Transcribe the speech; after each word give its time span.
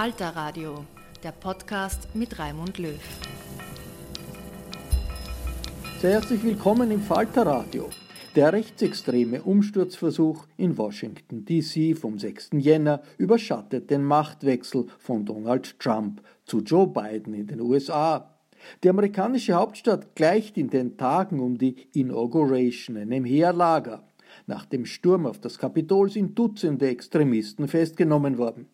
Falter 0.00 0.30
Radio, 0.30 0.86
der 1.22 1.32
Podcast 1.32 2.08
mit 2.14 2.38
Raimund 2.38 2.78
Löw. 2.78 2.98
Sehr 6.00 6.12
herzlich 6.12 6.42
willkommen 6.42 6.90
im 6.90 7.02
Falter 7.02 7.44
Radio. 7.44 7.90
Der 8.34 8.50
rechtsextreme 8.50 9.42
Umsturzversuch 9.42 10.46
in 10.56 10.78
Washington, 10.78 11.44
D.C. 11.44 11.94
vom 11.94 12.18
6. 12.18 12.52
Jänner 12.54 13.02
überschattet 13.18 13.90
den 13.90 14.02
Machtwechsel 14.02 14.86
von 14.98 15.26
Donald 15.26 15.78
Trump 15.78 16.22
zu 16.46 16.60
Joe 16.60 16.86
Biden 16.86 17.34
in 17.34 17.46
den 17.46 17.60
USA. 17.60 18.38
Die 18.82 18.88
amerikanische 18.88 19.52
Hauptstadt 19.52 20.14
gleicht 20.14 20.56
in 20.56 20.70
den 20.70 20.96
Tagen 20.96 21.40
um 21.40 21.58
die 21.58 21.76
Inauguration 21.92 22.96
einem 22.96 23.26
Heerlager. 23.26 24.08
Nach 24.46 24.64
dem 24.64 24.86
Sturm 24.86 25.26
auf 25.26 25.40
das 25.40 25.58
Kapitol 25.58 26.08
sind 26.08 26.38
Dutzende 26.38 26.88
Extremisten 26.88 27.68
festgenommen 27.68 28.38
worden. 28.38 28.66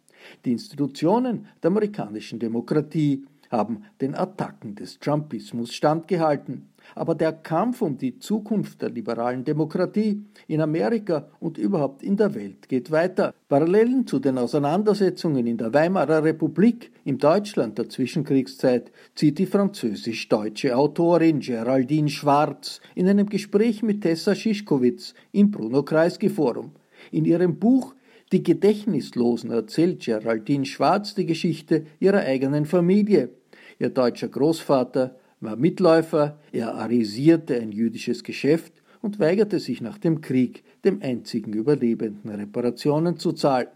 Die 0.44 0.52
Institutionen 0.52 1.46
der 1.62 1.70
amerikanischen 1.70 2.38
Demokratie 2.38 3.24
haben 3.50 3.84
den 4.00 4.14
Attacken 4.14 4.74
des 4.74 4.98
Trumpismus 4.98 5.72
standgehalten. 5.72 6.68
Aber 6.94 7.16
der 7.16 7.32
Kampf 7.32 7.82
um 7.82 7.98
die 7.98 8.18
Zukunft 8.20 8.80
der 8.80 8.90
liberalen 8.90 9.44
Demokratie 9.44 10.22
in 10.46 10.60
Amerika 10.60 11.28
und 11.40 11.58
überhaupt 11.58 12.02
in 12.04 12.16
der 12.16 12.34
Welt 12.34 12.68
geht 12.68 12.92
weiter. 12.92 13.34
Parallelen 13.48 14.06
zu 14.06 14.20
den 14.20 14.38
Auseinandersetzungen 14.38 15.48
in 15.48 15.56
der 15.56 15.74
Weimarer 15.74 16.22
Republik 16.22 16.92
im 17.04 17.18
Deutschland 17.18 17.78
der 17.78 17.88
Zwischenkriegszeit 17.88 18.92
zieht 19.16 19.38
die 19.38 19.46
französisch-deutsche 19.46 20.76
Autorin 20.76 21.40
Geraldine 21.40 22.08
Schwarz 22.08 22.80
in 22.94 23.08
einem 23.08 23.28
Gespräch 23.28 23.82
mit 23.82 24.02
Tessa 24.02 24.36
Schischkowitz 24.36 25.14
im 25.32 25.50
Bruno 25.50 25.82
Kreisky 25.82 26.28
Forum. 26.28 26.70
In 27.10 27.24
ihrem 27.24 27.58
Buch 27.58 27.95
die 28.32 28.42
Gedächtnislosen 28.42 29.50
erzählt 29.52 30.04
Geraldine 30.04 30.66
Schwarz 30.66 31.14
die 31.14 31.26
Geschichte 31.26 31.86
ihrer 32.00 32.20
eigenen 32.20 32.66
Familie. 32.66 33.30
Ihr 33.78 33.90
deutscher 33.90 34.28
Großvater 34.28 35.16
war 35.40 35.56
Mitläufer, 35.56 36.40
er 36.50 36.74
arisierte 36.74 37.60
ein 37.60 37.70
jüdisches 37.70 38.24
Geschäft 38.24 38.72
und 39.00 39.20
weigerte 39.20 39.60
sich 39.60 39.80
nach 39.80 39.98
dem 39.98 40.20
Krieg, 40.20 40.64
dem 40.84 41.02
einzigen 41.02 41.52
Überlebenden 41.52 42.30
Reparationen 42.30 43.18
zu 43.18 43.32
zahlen. 43.32 43.68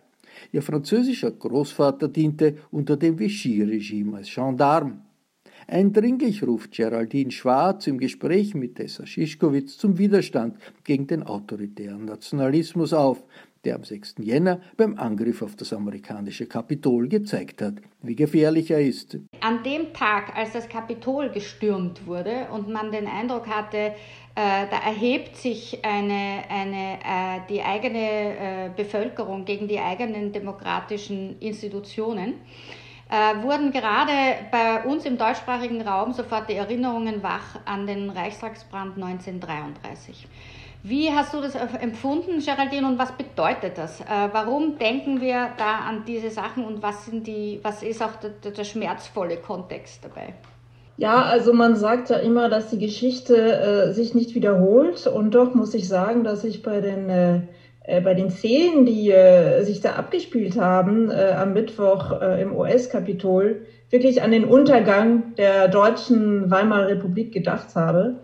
Ihr 0.53 0.63
französischer 0.63 1.31
Großvater 1.31 2.09
diente 2.09 2.57
unter 2.71 2.97
dem 2.97 3.19
Vichy-Regime 3.19 4.17
als 4.17 4.35
Gendarm. 4.35 5.03
Eindringlich 5.67 6.43
ruft 6.43 6.73
Geraldine 6.73 7.31
Schwarz 7.31 7.87
im 7.87 7.99
Gespräch 7.99 8.55
mit 8.55 8.77
Tessa 8.77 9.07
Schischkowitz 9.07 9.77
zum 9.77 9.99
Widerstand 9.99 10.57
gegen 10.83 11.07
den 11.07 11.23
autoritären 11.23 12.07
Nationalismus 12.07 12.93
auf, 12.93 13.23
der 13.65 13.77
am 13.77 13.85
6. 13.85 14.17
Jänner 14.21 14.61
beim 14.77 14.99
Angriff 14.99 15.43
auf 15.43 15.57
das 15.57 15.73
amerikanische 15.73 16.47
Kapitol 16.47 17.09
gezeigt 17.09 17.63
hat, 17.63 17.75
wie 18.03 18.17
gefährlich 18.17 18.71
er 18.71 18.81
ist. 18.81 19.19
An 19.41 19.63
dem 19.63 19.93
Tag, 19.93 20.37
als 20.37 20.53
das 20.53 20.69
Kapitol 20.69 21.31
gestürmt 21.31 22.07
wurde 22.07 22.49
und 22.53 22.69
man 22.69 22.91
den 22.91 23.07
Eindruck 23.07 23.47
hatte, 23.49 23.77
äh, 23.77 23.93
da 24.35 24.79
erhebt 24.85 25.37
sich 25.37 25.85
eine, 25.85 26.45
eine, 26.49 26.99
äh, 27.05 27.41
die 27.49 27.63
eigene 27.63 27.99
äh, 27.99 28.71
Bevölkerung 28.75 29.45
gegen 29.45 29.69
die 29.69 29.79
eigenen 29.79 30.33
demokratischen 30.33 31.39
Institutionen, 31.41 32.35
äh, 33.11 33.43
wurden 33.43 33.73
gerade 33.73 34.13
bei 34.53 34.85
uns 34.85 35.05
im 35.05 35.19
deutschsprachigen 35.19 35.83
Raum 35.83 36.13
sofort 36.13 36.49
die 36.49 36.55
Erinnerungen 36.55 37.23
wach 37.23 37.59
an 37.65 37.87
den 37.87 38.09
Reichstagsbrand 38.09 38.97
1933. 38.97 40.29
Wie 40.83 41.11
hast 41.11 41.35
du 41.35 41.43
das 41.43 41.55
empfunden, 41.55 42.41
Geraldine, 42.43 42.87
und 42.87 42.99
was 42.99 43.13
bedeutet 43.13 43.77
das? 43.77 44.01
Äh, 44.01 44.05
warum 44.33 44.79
denken 44.79 45.21
wir 45.21 45.51
da 45.59 45.81
an 45.87 46.05
diese 46.07 46.31
Sachen 46.31 46.65
und 46.65 46.83
was, 46.83 47.05
sind 47.05 47.27
die, 47.27 47.61
was 47.63 47.83
ist 47.83 48.03
auch 48.03 48.17
der, 48.17 48.51
der 48.51 48.65
schmerzvolle 48.65 49.37
Kontext 49.37 50.03
dabei? 50.03 50.33
Ja, 50.97 51.23
also 51.23 51.53
man 51.53 51.77
sagt 51.77 52.09
ja 52.09 52.17
immer, 52.17 52.49
dass 52.49 52.71
die 52.71 52.79
Geschichte 52.79 53.35
äh, 53.35 53.93
sich 53.93 54.15
nicht 54.15 54.35
wiederholt. 54.35 55.07
Und 55.07 55.35
doch 55.35 55.55
muss 55.55 55.75
ich 55.75 55.87
sagen, 55.87 56.25
dass 56.25 56.45
ich 56.45 56.63
bei 56.63 56.81
den, 56.81 57.11
äh, 57.11 57.41
äh 57.85 58.01
bei 58.01 58.15
den 58.15 58.31
Szenen, 58.31 58.87
die 58.87 59.11
äh, 59.11 59.63
sich 59.63 59.83
da 59.83 59.93
abgespielt 59.95 60.59
haben 60.59 61.11
äh, 61.11 61.33
am 61.37 61.53
Mittwoch 61.53 62.11
im 62.21 62.57
US-Kapitol, 62.57 63.67
wirklich 63.91 64.23
an 64.23 64.31
den 64.31 64.45
Untergang 64.45 65.35
der 65.37 65.69
deutschen 65.69 66.51
Weimarer 66.51 66.89
Republik 66.89 67.33
gedacht 67.33 67.75
habe. 67.75 68.21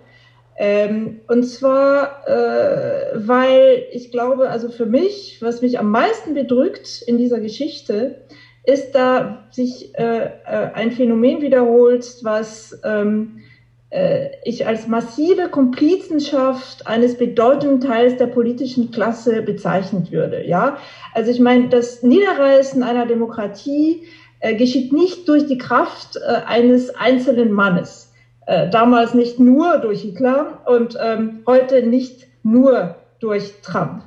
Ähm, 0.59 1.21
und 1.29 1.45
zwar, 1.45 2.27
äh, 2.27 3.13
weil 3.15 3.85
ich 3.93 4.11
glaube, 4.11 4.49
also 4.49 4.71
für 4.71 4.87
mich, 4.87 5.39
was 5.43 5.61
mich 5.61 5.79
am 5.79 5.91
meisten 5.91 6.35
bedrückt 6.35 7.03
in 7.07 7.19
dieser 7.19 7.41
Geschichte, 7.41 8.23
ist 8.65 8.93
da 8.95 9.47
sich 9.51 9.95
äh, 9.97 10.25
äh, 10.25 10.31
ein 10.75 10.93
Phänomen 10.93 11.43
wiederholt, 11.43 12.19
was 12.23 12.81
ähm, 12.85 13.43
äh, 13.91 14.31
ich 14.45 14.67
als 14.67 14.89
massive 14.89 15.49
Komplizenschaft 15.49 16.87
eines 16.87 17.17
bedeutenden 17.17 17.81
Teils 17.81 18.17
der 18.17 18.27
politischen 18.27 18.91
Klasse 18.91 19.43
bezeichnen 19.43 20.11
würde. 20.11 20.45
Ja, 20.45 20.79
also 21.15 21.31
ich 21.31 21.39
meine, 21.39 21.69
das 21.69 22.03
Niederreißen 22.03 22.83
einer 22.83 23.07
Demokratie 23.07 24.05
äh, 24.41 24.55
geschieht 24.55 24.93
nicht 24.93 25.29
durch 25.29 25.47
die 25.47 25.59
Kraft 25.59 26.17
äh, 26.17 26.47
eines 26.47 26.95
einzelnen 26.95 27.53
Mannes 27.53 28.06
äh, 28.47 28.69
damals 28.71 29.15
nicht 29.15 29.39
nur 29.39 29.79
durch 29.79 30.03
Hitler 30.03 30.61
und 30.67 30.97
ähm, 31.03 31.43
heute 31.47 31.83
nicht 31.83 32.27
nur 32.43 32.97
durch 33.21 33.61
Trump. 33.63 34.03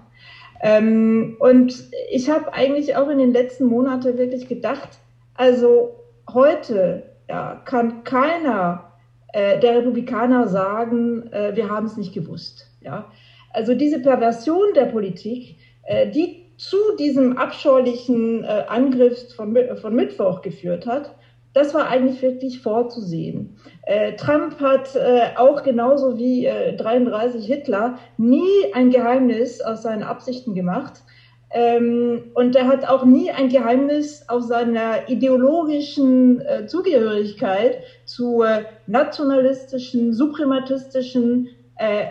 Ähm, 0.62 1.38
und 1.40 1.74
ich 2.10 2.30
habe 2.30 2.54
eigentlich 2.54 2.96
auch 2.96 3.10
in 3.10 3.18
den 3.18 3.34
letzten 3.34 3.66
Monaten 3.66 4.18
wirklich 4.18 4.48
gedacht, 4.48 4.90
also 5.36 5.96
heute 6.34 7.04
ja, 7.30 7.62
kann 7.66 8.04
keiner 8.04 8.92
äh, 9.34 9.60
der 9.60 9.78
Republikaner 9.78 10.48
sagen, 10.48 11.32
äh, 11.32 11.56
wir 11.56 11.70
haben 11.70 11.86
es 11.86 11.98
nicht 11.98 12.14
gewusst. 12.14 12.68
Ja? 12.82 13.06
Also 13.52 13.74
diese 13.74 14.00
Perversion 14.00 14.74
der 14.76 14.86
Politik, 14.86 15.58
äh, 15.84 16.10
die 16.10 16.46
zu 16.58 16.78
diesem 16.98 17.38
abscheulichen 17.38 18.44
äh, 18.44 18.66
Angriff 18.68 19.34
von, 19.34 19.58
von 19.82 19.96
Mittwoch 19.96 20.42
geführt 20.42 20.86
hat, 20.86 21.16
das 21.54 21.74
war 21.74 21.88
eigentlich 21.88 22.22
wirklich 22.22 22.62
vorzusehen. 22.62 23.58
Äh, 23.84 24.16
Trump 24.16 24.60
hat 24.60 24.96
äh, 24.96 25.36
auch 25.36 25.64
genauso 25.64 26.18
wie 26.18 26.46
äh, 26.46 26.76
33 26.76 27.46
Hitler 27.46 27.98
nie 28.18 28.74
ein 28.74 28.92
Geheimnis 28.92 29.60
aus 29.62 29.82
seinen 29.82 30.04
Absichten 30.04 30.54
gemacht. 30.54 31.02
Ähm, 31.52 32.26
und 32.36 32.56
er 32.56 32.68
hat 32.68 32.88
auch 32.88 33.06
nie 33.06 33.32
ein 33.32 33.50
Geheimnis 33.50 34.24
aus 34.30 34.48
seiner 34.48 35.10
ideologischen 35.10 36.42
äh, 36.42 36.68
Zugehörigkeit 36.68 37.80
zu 38.06 38.44
äh, 38.44 38.66
nationalistischen, 38.86 40.14
suprematistischen, 40.14 41.50
äh, 41.78 42.06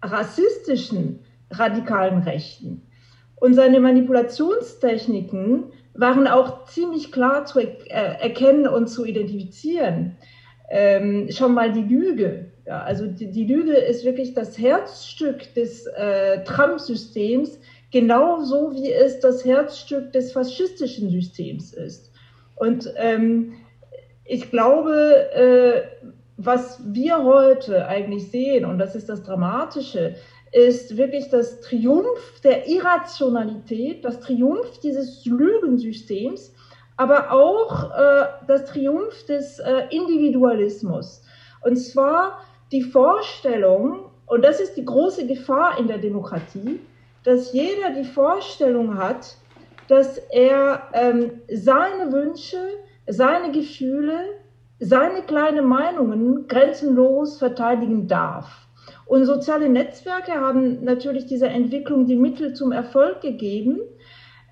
rassistischen 0.00 1.18
radikalen 1.50 2.22
Rechten. 2.22 2.82
Und 3.36 3.54
seine 3.54 3.80
Manipulationstechniken 3.80 5.72
waren 5.94 6.26
auch 6.26 6.64
ziemlich 6.66 7.12
klar 7.12 7.44
zu 7.46 7.60
äh, 7.60 7.68
erkennen 7.88 8.66
und 8.66 8.88
zu 8.88 9.04
identifizieren. 9.04 10.16
Ähm, 10.70 11.28
schon 11.30 11.54
mal 11.54 11.72
die 11.72 11.82
Lüge. 11.82 12.52
Ja, 12.66 12.82
also 12.82 13.06
die, 13.06 13.30
die, 13.30 13.44
Lüge 13.44 13.76
ist 13.76 14.04
wirklich 14.04 14.34
das 14.34 14.58
Herzstück 14.58 15.54
des 15.54 15.86
äh, 15.86 16.42
Trump-Systems, 16.44 17.60
genauso 17.92 18.72
wie 18.74 18.90
es 18.90 19.20
das 19.20 19.44
Herzstück 19.44 20.12
des 20.12 20.32
faschistischen 20.32 21.10
Systems 21.10 21.74
ist. 21.74 22.10
Und 22.56 22.92
ähm, 22.96 23.52
ich 24.24 24.50
glaube, 24.50 25.30
äh, 25.34 25.82
was 26.36 26.80
wir 26.86 27.22
heute 27.22 27.86
eigentlich 27.86 28.30
sehen, 28.30 28.64
und 28.64 28.78
das 28.78 28.96
ist 28.96 29.08
das 29.08 29.22
Dramatische, 29.22 30.16
ist 30.54 30.96
wirklich 30.96 31.28
das 31.30 31.60
Triumph 31.62 32.40
der 32.44 32.68
Irrationalität, 32.68 34.04
das 34.04 34.20
Triumph 34.20 34.78
dieses 34.78 35.26
Lügensystems, 35.26 36.54
aber 36.96 37.32
auch 37.32 37.90
äh, 37.90 38.26
das 38.46 38.66
Triumph 38.66 39.26
des 39.26 39.58
äh, 39.58 39.88
Individualismus. 39.90 41.22
Und 41.64 41.76
zwar 41.76 42.38
die 42.70 42.82
Vorstellung, 42.82 44.10
und 44.26 44.44
das 44.44 44.60
ist 44.60 44.76
die 44.76 44.84
große 44.84 45.26
Gefahr 45.26 45.76
in 45.78 45.88
der 45.88 45.98
Demokratie, 45.98 46.78
dass 47.24 47.52
jeder 47.52 47.90
die 47.90 48.04
Vorstellung 48.04 48.96
hat, 48.96 49.36
dass 49.88 50.18
er 50.30 50.82
ähm, 50.92 51.40
seine 51.52 52.12
Wünsche, 52.12 52.60
seine 53.08 53.50
Gefühle, 53.50 54.20
seine 54.78 55.22
kleinen 55.22 55.66
Meinungen 55.66 56.46
grenzenlos 56.46 57.38
verteidigen 57.38 58.06
darf. 58.06 58.63
Und 59.06 59.26
soziale 59.26 59.68
Netzwerke 59.68 60.32
haben 60.32 60.82
natürlich 60.84 61.26
dieser 61.26 61.50
Entwicklung 61.50 62.06
die 62.06 62.16
Mittel 62.16 62.54
zum 62.54 62.72
Erfolg 62.72 63.20
gegeben. 63.20 63.80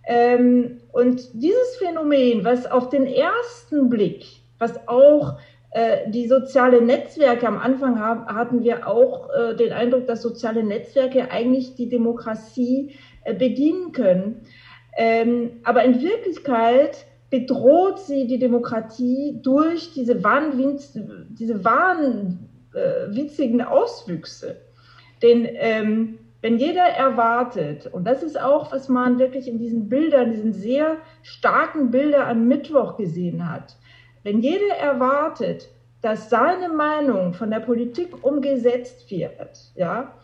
Ähm, 0.07 0.81
und 0.93 1.29
dieses 1.33 1.77
Phänomen, 1.79 2.45
was 2.45 2.71
auf 2.71 2.89
den 2.89 3.07
ersten 3.07 3.89
Blick, 3.89 4.27
was 4.59 4.89
auch 4.89 5.39
äh, 5.71 6.11
die 6.11 6.29
sozialen 6.29 6.87
Netzwerke 6.87 7.49
am 7.49 7.59
Anfang 7.59 7.99
haben, 7.99 8.27
hatten 8.27 8.63
wir 8.63 8.87
auch 8.87 9.31
äh, 9.31 9.57
den 9.57 9.73
Eindruck, 9.73 10.07
dass 10.07 10.21
soziale 10.21 10.63
Netzwerke 10.63 11.31
eigentlich 11.31 11.77
die 11.77 11.89
Demokratie 11.89 12.95
äh, 13.25 13.35
bedienen 13.35 13.93
können. 13.93 14.43
Ähm, 14.97 15.61
aber 15.65 15.85
in 15.85 16.03
Wirklichkeit 16.03 17.07
bedroht 17.31 18.01
sie 18.01 18.27
die 18.27 18.39
Demokratie 18.39 19.41
durch 19.43 19.95
diese, 19.95 20.23
wahnwitz, 20.23 20.93
diese 21.31 21.65
wahnwitzigen 22.73 23.63
Auswüchse. 23.63 24.57
Denn 25.23 25.49
ähm, 25.53 26.19
wenn 26.41 26.59
jeder 26.59 26.85
erwartet, 26.85 27.87
und 27.87 28.05
das 28.05 28.23
ist 28.23 28.41
auch, 28.41 28.73
was 28.73 28.89
man 28.89 29.19
wirklich 29.19 29.47
in 29.47 29.59
diesen 29.59 29.89
Bildern, 29.89 30.33
diesen 30.33 30.53
sehr 30.53 30.97
starken 31.23 31.91
Bildern 31.91 32.29
am 32.29 32.49
Mittwoch 32.49 32.97
gesehen 32.97 33.49
hat, 33.51 33.77
wenn 34.25 34.41
jeder 34.41 34.75
erwartet, 34.77 35.69
dass 36.01 36.31
seine 36.31 36.69
Meinung 36.69 37.33
von 37.33 37.51
der 37.51 37.61
Politik 37.61 38.25
umgesetzt 38.25 39.09
wird, 39.11 39.73
ja, 39.77 40.15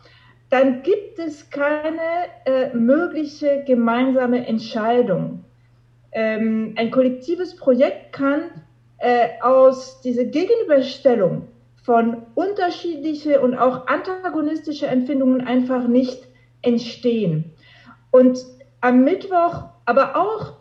dann 0.50 0.82
gibt 0.82 1.18
es 1.18 1.50
keine 1.50 2.00
äh, 2.46 2.74
mögliche 2.74 3.62
gemeinsame 3.64 4.46
Entscheidung 4.46 5.44
ähm, 6.12 6.74
ein 6.76 6.90
kollektives 6.90 7.56
Projekt 7.56 8.12
kann 8.12 8.50
äh, 8.98 9.28
aus 9.42 10.00
dieser 10.00 10.24
Gegenüberstellung 10.24 11.47
von 11.88 12.26
unterschiedliche 12.34 13.40
und 13.40 13.56
auch 13.56 13.86
antagonistische 13.86 14.86
Empfindungen 14.86 15.40
einfach 15.40 15.88
nicht 15.88 16.20
entstehen. 16.60 17.54
Und 18.10 18.44
am 18.82 19.04
Mittwoch, 19.04 19.64
aber 19.86 20.14
auch 20.14 20.52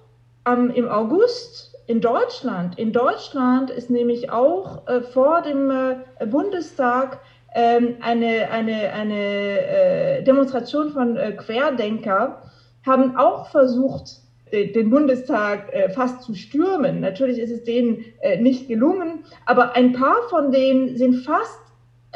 am, 0.45 0.69
im 0.69 0.87
August 0.87 1.75
in 1.85 1.99
Deutschland, 1.99 2.79
in 2.79 2.93
Deutschland 2.93 3.71
ist 3.71 3.89
nämlich 3.89 4.31
auch 4.31 4.87
äh, 4.87 5.01
vor 5.01 5.41
dem 5.41 5.69
äh, 5.69 6.25
Bundestag 6.27 7.19
ähm, 7.53 7.97
eine, 7.99 8.49
eine, 8.49 8.93
eine 8.93 9.19
äh, 9.19 10.23
Demonstration 10.23 10.91
von 10.91 11.17
äh, 11.17 11.33
Querdenker, 11.33 12.41
haben 12.85 13.17
auch 13.17 13.49
versucht, 13.49 14.21
den 14.51 14.89
Bundestag 14.89 15.73
äh, 15.73 15.89
fast 15.89 16.23
zu 16.23 16.33
stürmen. 16.33 16.99
Natürlich 16.99 17.39
ist 17.39 17.51
es 17.51 17.63
denen 17.63 18.05
äh, 18.21 18.39
nicht 18.41 18.67
gelungen, 18.67 19.23
aber 19.45 19.75
ein 19.75 19.93
paar 19.93 20.17
von 20.29 20.51
denen 20.51 20.95
sind 20.97 21.15
fast 21.25 21.59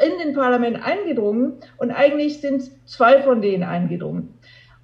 in 0.04 0.18
den 0.24 0.34
Parlament 0.34 0.82
eingedrungen 0.82 1.54
und 1.78 1.90
eigentlich 1.90 2.40
sind 2.40 2.70
zwei 2.86 3.22
von 3.22 3.40
denen 3.42 3.62
eingedrungen. 3.62 4.38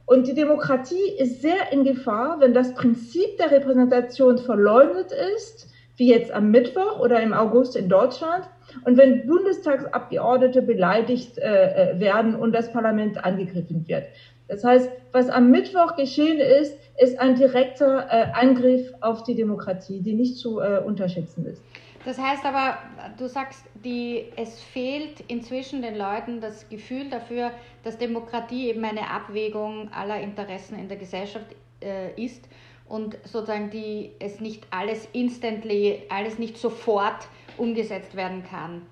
Und 0.06 0.27
die 0.27 0.35
Demokratie 0.35 1.11
ist 1.19 1.43
sehr 1.43 1.71
in 1.71 1.85
Gefahr, 1.85 2.41
wenn 2.41 2.55
das 2.55 2.75
Prinzip 2.75 3.37
der 3.39 3.50
Repräsentation 3.50 4.39
verleugnet 4.39 5.12
ist, 5.37 5.69
wie 5.97 6.09
jetzt 6.09 6.31
am 6.31 6.50
Mittwoch 6.50 7.00
oder 7.00 7.21
im 7.21 7.35
August 7.35 7.77
in 7.77 7.89
Deutschland, 7.89 8.49
und 8.85 8.97
wenn 8.97 9.27
Bundestagsabgeordnete 9.27 10.62
beleidigt 10.62 11.39
äh, 11.39 11.95
werden 11.99 12.35
und 12.35 12.53
das 12.53 12.73
Parlament 12.73 13.23
angegriffen 13.25 13.87
wird. 13.89 14.05
Das 14.49 14.65
heißt, 14.65 14.91
was 15.12 15.29
am 15.29 15.50
Mittwoch 15.50 15.95
geschehen 15.97 16.41
ist, 16.41 16.77
ist 16.99 17.19
ein 17.21 17.37
direkter 17.37 18.09
äh, 18.11 18.33
Angriff 18.33 18.93
auf 19.00 19.23
die 19.23 19.35
Demokratie, 19.35 20.00
die 20.00 20.15
nicht 20.15 20.37
zu 20.37 20.61
äh, 20.61 20.79
unterschätzen 20.79 21.47
ist. 21.47 21.62
Das 22.05 22.19
heißt 22.19 22.45
aber, 22.45 22.79
du 23.19 23.29
sagst, 23.29 23.65
die, 23.85 24.25
es 24.37 24.62
fehlt 24.62 25.21
inzwischen 25.29 25.83
den 25.83 25.97
Leuten 25.97 26.41
das 26.41 26.69
Gefühl 26.69 27.11
dafür, 27.11 27.50
dass 27.85 27.99
Demokratie 27.99 28.69
eben 28.71 28.85
eine 28.85 29.11
Abwägung 29.11 29.93
aller 29.93 30.21
Interessen 30.21 30.79
in 30.79 30.89
der 30.89 30.97
Gesellschaft 30.97 31.47
äh, 31.81 32.19
ist 32.21 32.49
und 32.89 33.19
sozusagen 33.25 33.69
die, 33.71 34.12
es 34.21 34.41
nicht 34.41 34.67
alles 34.71 35.06
instantly, 35.12 36.05
alles 36.09 36.39
nicht 36.39 36.56
sofort 36.56 37.29
umgesetzt 37.59 38.17
werden 38.17 38.43
kann 38.45 38.83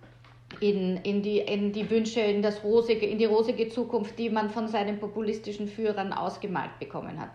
in, 0.61 0.97
in, 0.99 1.23
die, 1.23 1.39
in 1.39 1.73
die 1.73 1.91
Wünsche, 1.91 2.21
in, 2.21 2.43
das 2.43 2.63
rosige, 2.65 3.07
in 3.07 3.19
die 3.19 3.25
rosige 3.25 3.69
Zukunft, 3.69 4.19
die 4.19 4.31
man 4.31 4.51
von 4.51 4.69
seinen 4.69 4.99
populistischen 4.99 5.69
Führern 5.69 6.13
ausgemalt 6.13 6.79
bekommen 6.79 7.21
hat. 7.21 7.33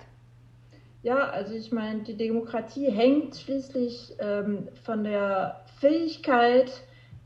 Ja, 1.04 1.30
also 1.30 1.54
ich 1.54 1.72
meine, 1.72 2.02
die 2.02 2.16
Demokratie 2.16 2.92
hängt 2.92 3.36
schließlich 3.36 4.14
ähm, 4.20 4.68
von 4.84 5.04
der 5.04 5.66
Fähigkeit 5.80 6.72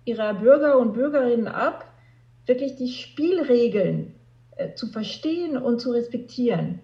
ihrer 0.05 0.33
Bürger 0.35 0.77
und 0.77 0.93
Bürgerinnen 0.93 1.47
ab, 1.47 1.85
wirklich 2.45 2.75
die 2.75 2.87
Spielregeln 2.87 4.15
äh, 4.55 4.73
zu 4.75 4.87
verstehen 4.87 5.57
und 5.57 5.81
zu 5.81 5.91
respektieren. 5.91 6.79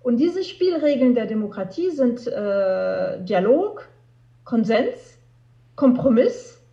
Und 0.00 0.18
diese 0.18 0.44
Spielregeln 0.44 1.14
der 1.14 1.26
Demokratie 1.26 1.90
sind 1.90 2.26
äh, 2.26 3.22
Dialog, 3.22 3.88
Konsens, 4.44 5.18
Kompromiss 5.76 6.63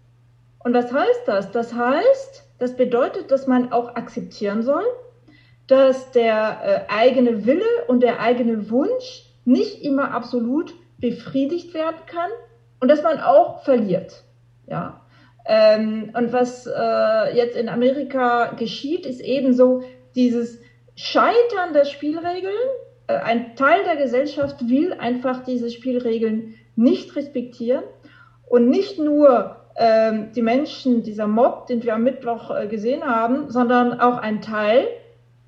und 0.64 0.74
was 0.74 0.92
heißt 0.92 1.28
das? 1.28 1.52
Das 1.52 1.74
heißt, 1.74 2.44
das 2.60 2.76
bedeutet, 2.76 3.32
dass 3.32 3.48
man 3.48 3.72
auch 3.72 3.96
akzeptieren 3.96 4.62
soll, 4.62 4.84
dass 5.68 6.12
der 6.12 6.88
äh, 6.90 6.94
eigene 6.94 7.46
Wille 7.46 7.66
und 7.88 8.04
der 8.04 8.20
eigene 8.20 8.70
Wunsch 8.70 9.26
nicht 9.46 9.84
immer 9.84 10.12
absolut 10.12 10.74
befriedigt 11.00 11.74
werden 11.74 11.98
kann 12.06 12.30
und 12.80 12.90
dass 12.90 13.02
man 13.02 13.20
auch 13.20 13.64
verliert. 13.64 14.24
Ja? 14.68 15.02
Ähm, 15.46 16.12
und 16.16 16.34
was 16.34 16.68
äh, 16.68 17.36
jetzt 17.36 17.56
in 17.56 17.70
Amerika 17.70 18.54
geschieht, 18.54 19.06
ist 19.06 19.22
ebenso 19.22 19.84
dieses 20.14 20.60
Scheitern 20.96 21.74
der 21.74 21.86
Spielregeln. 21.86 22.54
Äh, 23.08 23.16
ein 23.16 23.56
Teil 23.56 23.84
der 23.84 23.96
Gesellschaft 23.96 24.70
will 24.70 24.94
einfach 24.94 25.44
diese 25.44 25.72
Spielregeln 25.72 26.56
nicht 26.76 27.16
respektieren 27.16 27.84
und 28.48 28.70
nicht 28.70 29.00
nur 29.00 29.61
die 30.36 30.42
Menschen, 30.42 31.04
dieser 31.04 31.28
Mob, 31.28 31.68
den 31.68 31.84
wir 31.84 31.96
am 31.96 32.04
Mittwoch 32.04 32.52
äh, 32.52 32.68
gesehen 32.68 33.04
haben, 33.04 33.50
sondern 33.50 34.00
auch 34.00 34.18
ein 34.18 34.42
Teil 34.42 34.88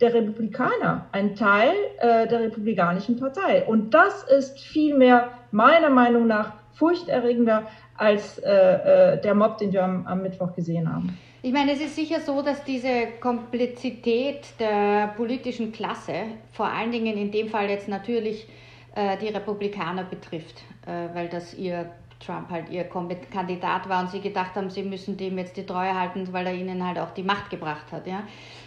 der 0.02 0.14
Republikaner, 0.14 1.08
ein 1.12 1.36
Teil 1.36 1.74
äh, 2.00 2.28
der 2.28 2.40
Republikanischen 2.42 3.20
Partei. 3.20 3.64
Und 3.66 3.94
das 3.94 4.24
ist 4.24 4.60
vielmehr 4.60 5.30
meiner 5.52 5.90
Meinung 5.90 6.28
nach 6.28 6.54
furchterregender 6.74 7.68
als 7.98 8.40
äh, 8.40 9.22
der 9.22 9.36
Mob, 9.36 9.58
den 9.58 9.72
wir 9.72 9.84
am, 9.84 10.22
Mittwoch 10.22 10.56
gesehen 10.56 10.92
haben. 10.92 11.18
Ich 11.42 11.54
meine, 11.54 11.74
es 11.74 11.82
ist 11.82 11.96
sicher 11.96 12.22
so, 12.22 12.42
dass 12.42 12.64
diese 12.64 13.08
Komplexität 13.20 14.60
der 14.60 15.14
politischen 15.16 15.72
Klasse, 15.74 16.14
vor 16.52 16.68
allen 16.68 16.92
Dingen 16.92 17.18
in 17.18 17.32
dem 17.32 17.50
Fall 17.50 17.70
jetzt 17.70 17.90
natürlich 17.90 18.48
die 18.96 19.28
Republikaner 19.28 20.04
betrifft, 20.04 20.62
weil 20.86 21.28
das 21.28 21.56
ihr 21.56 21.90
Trump 22.26 22.50
halt 22.50 22.70
ihr 22.70 22.86
Kandidat 22.86 23.90
war 23.90 24.02
und 24.02 24.12
sie 24.12 24.22
gedacht 24.22 24.56
haben, 24.56 24.70
sie 24.70 24.84
müssen 24.84 25.18
dem 25.18 25.38
jetzt 25.38 25.58
die 25.58 25.66
Treue 25.66 25.98
halten, 25.98 26.28
weil 26.32 26.48
er 26.48 26.54
ihnen 26.54 26.86
halt 26.86 27.00
auch 27.00 27.12
die 27.12 27.24
Macht 27.24 27.50
gebracht 27.50 27.92
hat. 27.92 28.08
Ja? 28.08 28.24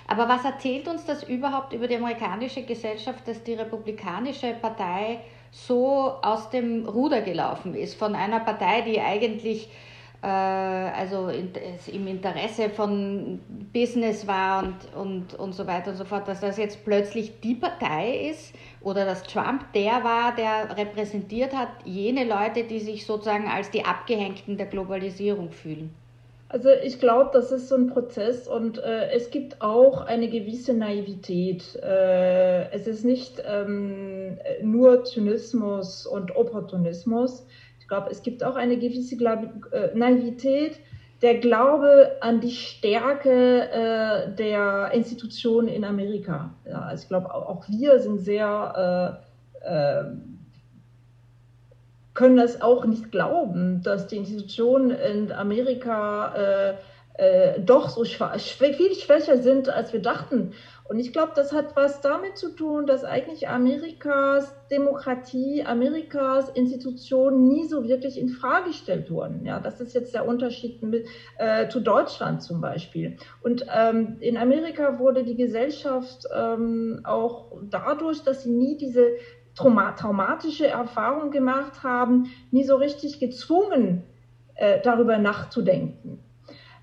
Aber 0.06 0.28
was 0.28 0.44
erzählt 0.44 0.88
uns 0.88 1.04
das 1.04 1.22
überhaupt 1.24 1.72
über 1.72 1.88
die 1.88 1.96
amerikanische 1.96 2.62
Gesellschaft, 2.62 3.26
dass 3.26 3.42
die 3.42 3.54
Republikanische 3.54 4.54
Partei 4.54 5.20
so 5.50 6.14
aus 6.22 6.50
dem 6.50 6.86
Ruder 6.86 7.22
gelaufen 7.22 7.74
ist 7.74 7.98
von 7.98 8.14
einer 8.14 8.40
Partei, 8.40 8.82
die 8.82 9.00
eigentlich 9.00 9.68
also 10.28 11.28
im 11.28 12.06
Interesse 12.06 12.70
von 12.70 13.40
Business 13.72 14.26
war 14.26 14.64
und, 14.64 14.76
und, 14.94 15.34
und 15.34 15.52
so 15.54 15.66
weiter 15.66 15.90
und 15.90 15.96
so 15.96 16.04
fort, 16.04 16.26
dass 16.26 16.40
das 16.40 16.56
jetzt 16.56 16.84
plötzlich 16.84 17.40
die 17.40 17.54
Partei 17.54 18.30
ist 18.30 18.54
oder 18.80 19.04
dass 19.04 19.22
Trump 19.22 19.72
der 19.72 20.02
war, 20.04 20.34
der 20.34 20.76
repräsentiert 20.76 21.54
hat 21.54 21.68
jene 21.84 22.24
Leute, 22.24 22.64
die 22.64 22.80
sich 22.80 23.06
sozusagen 23.06 23.46
als 23.46 23.70
die 23.70 23.84
Abgehängten 23.84 24.56
der 24.56 24.66
Globalisierung 24.66 25.50
fühlen. 25.50 25.94
Also 26.48 26.70
ich 26.70 27.00
glaube, 27.00 27.30
das 27.32 27.50
ist 27.50 27.68
so 27.68 27.74
ein 27.74 27.88
Prozess 27.88 28.46
und 28.46 28.78
äh, 28.78 29.10
es 29.10 29.30
gibt 29.30 29.60
auch 29.60 30.02
eine 30.02 30.28
gewisse 30.28 30.74
Naivität. 30.74 31.74
Äh, 31.82 32.70
es 32.70 32.86
ist 32.86 33.04
nicht 33.04 33.42
ähm, 33.44 34.38
nur 34.62 35.02
Zynismus 35.04 36.06
und 36.06 36.36
Opportunismus. 36.36 37.44
Ich 37.86 37.88
glaube, 37.88 38.10
es 38.10 38.24
gibt 38.24 38.42
auch 38.42 38.56
eine 38.56 38.78
gewisse 38.78 39.14
äh, 39.14 39.94
Naivität, 39.94 40.80
der 41.22 41.38
Glaube 41.38 42.16
an 42.20 42.40
die 42.40 42.50
Stärke 42.50 43.70
äh, 43.70 44.34
der 44.34 44.90
Institutionen 44.92 45.68
in 45.68 45.84
Amerika. 45.84 46.52
Ja, 46.68 46.80
also 46.80 47.04
ich 47.04 47.08
glaube, 47.08 47.32
auch, 47.32 47.68
wir 47.68 48.00
sind 48.00 48.18
sehr, 48.18 49.22
äh, 49.62 49.68
äh, 49.68 50.04
können 52.14 52.36
das 52.36 52.60
auch 52.60 52.86
nicht 52.86 53.12
glauben, 53.12 53.84
dass 53.84 54.08
die 54.08 54.16
Institutionen 54.16 54.90
in 54.90 55.30
Amerika 55.30 56.34
äh, 56.34 56.74
äh, 57.18 57.60
doch 57.60 57.88
so 57.88 58.04
schwach, 58.04 58.36
viel 58.40 58.94
schwächer 58.96 59.38
sind, 59.38 59.68
als 59.68 59.92
wir 59.92 60.02
dachten. 60.02 60.54
Und 60.88 60.98
ich 60.98 61.12
glaube, 61.12 61.32
das 61.34 61.52
hat 61.52 61.74
was 61.76 62.00
damit 62.00 62.36
zu 62.36 62.50
tun, 62.50 62.86
dass 62.86 63.04
eigentlich 63.04 63.48
Amerikas 63.48 64.54
Demokratie, 64.68 65.64
Amerikas 65.64 66.48
Institutionen 66.50 67.48
nie 67.48 67.64
so 67.64 67.88
wirklich 67.88 68.18
in 68.18 68.28
Frage 68.28 68.68
gestellt 68.68 69.10
wurden. 69.10 69.44
Ja, 69.44 69.60
das 69.60 69.80
ist 69.80 69.94
jetzt 69.94 70.14
der 70.14 70.26
Unterschied 70.26 70.82
mit, 70.82 71.06
äh, 71.38 71.68
zu 71.68 71.80
Deutschland 71.80 72.42
zum 72.42 72.60
Beispiel. 72.60 73.16
Und 73.42 73.66
ähm, 73.74 74.16
in 74.20 74.36
Amerika 74.36 74.98
wurde 74.98 75.24
die 75.24 75.36
Gesellschaft 75.36 76.26
ähm, 76.34 77.00
auch 77.04 77.52
dadurch, 77.70 78.22
dass 78.22 78.42
sie 78.42 78.50
nie 78.50 78.76
diese 78.76 79.12
trauma 79.54 79.92
traumatische 79.92 80.66
Erfahrung 80.66 81.30
gemacht 81.30 81.82
haben, 81.82 82.30
nie 82.50 82.64
so 82.64 82.76
richtig 82.76 83.18
gezwungen, 83.18 84.04
äh, 84.54 84.80
darüber 84.82 85.18
nachzudenken. 85.18 86.20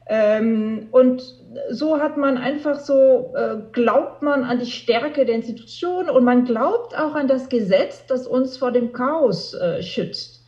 Ähm, 0.07 0.88
und 0.91 1.24
so 1.69 2.00
hat 2.00 2.17
man 2.17 2.38
einfach 2.38 2.79
so, 2.79 3.33
äh, 3.36 3.57
glaubt 3.72 4.22
man 4.22 4.43
an 4.43 4.60
die 4.60 4.69
Stärke 4.69 5.25
der 5.25 5.36
Institution 5.36 6.10
und 6.10 6.24
man 6.24 6.45
glaubt 6.45 6.98
auch 6.98 7.15
an 7.15 7.27
das 7.27 7.50
Gesetz, 7.50 8.05
das 8.07 8.27
uns 8.27 8.57
vor 8.57 8.72
dem 8.72 8.93
Chaos 8.93 9.53
äh, 9.53 9.81
schützt. 9.81 10.43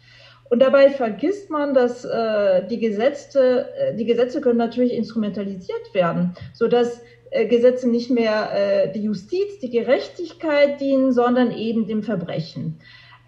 Und 0.49 0.59
dabei 0.59 0.89
vergisst 0.89 1.49
man, 1.49 1.73
dass 1.73 2.05
äh, 2.05 2.67
die, 2.67 2.79
Gesetze, 2.79 3.67
äh, 3.75 3.95
die 3.95 4.05
Gesetze 4.05 4.41
können 4.41 4.57
natürlich 4.57 4.93
instrumentalisiert 4.93 5.93
werden, 5.93 6.35
sodass 6.53 7.01
äh, 7.31 7.47
Gesetze 7.47 7.89
nicht 7.89 8.11
mehr 8.11 8.49
äh, 8.53 8.91
die 8.91 9.03
Justiz, 9.03 9.59
die 9.59 9.71
Gerechtigkeit 9.71 10.79
dienen, 10.79 11.11
sondern 11.11 11.51
eben 11.51 11.87
dem 11.87 12.03
Verbrechen. 12.03 12.79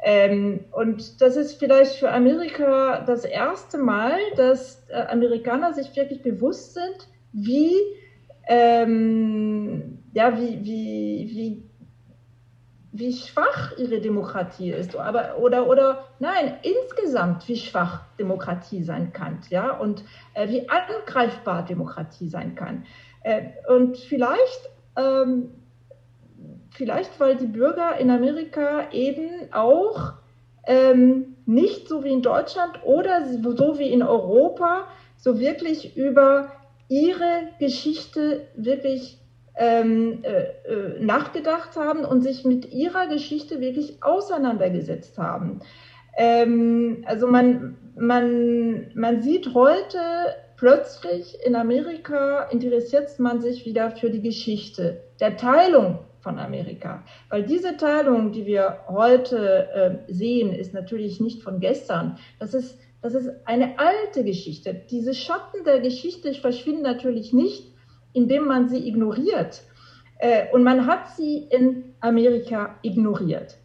Ähm, 0.03 0.65
und 0.72 1.22
das 1.22 1.38
ist 1.38 1.60
vielleicht 1.60 1.96
für 1.96 2.12
Amerika 2.12 3.03
das 3.05 3.25
erste 3.25 3.79
Mal, 3.79 4.17
dass 4.36 4.84
äh, 4.89 4.93
Amerikaner 4.93 5.74
sich 5.74 5.96
wirklich 5.96 6.22
bewusst 6.22 6.75
sind, 6.75 7.07
wie, 7.31 7.74
ähm, 8.48 10.00
ja, 10.13 10.38
wie, 10.38 10.63
wie, 10.63 11.29
wie, 11.31 11.63
wie 12.91 13.13
schwach 13.13 13.77
ihre 13.77 14.00
Demokratie 14.00 14.72
ist. 14.72 14.96
Aber, 14.96 15.38
oder, 15.38 15.67
oder 15.67 16.05
nein, 16.19 16.57
insgesamt, 16.63 17.48
wie 17.48 17.57
schwach 17.57 18.05
Demokratie 18.17 18.84
sein 18.84 19.13
kann. 19.13 19.39
Ja? 19.50 19.77
Und 19.77 20.03
äh, 20.34 20.48
wie 20.50 20.67
angreifbar 20.69 21.63
Demokratie 21.65 22.27
sein 22.27 22.55
kann. 22.55 22.86
Äh, 23.24 23.50
und 23.67 23.98
vielleicht 23.98 24.69
ähm, 24.96 25.51
vielleicht 26.72 27.19
weil 27.19 27.36
die 27.36 27.48
Bürger 27.48 27.98
in 27.98 28.10
Amerika 28.10 28.91
eben 28.91 29.51
auch 29.51 30.13
ähm, 30.65 31.36
nicht 31.46 31.88
so 31.88 32.03
wie 32.03 32.12
in 32.12 32.22
Deutschland 32.22 32.84
oder 32.84 33.25
so 33.25 33.79
wie 33.79 33.91
in 33.91 34.03
Europa 34.03 34.88
so 35.17 35.39
wirklich 35.39 35.96
über 35.98 36.51
ihre 36.89 37.50
Geschichte 37.60 38.48
wirklich 38.56 39.20
ähm, 39.58 40.24
äh, 40.24 40.44
äh, 40.72 41.00
nachgedacht 41.00 41.75
haben 41.75 42.06
und 42.06 42.22
sich 42.22 42.46
mit 42.46 42.72
ihrer 42.72 43.08
Geschichte 43.08 43.60
wirklich 43.60 44.03
auseinandergesetzt 44.03 45.17
haben. 45.17 45.62
Ähm, 46.15 47.03
also 47.06 47.27
man, 47.27 47.75
man, 47.96 48.91
man 48.94 49.22
sieht 49.22 49.53
heute 49.53 50.00
plötzlich 50.58 51.38
in 51.46 51.56
Amerika 51.56 52.44
interessiert 52.50 53.20
man 53.20 53.41
sich 53.41 53.65
wieder 53.65 53.91
für 53.91 54.10
die 54.10 54.22
Geschichte 54.22 55.01
der 55.20 55.38
Teilung 55.38 56.00
von 56.20 56.39
Amerika. 56.39 57.03
Weil 57.29 57.44
diese 57.44 57.77
Teilung, 57.77 58.32
die 58.32 58.46
wir 58.46 58.79
heute 58.88 59.70
äh, 60.08 60.12
sehen, 60.12 60.51
ist 60.51 60.74
natürlich 60.74 61.20
nicht 61.20 61.41
von 61.41 61.60
gestern. 61.60 62.17
Das 62.39 62.53
ist, 62.53 62.79
das 63.01 63.13
ist 63.13 63.30
eine 63.46 63.77
alte 63.80 64.24
Geschichte. 64.24 64.74
Diese 64.89 65.13
Schatten 65.13 65.63
der 65.63 65.80
Geschichte 65.80 66.34
verschwinden 66.34 66.82
natürlich 66.82 67.34
nicht, 67.34 67.74
indem 68.13 68.46
man 68.46 68.68
sie 68.68 68.88
ignoriert. 68.88 69.63
Äh, 70.20 70.51
und 70.51 70.63
man 70.63 70.88
hat 70.88 71.10
sie 71.16 71.48
in 71.50 71.94
Amerika 72.00 72.75
ignoriert. 72.82 73.58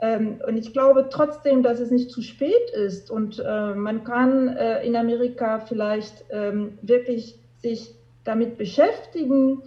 Ähm, 0.00 0.40
und 0.46 0.56
ich 0.56 0.72
glaube 0.72 1.08
trotzdem, 1.10 1.62
dass 1.62 1.80
es 1.80 1.90
nicht 1.90 2.10
zu 2.10 2.22
spät 2.22 2.70
ist 2.72 3.10
und 3.10 3.42
äh, 3.44 3.74
man 3.74 4.04
kann 4.04 4.48
äh, 4.48 4.86
in 4.86 4.96
Amerika 4.96 5.58
vielleicht 5.60 6.24
ähm, 6.30 6.78
wirklich 6.82 7.38
sich 7.56 7.94
damit 8.24 8.58
beschäftigen, 8.58 9.62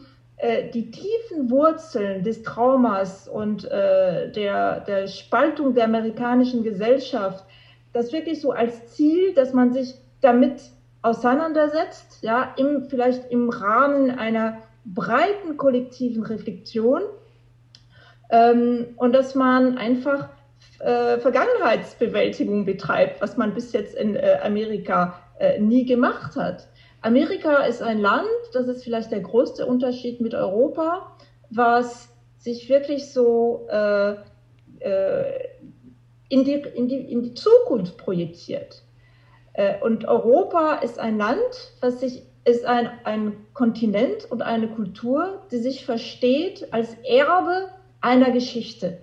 die 0.74 0.90
tiefen 0.90 1.52
Wurzeln 1.52 2.24
des 2.24 2.42
Traumas 2.42 3.28
und 3.28 3.64
der, 3.64 4.80
der 4.80 5.08
Spaltung 5.08 5.76
der 5.76 5.86
amerikanischen 5.86 6.64
Gesellschaft, 6.64 7.46
das 7.94 8.14
wirklich 8.14 8.42
so 8.42 8.52
als 8.52 8.88
Ziel, 8.94 9.34
dass 9.34 9.54
man 9.54 9.74
sich 9.74 9.96
damit 10.22 10.62
auseinandersetzt, 11.02 12.20
ja, 12.22 12.54
im, 12.58 12.84
vielleicht 12.90 13.32
im 13.32 13.50
Rahmen 13.50 14.12
einer 14.12 14.58
breiten 14.86 15.58
kollektiven 15.58 16.24
Reflexion 16.24 17.02
ähm, 18.30 18.88
und 18.98 19.14
dass 19.14 19.36
man 19.36 19.78
einfach 19.78 20.30
äh, 20.80 21.18
Vergangenheitsbewältigung 21.20 22.66
betreibt, 22.66 23.22
was 23.22 23.38
man 23.38 23.54
bis 23.54 23.74
jetzt 23.74 23.96
in 23.96 24.16
äh, 24.16 24.40
Amerika 24.44 25.20
äh, 25.40 25.60
nie 25.60 25.86
gemacht 25.86 26.36
hat. 26.36 26.68
Amerika 27.02 27.64
ist 27.64 27.82
ein 27.82 28.00
Land, 28.00 28.28
das 28.54 28.68
ist 28.68 28.84
vielleicht 28.84 29.12
der 29.12 29.22
größte 29.22 29.66
Unterschied 29.66 30.22
mit 30.22 30.36
Europa, 30.36 31.18
was 31.50 32.10
sich 32.38 32.70
wirklich 32.70 33.12
so 33.12 33.68
äh, 33.70 34.16
äh, 34.80 35.51
in, 36.32 36.46
die, 36.46 36.54
in, 36.54 36.88
die, 36.88 36.98
in 36.98 37.22
die 37.22 37.34
Zukunft 37.34 37.98
projiziert. 37.98 38.84
Äh, 39.54 39.82
und 39.82 40.06
Europa 40.06 40.76
ist 40.76 40.98
ein 40.98 41.18
Land, 41.18 41.74
was 41.82 42.00
sich 42.00 42.24
ist 42.44 42.66
ein, 42.66 42.90
ein 43.04 43.34
Kontinent 43.54 44.32
und 44.32 44.42
eine 44.42 44.68
Kultur, 44.70 45.44
die 45.52 45.58
sich 45.58 45.86
versteht 45.86 46.74
als 46.74 46.96
Erbe 47.04 47.68
einer 48.00 48.32
Geschichte. 48.32 48.98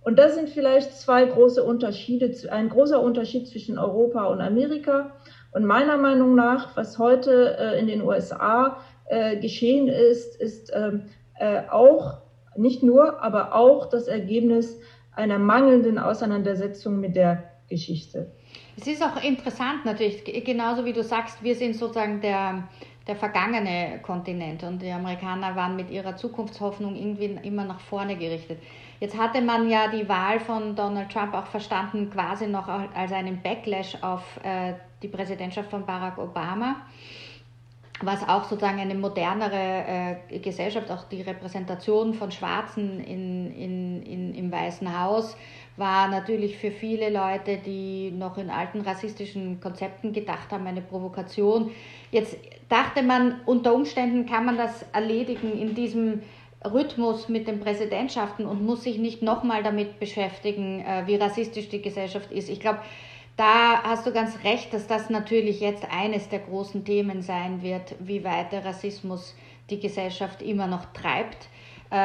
Und 0.00 0.18
das 0.18 0.36
sind 0.36 0.48
vielleicht 0.48 0.96
zwei 0.96 1.26
große 1.26 1.62
Unterschiede, 1.62 2.32
ein 2.50 2.70
großer 2.70 3.02
Unterschied 3.02 3.46
zwischen 3.46 3.78
Europa 3.78 4.24
und 4.26 4.40
Amerika. 4.40 5.12
Und 5.52 5.66
meiner 5.66 5.98
Meinung 5.98 6.34
nach, 6.34 6.76
was 6.76 6.98
heute 6.98 7.58
äh, 7.58 7.78
in 7.78 7.88
den 7.88 8.00
USA 8.02 8.78
äh, 9.06 9.36
geschehen 9.36 9.88
ist, 9.88 10.40
ist 10.40 10.72
ähm, 10.74 11.06
äh, 11.38 11.62
auch, 11.70 12.18
nicht 12.56 12.82
nur, 12.82 13.22
aber 13.22 13.54
auch 13.54 13.86
das 13.86 14.08
Ergebnis 14.08 14.80
einer 15.18 15.38
mangelnden 15.38 15.98
Auseinandersetzung 15.98 17.00
mit 17.00 17.16
der 17.16 17.50
Geschichte. 17.68 18.30
Es 18.76 18.86
ist 18.86 19.02
auch 19.02 19.22
interessant 19.22 19.84
natürlich, 19.84 20.24
genauso 20.44 20.84
wie 20.84 20.92
du 20.92 21.02
sagst, 21.02 21.42
wir 21.42 21.54
sind 21.54 21.74
sozusagen 21.74 22.20
der, 22.20 22.68
der 23.06 23.16
vergangene 23.16 23.98
Kontinent 24.02 24.62
und 24.62 24.80
die 24.80 24.90
Amerikaner 24.90 25.56
waren 25.56 25.76
mit 25.76 25.90
ihrer 25.90 26.16
Zukunftshoffnung 26.16 26.94
irgendwie 26.94 27.38
immer 27.42 27.64
nach 27.64 27.80
vorne 27.80 28.16
gerichtet. 28.16 28.58
Jetzt 29.00 29.18
hatte 29.18 29.40
man 29.40 29.68
ja 29.68 29.88
die 29.88 30.08
Wahl 30.08 30.40
von 30.40 30.74
Donald 30.76 31.10
Trump 31.10 31.34
auch 31.34 31.46
verstanden, 31.46 32.10
quasi 32.10 32.46
noch 32.46 32.68
als 32.68 33.12
einen 33.12 33.42
Backlash 33.42 33.96
auf 34.02 34.22
äh, 34.44 34.74
die 35.02 35.08
Präsidentschaft 35.08 35.70
von 35.70 35.84
Barack 35.84 36.18
Obama, 36.18 36.76
was 38.00 38.22
auch 38.28 38.44
sozusagen 38.44 38.78
eine 38.78 38.94
modernere 38.94 40.18
äh, 40.30 40.38
Gesellschaft, 40.38 40.90
auch 40.90 41.04
die 41.04 41.22
Repräsentation 41.22 42.14
von 42.14 42.30
Schwarzen 42.30 43.00
in, 43.00 43.52
in, 43.54 44.02
in, 44.02 44.34
im 44.34 44.52
Weißen 44.52 45.00
Haus, 45.00 45.36
war 45.76 46.08
natürlich 46.08 46.58
für 46.58 46.70
viele 46.70 47.10
Leute, 47.10 47.58
die 47.64 48.10
noch 48.10 48.36
in 48.38 48.50
alten 48.50 48.80
rassistischen 48.80 49.60
Konzepten 49.60 50.12
gedacht 50.12 50.50
haben, 50.50 50.66
eine 50.66 50.80
Provokation. 50.80 51.70
Jetzt 52.10 52.36
dachte 52.68 53.02
man, 53.02 53.40
unter 53.46 53.74
Umständen 53.74 54.26
kann 54.26 54.44
man 54.44 54.56
das 54.56 54.84
erledigen 54.92 55.58
in 55.58 55.74
diesem 55.74 56.22
Rhythmus 56.64 57.28
mit 57.28 57.46
den 57.46 57.60
Präsidentschaften 57.60 58.46
und 58.46 58.64
muss 58.64 58.82
sich 58.82 58.98
nicht 58.98 59.22
nochmal 59.22 59.62
damit 59.62 60.00
beschäftigen, 60.00 60.84
äh, 60.84 61.06
wie 61.06 61.16
rassistisch 61.16 61.68
die 61.68 61.82
Gesellschaft 61.82 62.32
ist. 62.32 62.48
Ich 62.48 62.58
glaube, 62.60 62.80
da 63.38 63.84
hast 63.84 64.04
du 64.04 64.12
ganz 64.12 64.42
recht, 64.42 64.74
dass 64.74 64.88
das 64.88 65.10
natürlich 65.10 65.60
jetzt 65.60 65.86
eines 65.90 66.28
der 66.28 66.40
großen 66.40 66.84
Themen 66.84 67.22
sein 67.22 67.62
wird, 67.62 67.94
wie 68.00 68.24
weit 68.24 68.50
der 68.50 68.64
Rassismus 68.64 69.36
die 69.70 69.78
Gesellschaft 69.78 70.42
immer 70.42 70.66
noch 70.66 70.86
treibt, 70.92 71.48
äh, 71.90 71.96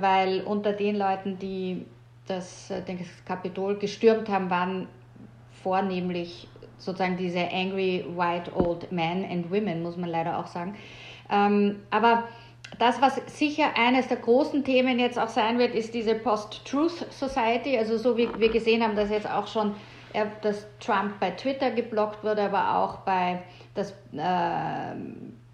weil 0.00 0.42
unter 0.42 0.74
den 0.74 0.96
Leuten, 0.96 1.38
die 1.38 1.86
das, 2.26 2.70
äh, 2.70 2.82
das 2.86 3.24
Kapitol 3.24 3.78
gestürmt 3.78 4.28
haben, 4.28 4.50
waren 4.50 4.86
vornehmlich 5.62 6.46
sozusagen 6.76 7.16
diese 7.16 7.50
angry 7.50 8.04
white 8.14 8.54
old 8.54 8.92
men 8.92 9.24
and 9.24 9.50
women, 9.50 9.82
muss 9.82 9.96
man 9.96 10.10
leider 10.10 10.38
auch 10.38 10.46
sagen. 10.46 10.74
Ähm, 11.30 11.80
aber 11.90 12.24
das, 12.78 13.00
was 13.00 13.18
sicher 13.38 13.78
eines 13.78 14.08
der 14.08 14.18
großen 14.18 14.62
Themen 14.62 14.98
jetzt 14.98 15.18
auch 15.18 15.28
sein 15.28 15.58
wird, 15.58 15.74
ist 15.74 15.94
diese 15.94 16.16
Post-Truth 16.16 17.10
Society. 17.10 17.78
Also 17.78 17.96
so 17.96 18.18
wie 18.18 18.28
wir 18.38 18.50
gesehen 18.50 18.82
haben, 18.82 18.94
dass 18.94 19.08
jetzt 19.08 19.30
auch 19.30 19.46
schon 19.46 19.74
er, 20.12 20.26
dass 20.42 20.66
Trump 20.80 21.18
bei 21.20 21.30
Twitter 21.30 21.70
geblockt 21.70 22.22
wurde, 22.24 22.42
aber 22.42 22.78
auch 22.78 22.98
bei 22.98 23.42
das, 23.74 23.92
äh, 24.12 24.94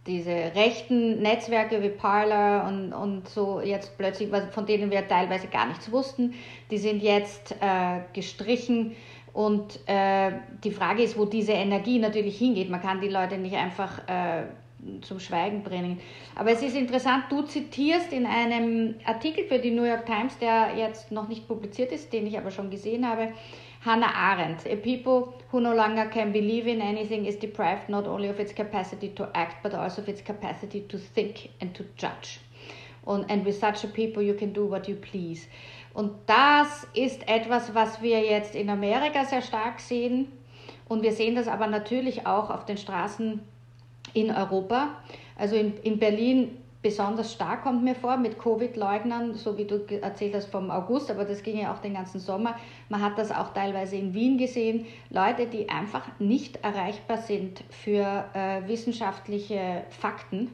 diese 0.07 0.31
rechten 0.31 1.21
Netzwerke 1.21 1.83
wie 1.83 1.91
Parler 1.91 2.67
und, 2.67 2.93
und 2.93 3.29
so 3.29 3.61
jetzt 3.61 3.97
plötzlich, 3.99 4.31
von 4.51 4.67
denen 4.67 4.91
wir 4.91 5.07
teilweise 5.07 5.49
gar 5.49 5.67
nichts 5.67 5.93
wussten, 5.93 6.35
die 6.71 6.79
sind 6.79 7.03
jetzt 7.03 7.55
äh, 7.61 8.01
gestrichen. 8.13 8.97
Und 9.35 9.79
äh, 9.87 10.33
die 10.65 10.71
Frage 10.71 11.03
ist, 11.03 11.17
wo 11.17 11.27
diese 11.27 11.53
Energie 11.53 11.99
natürlich 11.99 12.39
hingeht. 12.39 12.71
Man 12.71 12.81
kann 12.81 13.01
die 13.01 13.09
Leute 13.09 13.37
nicht 13.37 13.55
einfach 13.55 14.01
äh, 14.09 14.45
zum 15.03 15.21
Schweigen 15.21 15.63
bringen. 15.63 16.01
Aber 16.35 16.51
es 16.51 16.63
ist 16.63 16.77
interessant, 16.77 17.25
du 17.31 17.43
zitierst 17.43 18.13
in 18.13 18.27
einem 18.27 18.95
Artikel 19.05 19.45
für 19.45 19.59
die 19.59 19.71
New 19.71 19.85
York 19.85 20.07
Times, 20.07 20.39
der 20.39 20.77
jetzt 20.77 21.13
noch 21.13 21.29
nicht 21.29 21.47
publiziert 21.47 21.93
ist, 21.93 22.13
den 22.13 22.27
ich 22.27 22.39
aber 22.39 22.51
schon 22.51 22.71
gesehen 22.71 23.07
habe, 23.09 23.29
Hannah 23.81 24.13
Arendt, 24.13 24.67
a 24.67 24.77
people 24.77 25.35
who 25.51 25.61
no 25.61 25.75
longer 25.75 26.07
can 26.07 26.33
believe 26.33 26.67
in 26.67 26.81
anything 26.81 27.27
is 27.27 27.37
deprived 27.37 27.89
not 27.89 28.07
only 28.07 28.29
of 28.29 28.41
its 28.41 28.53
capacity 28.53 29.09
to 29.11 29.29
act, 29.35 29.63
but 29.63 29.73
also 29.73 30.03
of 30.03 30.09
its 30.09 30.21
capacity 30.21 30.81
to 30.89 30.99
think 30.99 31.51
and 31.61 31.75
to 31.75 31.85
judge. 31.97 32.41
Und, 33.07 33.27
and 33.31 33.45
with 33.45 33.59
such 33.59 33.85
a 33.85 33.89
people 33.89 34.23
you 34.23 34.35
can 34.35 34.53
do 34.53 34.67
what 34.67 34.89
you 34.89 34.97
please. 34.97 35.47
Und 35.95 36.13
das 36.27 36.87
ist 36.95 37.27
etwas, 37.29 37.75
was 37.75 38.03
wir 38.03 38.21
jetzt 38.21 38.55
in 38.55 38.69
Amerika 38.69 39.25
sehr 39.25 39.43
stark 39.43 39.81
sehen. 39.81 40.29
Und 40.89 41.03
wir 41.03 41.13
sehen 41.13 41.35
das 41.35 41.49
aber 41.49 41.67
natürlich 41.67 42.27
auch 42.27 42.51
auf 42.51 42.65
den 42.65 42.77
Straßen 42.77 43.41
in 44.13 44.31
Europa. 44.31 44.97
Also 45.37 45.57
in, 45.57 45.77
in 45.83 45.99
Berlin 45.99 46.59
besonders 46.83 47.33
stark 47.33 47.63
kommt 47.63 47.83
mir 47.83 47.95
vor 47.95 48.17
mit 48.17 48.39
Covid-Leugnern, 48.39 49.35
so 49.35 49.59
wie 49.59 49.65
du 49.65 49.85
erzählt 50.01 50.35
hast 50.35 50.51
vom 50.51 50.71
August, 50.71 51.11
aber 51.11 51.25
das 51.25 51.43
ging 51.43 51.59
ja 51.59 51.73
auch 51.73 51.81
den 51.81 51.95
ganzen 51.95 52.21
Sommer. 52.21 52.57
Man 52.89 53.03
hat 53.03 53.19
das 53.19 53.33
auch 53.33 53.53
teilweise 53.53 53.97
in 53.97 54.15
Wien 54.15 54.39
gesehen. 54.39 54.87
Leute, 55.11 55.47
die 55.47 55.69
einfach 55.69 56.07
nicht 56.19 56.63
erreichbar 56.65 57.19
sind 57.19 57.65
für 57.71 58.25
äh, 58.35 58.67
wissenschaftliche 58.69 59.85
Fakten, 59.91 60.51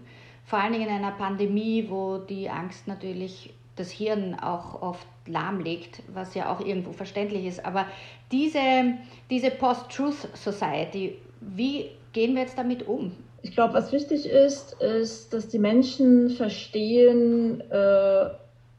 vor 0.47 0.59
allen 0.59 0.73
Dingen 0.73 0.89
in 0.89 0.95
einer 0.95 1.13
Pandemie, 1.13 1.87
wo 1.89 2.19
die 2.19 2.49
Angst 2.49 2.87
natürlich 2.87 3.53
das 3.77 3.91
Hirn 3.91 4.35
auch 4.35 4.83
oft 4.83 5.07
lahmlegt, 5.27 6.03
was 6.13 6.35
ja 6.35 6.53
auch 6.53 6.61
irgendwo 6.61 6.93
verständlich 6.93 7.47
ist. 7.47 7.65
Aber 7.65 7.87
diese, 8.31 8.95
diese 9.31 9.51
Post-Truth 9.51 10.29
Society, 10.35 11.19
wie 11.41 11.91
gehen 12.13 12.35
wir 12.35 12.43
jetzt 12.43 12.59
damit 12.59 12.87
um? 12.87 13.13
Ich 13.45 13.53
glaube, 13.53 13.75
was 13.75 13.93
wichtig 13.93 14.27
ist, 14.27 14.81
ist, 14.81 15.35
dass 15.35 15.49
die 15.49 15.59
Menschen 15.59 16.31
verstehen, 16.31 17.61
äh, 17.71 18.31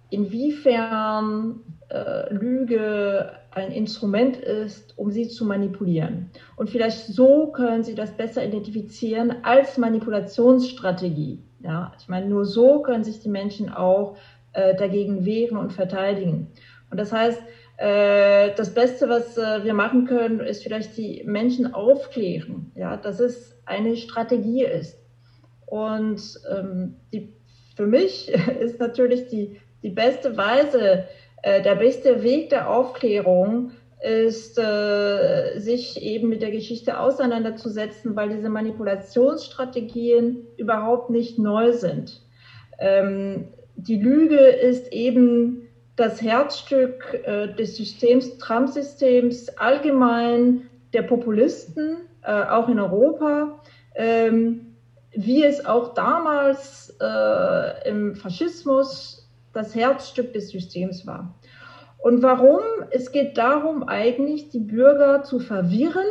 inwiefern 0.09 1.61
äh, 1.89 2.33
Lüge 2.33 3.31
ein 3.51 3.71
Instrument 3.71 4.37
ist, 4.37 4.97
um 4.97 5.11
sie 5.11 5.27
zu 5.27 5.45
manipulieren. 5.45 6.31
Und 6.55 6.71
vielleicht 6.71 7.05
so 7.05 7.51
können 7.51 7.83
sie 7.83 7.93
das 7.93 8.17
besser 8.17 8.43
identifizieren 8.43 9.35
als 9.43 9.77
Manipulationsstrategie. 9.77 11.43
Ja, 11.61 11.93
ich 11.99 12.07
meine, 12.07 12.25
nur 12.25 12.45
so 12.45 12.81
können 12.81 13.03
sich 13.03 13.19
die 13.19 13.29
Menschen 13.29 13.71
auch 13.71 14.17
äh, 14.53 14.75
dagegen 14.75 15.25
wehren 15.25 15.57
und 15.57 15.73
verteidigen. 15.73 16.47
Und 16.89 16.99
das 16.99 17.13
heißt, 17.13 17.39
äh, 17.77 18.55
das 18.55 18.73
Beste, 18.73 19.09
was 19.09 19.37
äh, 19.37 19.63
wir 19.63 19.75
machen 19.75 20.05
können, 20.05 20.39
ist 20.39 20.63
vielleicht 20.63 20.97
die 20.97 21.21
Menschen 21.23 21.71
aufklären, 21.71 22.71
ja, 22.73 22.97
dass 22.97 23.19
es 23.19 23.54
eine 23.65 23.95
Strategie 23.95 24.63
ist. 24.65 24.97
Und 25.65 26.21
ähm, 26.51 26.95
die, 27.11 27.33
für 27.75 27.87
mich 27.87 28.29
ist 28.59 28.79
natürlich 28.79 29.27
die, 29.27 29.59
die 29.83 29.89
beste 29.89 30.37
Weise, 30.37 31.05
äh, 31.41 31.61
der 31.61 31.75
beste 31.75 32.23
Weg 32.23 32.49
der 32.49 32.69
Aufklärung, 32.69 33.71
ist, 34.01 34.59
äh, 34.59 35.57
sich 35.57 36.01
eben 36.01 36.29
mit 36.29 36.41
der 36.41 36.51
Geschichte 36.51 36.99
auseinanderzusetzen, 36.99 38.15
weil 38.15 38.29
diese 38.29 38.49
Manipulationsstrategien 38.49 40.45
überhaupt 40.57 41.09
nicht 41.09 41.39
neu 41.39 41.73
sind. 41.73 42.21
Ähm, 42.77 43.47
die 43.75 43.99
Lüge 43.99 44.37
ist 44.37 44.91
eben 44.93 45.67
das 45.95 46.21
Herzstück 46.21 47.21
äh, 47.25 47.47
des 47.55 47.77
Systems, 47.77 48.37
Trump-Systems, 48.37 49.49
allgemein 49.57 50.69
der 50.93 51.03
Populisten, 51.03 51.97
äh, 52.25 52.31
auch 52.31 52.67
in 52.69 52.79
Europa, 52.79 53.59
ähm, 53.95 54.75
wie 55.11 55.43
es 55.43 55.65
auch 55.65 55.93
damals 55.93 56.95
äh, 56.99 57.89
im 57.89 58.15
Faschismus 58.15 59.29
das 59.53 59.73
Herzstück 59.73 60.33
des 60.33 60.49
Systems 60.49 61.07
war. 61.07 61.33
Und 61.97 62.21
warum? 62.21 62.61
Es 62.91 63.11
geht 63.11 63.37
darum, 63.37 63.87
eigentlich 63.87 64.49
die 64.49 64.59
Bürger 64.59 65.23
zu 65.23 65.39
verwirren, 65.39 66.05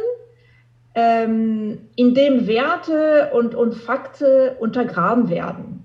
ähm, 0.95 1.89
indem 1.97 2.47
Werte 2.47 3.31
und, 3.33 3.55
und 3.55 3.75
Fakte 3.75 4.57
untergraben 4.59 5.29
werden. 5.29 5.85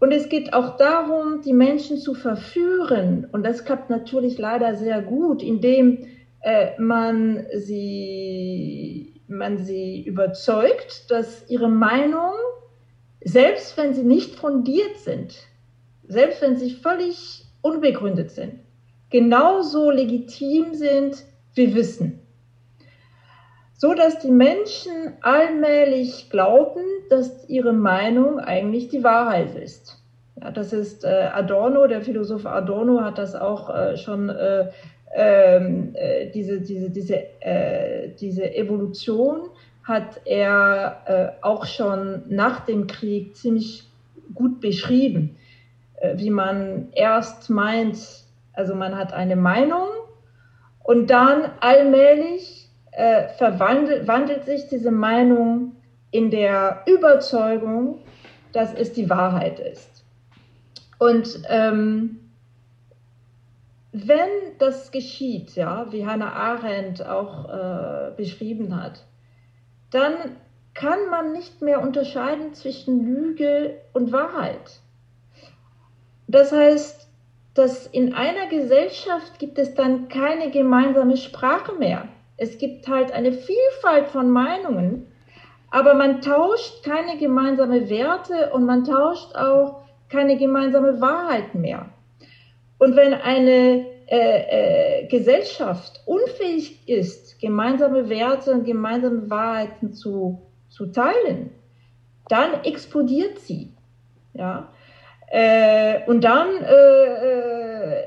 Und 0.00 0.10
es 0.10 0.28
geht 0.28 0.52
auch 0.52 0.76
darum, 0.76 1.42
die 1.42 1.52
Menschen 1.52 1.98
zu 1.98 2.14
verführen. 2.14 3.28
Und 3.30 3.44
das 3.44 3.64
klappt 3.64 3.90
natürlich 3.90 4.36
leider 4.38 4.74
sehr 4.74 5.00
gut, 5.00 5.44
indem 5.44 6.06
äh, 6.40 6.70
man, 6.80 7.46
sie, 7.54 9.11
man 9.32 9.58
sie 9.58 10.02
überzeugt, 10.02 11.10
dass 11.10 11.48
ihre 11.48 11.68
Meinung, 11.68 12.32
selbst 13.24 13.76
wenn 13.76 13.94
sie 13.94 14.04
nicht 14.04 14.36
fundiert 14.36 14.98
sind, 14.98 15.34
selbst 16.06 16.42
wenn 16.42 16.56
sie 16.56 16.70
völlig 16.70 17.44
unbegründet 17.62 18.30
sind, 18.30 18.60
genauso 19.10 19.90
legitim 19.90 20.74
sind 20.74 21.24
wie 21.54 21.74
Wissen. 21.74 22.20
So 23.74 23.94
dass 23.94 24.18
die 24.20 24.30
Menschen 24.30 25.14
allmählich 25.22 26.30
glauben, 26.30 26.84
dass 27.10 27.48
ihre 27.48 27.72
Meinung 27.72 28.38
eigentlich 28.38 28.88
die 28.88 29.02
Wahrheit 29.02 29.56
ist. 29.56 30.02
Ja, 30.40 30.50
das 30.50 30.72
ist 30.72 31.04
äh, 31.04 31.30
Adorno, 31.32 31.86
der 31.86 32.02
Philosoph 32.02 32.46
Adorno 32.46 33.02
hat 33.02 33.18
das 33.18 33.34
auch 33.34 33.70
äh, 33.70 33.96
schon 33.96 34.28
äh, 34.28 34.70
ähm, 35.14 35.94
äh, 35.94 36.30
diese, 36.30 36.60
diese, 36.60 36.90
diese, 36.90 37.16
äh, 37.40 38.10
diese 38.18 38.54
Evolution 38.54 39.50
hat 39.84 40.20
er 40.24 41.02
äh, 41.06 41.44
auch 41.44 41.66
schon 41.66 42.22
nach 42.28 42.64
dem 42.64 42.86
Krieg 42.86 43.36
ziemlich 43.36 43.84
gut 44.34 44.60
beschrieben, 44.60 45.36
wie 46.14 46.30
man 46.30 46.88
erst 46.94 47.50
meint, 47.50 47.98
also 48.54 48.74
man 48.74 48.96
hat 48.96 49.12
eine 49.12 49.36
Meinung 49.36 49.88
und 50.82 51.10
dann 51.10 51.50
allmählich 51.60 52.68
verwandelt 53.36 54.08
wandelt 54.08 54.44
sich 54.44 54.68
diese 54.68 54.90
Meinung 54.90 55.76
in 56.10 56.30
der 56.30 56.82
Überzeugung, 56.86 57.98
dass 58.52 58.72
es 58.74 58.92
die 58.92 59.10
Wahrheit 59.10 59.60
ist. 59.60 60.04
Und 60.98 61.42
ähm, 61.48 62.21
wenn 63.92 64.58
das 64.58 64.90
geschieht, 64.90 65.54
ja, 65.54 65.92
wie 65.92 66.06
Hannah 66.06 66.32
Arendt 66.32 67.06
auch 67.06 67.48
äh, 67.48 68.12
beschrieben 68.16 68.80
hat, 68.82 69.04
dann 69.90 70.14
kann 70.74 71.10
man 71.10 71.32
nicht 71.32 71.60
mehr 71.60 71.82
unterscheiden 71.82 72.54
zwischen 72.54 73.04
Lüge 73.04 73.78
und 73.92 74.10
Wahrheit. 74.12 74.80
Das 76.26 76.50
heißt, 76.52 77.08
dass 77.54 77.86
in 77.86 78.14
einer 78.14 78.46
Gesellschaft 78.48 79.38
gibt 79.38 79.58
es 79.58 79.74
dann 79.74 80.08
keine 80.08 80.50
gemeinsame 80.50 81.18
Sprache 81.18 81.74
mehr. 81.74 82.08
Es 82.38 82.56
gibt 82.56 82.88
halt 82.88 83.12
eine 83.12 83.32
Vielfalt 83.32 84.08
von 84.08 84.30
Meinungen 84.30 85.12
aber 85.72 85.94
man 85.94 86.20
tauscht 86.20 86.84
keine 86.84 87.16
gemeinsame 87.16 87.88
Werte 87.88 88.50
und 88.52 88.66
man 88.66 88.84
tauscht 88.84 89.34
auch 89.34 89.80
keine 90.10 90.36
gemeinsame 90.36 91.00
Wahrheit 91.00 91.54
mehr. 91.54 91.86
Und 92.82 92.96
wenn 92.96 93.14
eine 93.14 93.86
äh, 94.08 95.02
äh, 95.02 95.06
Gesellschaft 95.06 96.02
unfähig 96.04 96.88
ist, 96.88 97.40
gemeinsame 97.40 98.08
Werte 98.08 98.50
und 98.50 98.64
gemeinsame 98.64 99.30
Wahrheiten 99.30 99.92
zu, 99.92 100.42
zu 100.68 100.86
teilen, 100.86 101.50
dann 102.28 102.64
explodiert 102.64 103.38
sie. 103.38 103.72
Ja? 104.34 104.72
Äh, 105.28 106.00
und 106.08 106.24
dann 106.24 106.48
äh, 106.60 107.04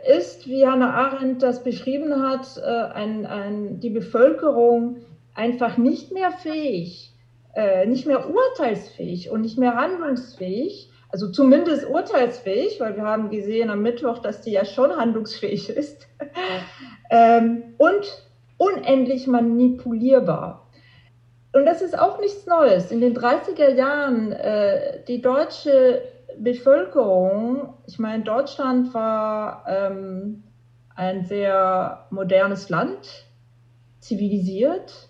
äh 0.10 0.18
ist, 0.18 0.46
wie 0.46 0.68
Hannah 0.68 0.94
Arendt 0.94 1.42
das 1.42 1.64
beschrieben 1.64 2.22
hat, 2.22 2.58
äh, 2.58 2.70
ein, 2.70 3.26
ein, 3.26 3.80
die 3.80 3.92
Bevölkerung 3.92 4.98
einfach 5.36 5.78
nicht 5.78 6.12
mehr 6.12 6.32
fähig, 6.32 7.14
äh, 7.56 7.86
nicht 7.86 8.08
mehr 8.08 8.30
urteilsfähig 8.30 9.30
und 9.30 9.40
nicht 9.40 9.58
mehr 9.58 9.76
handlungsfähig, 9.76 10.92
also 11.16 11.32
zumindest 11.32 11.88
urteilsfähig, 11.90 12.82
weil 12.82 12.98
wir 12.98 13.04
haben 13.04 13.30
gesehen 13.30 13.70
am 13.70 13.82
Mittwoch, 13.82 14.18
dass 14.18 14.42
die 14.42 14.52
ja 14.52 14.66
schon 14.66 14.98
handlungsfähig 14.98 15.70
ist, 15.82 16.10
ähm, 17.10 17.64
und 17.78 18.28
unendlich 18.58 19.26
manipulierbar. 19.26 20.68
Und 21.54 21.66
das 21.66 21.82
ist 21.82 21.98
auch 21.98 22.20
nichts 22.20 22.46
Neues. 22.48 22.92
In 22.92 23.00
den 23.00 23.16
30er 23.16 23.70
Jahren, 23.76 24.34
äh, 24.34 25.06
die 25.08 25.22
deutsche 25.22 26.02
Bevölkerung, 26.38 27.76
ich 27.88 27.98
meine, 27.98 28.24
Deutschland 28.24 28.94
war 28.94 29.64
ähm, 29.70 30.44
ein 30.98 31.24
sehr 31.24 32.08
modernes 32.10 32.68
Land, 32.68 33.26
zivilisiert. 34.02 35.08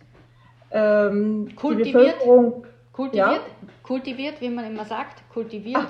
Ähm, 0.70 1.50
kultiviert, 1.56 2.20
kultiviert, 2.92 3.28
ja? 3.28 3.40
Kultiviert, 3.86 4.42
wie 4.42 4.50
man 4.50 4.66
immer 4.66 4.86
sagt, 4.86 5.22
kultiviert. 5.32 5.88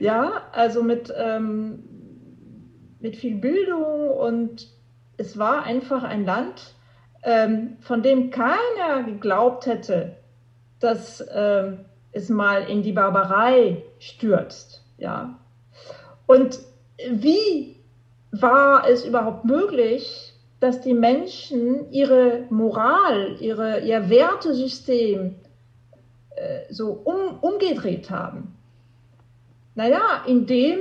ja, 0.00 0.42
also 0.52 0.82
mit, 0.82 1.12
ähm, 1.16 1.84
mit 3.00 3.16
viel 3.16 3.36
Bildung 3.36 4.10
und 4.10 4.68
es 5.16 5.38
war 5.38 5.62
einfach 5.62 6.02
ein 6.02 6.24
Land, 6.24 6.74
ähm, 7.22 7.76
von 7.80 8.02
dem 8.02 8.30
keiner 8.30 9.04
geglaubt 9.04 9.66
hätte, 9.66 10.16
dass 10.80 11.24
ähm, 11.32 11.84
es 12.12 12.28
mal 12.28 12.68
in 12.68 12.82
die 12.82 12.92
Barbarei 12.92 13.82
stürzt. 13.98 14.84
Ja. 14.98 15.38
Und 16.26 16.58
wie 17.10 17.76
war 18.32 18.88
es 18.88 19.04
überhaupt 19.04 19.44
möglich, 19.44 20.32
dass 20.60 20.80
die 20.80 20.94
Menschen 20.94 21.90
ihre 21.92 22.46
Moral, 22.50 23.36
ihre, 23.40 23.80
ihr 23.80 24.08
Wertesystem 24.08 25.36
äh, 26.36 26.72
so 26.72 27.00
um, 27.04 27.38
umgedreht 27.40 28.10
haben? 28.10 28.54
Naja, 29.74 30.22
indem 30.26 30.78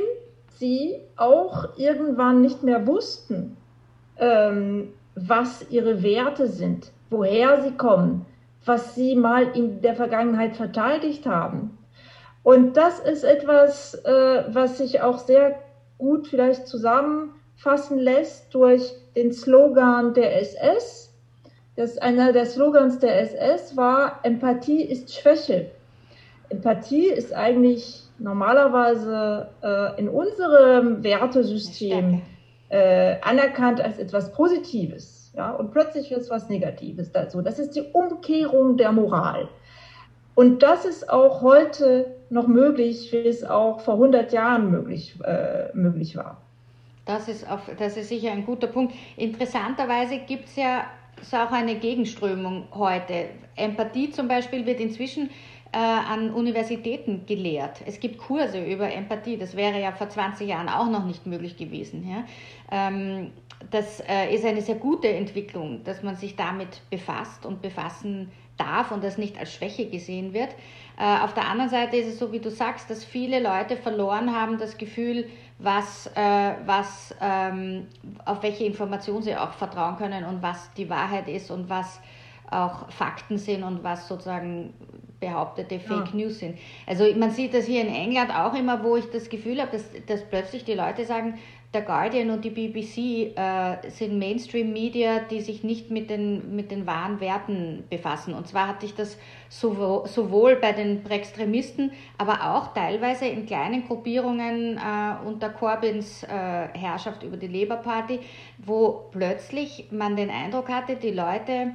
sie 0.48 1.02
auch 1.16 1.78
irgendwann 1.78 2.42
nicht 2.42 2.64
mehr 2.64 2.86
wussten, 2.86 3.58
ähm, 4.18 4.94
was 5.16 5.66
ihre 5.70 6.04
Werte 6.04 6.48
sind, 6.48 6.92
woher 7.10 7.62
sie 7.62 7.72
kommen, 7.72 8.26
was 8.66 8.96
sie 8.96 9.16
mal 9.16 9.56
in 9.56 9.82
der 9.82 9.96
Vergangenheit 9.96 10.56
verteidigt 10.56 11.26
haben. 11.26 11.78
Und 12.44 12.78
das 12.78 13.00
ist 13.00 13.24
etwas, 13.24 13.96
äh, 14.06 14.44
was 14.48 14.78
sich 14.78 15.02
auch 15.02 15.18
sehr 15.18 15.60
gut 15.98 16.28
vielleicht 16.28 16.68
zusammenfassen 16.68 17.98
lässt 17.98 18.54
durch 18.54 18.94
den 19.16 19.32
Slogan 19.32 20.14
der 20.14 20.42
SS. 20.42 21.13
Das 21.76 21.98
einer 21.98 22.34
der 22.34 22.46
Slogans 22.46 23.00
der 23.00 23.20
SS 23.22 23.76
war, 23.76 24.20
Empathie 24.24 24.84
ist 24.84 25.14
Schwäche. 25.14 25.72
Empathie 26.50 27.08
ist 27.08 27.34
eigentlich 27.34 28.04
normalerweise 28.20 29.50
äh, 29.64 30.00
in 30.00 30.08
unserem 30.08 31.04
Wertesystem 31.04 32.22
äh, 32.70 33.16
anerkannt 33.22 33.82
als 33.82 33.98
etwas 33.98 34.32
Positives. 34.34 35.32
Ja? 35.36 35.52
Und 35.52 35.72
plötzlich 35.72 36.12
wird 36.12 36.22
es 36.22 36.30
was 36.30 36.48
Negatives 36.48 37.12
dazu. 37.12 37.42
Das 37.42 37.58
ist 37.58 37.76
die 37.76 37.82
Umkehrung 37.82 38.78
der 38.78 38.92
Moral. 38.92 39.48
Und 40.36 40.64
das 40.64 40.86
ist 40.86 41.10
auch 41.10 41.42
heute 41.42 42.16
noch 42.30 42.48
möglich, 42.48 43.12
wie 43.12 43.28
es 43.28 43.44
auch 43.44 43.82
vor 43.82 43.96
100 43.96 44.32
Jahren 44.32 44.72
möglich, 44.72 45.16
äh, 45.24 45.76
möglich 45.76 46.16
war. 46.16 46.38
Das 47.06 47.28
ist, 47.28 47.50
auf, 47.50 47.62
das 47.78 47.98
ist 47.98 48.10
sicher 48.10 48.32
ein 48.32 48.46
guter 48.46 48.68
Punkt. 48.68 48.94
Interessanterweise 49.18 50.20
gibt 50.20 50.46
es 50.46 50.56
ja 50.56 50.86
so 51.22 51.38
auch 51.38 51.52
eine 51.52 51.76
Gegenströmung 51.76 52.68
heute. 52.74 53.30
Empathie 53.56 54.10
zum 54.10 54.28
Beispiel 54.28 54.66
wird 54.66 54.80
inzwischen 54.80 55.30
äh, 55.72 55.78
an 55.78 56.32
Universitäten 56.32 57.26
gelehrt. 57.26 57.82
Es 57.86 58.00
gibt 58.00 58.18
Kurse 58.18 58.64
über 58.64 58.92
Empathie, 58.92 59.38
das 59.38 59.56
wäre 59.56 59.80
ja 59.82 59.92
vor 59.92 60.10
20 60.10 60.48
Jahren 60.48 60.70
auch 60.70 60.90
noch 60.90 61.06
nicht 61.06 61.26
möglich 61.26 61.58
gewesen. 61.58 62.08
Ja? 62.08 62.26
Ähm, 62.72 63.32
das 63.72 64.02
äh, 64.02 64.34
ist 64.34 64.46
eine 64.46 64.62
sehr 64.62 64.76
gute 64.76 65.08
Entwicklung, 65.08 65.84
dass 65.84 66.04
man 66.04 66.16
sich 66.16 66.36
damit 66.36 66.82
befasst 66.90 67.46
und 67.46 67.62
befassen 67.62 68.32
darf 68.58 68.92
und 68.92 69.04
das 69.04 69.18
nicht 69.18 69.38
als 69.38 69.54
Schwäche 69.54 69.90
gesehen 69.90 70.34
wird. 70.34 70.50
Äh, 70.98 71.24
auf 71.24 71.34
der 71.34 71.48
anderen 71.48 71.70
Seite 71.70 71.98
ist 71.98 72.08
es 72.08 72.20
so, 72.20 72.32
wie 72.32 72.40
du 72.40 72.52
sagst, 72.52 72.90
dass 72.90 73.04
viele 73.04 73.40
Leute 73.40 73.78
verloren 73.78 74.36
haben 74.36 74.58
das 74.58 74.78
Gefühl, 74.78 75.28
was, 75.60 76.08
äh, 76.16 76.54
was, 76.66 77.16
ähm, 77.22 77.88
auf 78.26 78.44
welche 78.44 78.66
Informationen 78.66 79.24
sie 79.24 79.36
auch 79.36 79.54
vertrauen 79.54 79.98
können 79.98 80.26
und 80.26 80.44
was 80.44 80.72
die 80.74 80.90
Wahrheit 80.90 81.28
ist 81.28 81.50
und 81.50 81.70
was 81.70 82.00
auch 82.52 82.92
Fakten 82.92 83.38
sind 83.38 83.64
und 83.64 83.84
was 83.84 84.08
sozusagen 84.08 84.74
behauptete 85.20 85.80
Fake 85.80 86.10
ja. 86.10 86.16
News 86.16 86.40
sind. 86.40 86.60
Also 86.86 87.06
man 87.16 87.32
sieht 87.32 87.54
das 87.54 87.66
hier 87.66 87.82
in 87.82 87.94
England 87.94 88.30
auch 88.36 88.54
immer, 88.54 88.84
wo 88.84 88.98
ich 88.98 89.10
das 89.10 89.30
Gefühl 89.30 89.62
habe, 89.62 89.72
dass, 89.72 89.86
dass 90.06 90.24
plötzlich 90.26 90.66
die 90.66 90.74
Leute 90.74 91.06
sagen, 91.06 91.40
der 91.74 91.82
Guardian 91.82 92.30
und 92.30 92.46
die 92.46 92.52
BBC 92.52 93.36
äh, 93.36 93.90
sind 93.90 94.20
Mainstream-Media, 94.20 95.22
die 95.30 95.42
sich 95.42 95.64
nicht 95.64 95.90
mit 95.90 96.10
den, 96.10 96.56
mit 96.56 96.70
den 96.70 96.86
wahren 96.86 97.20
Werten 97.20 97.84
befassen. 97.90 98.34
Und 98.34 98.48
zwar 98.48 98.68
hatte 98.68 98.86
ich 98.86 98.94
das 98.94 99.18
sowohl, 99.50 100.08
sowohl 100.08 100.56
bei 100.58 100.72
den 100.72 101.06
Extremisten, 101.10 101.92
aber 102.18 102.56
auch 102.56 102.74
teilweise 102.74 103.26
in 103.26 103.46
kleinen 103.46 103.88
Gruppierungen 103.88 104.78
äh, 104.78 105.28
unter 105.28 105.50
Corbyns 105.50 106.24
äh, 106.24 106.28
Herrschaft 106.28 107.24
über 107.24 107.38
die 107.38 107.48
Labour 107.48 107.78
Party, 107.78 108.20
wo 108.60 109.06
plötzlich 109.12 109.88
man 109.92 110.16
den 110.16 110.30
Eindruck 110.30 110.70
hatte, 110.70 110.96
die 110.96 111.12
Leute 111.12 111.72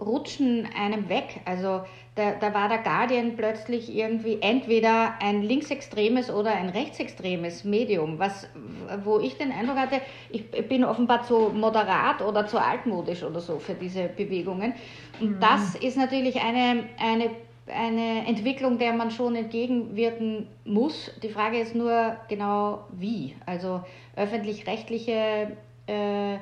rutschen 0.00 0.68
einem 0.76 1.08
weg. 1.08 1.40
Also 1.44 1.82
da, 2.16 2.32
da 2.32 2.52
war 2.52 2.68
der 2.68 2.78
Guardian 2.78 3.36
plötzlich 3.36 3.94
irgendwie 3.94 4.38
entweder 4.40 5.14
ein 5.20 5.42
linksextremes 5.42 6.30
oder 6.30 6.50
ein 6.50 6.68
rechtsextremes 6.68 7.64
Medium, 7.64 8.18
was, 8.18 8.48
wo 9.04 9.20
ich 9.20 9.36
den 9.38 9.52
Eindruck 9.52 9.76
hatte, 9.76 10.00
ich 10.28 10.50
bin 10.68 10.84
offenbar 10.84 11.22
zu 11.22 11.50
moderat 11.54 12.20
oder 12.20 12.46
zu 12.46 12.58
altmodisch 12.58 13.22
oder 13.22 13.40
so 13.40 13.58
für 13.58 13.74
diese 13.74 14.08
Bewegungen. 14.08 14.74
Und 15.20 15.36
mhm. 15.36 15.40
das 15.40 15.76
ist 15.76 15.96
natürlich 15.96 16.40
eine, 16.40 16.84
eine, 16.98 17.30
eine 17.68 18.26
Entwicklung, 18.26 18.78
der 18.78 18.92
man 18.92 19.12
schon 19.12 19.36
entgegenwirken 19.36 20.48
muss. 20.64 21.12
Die 21.22 21.28
Frage 21.28 21.60
ist 21.60 21.76
nur 21.76 22.16
genau 22.28 22.86
wie. 22.90 23.36
Also 23.46 23.82
öffentlich-rechtliche 24.16 25.56
äh, 25.86 26.38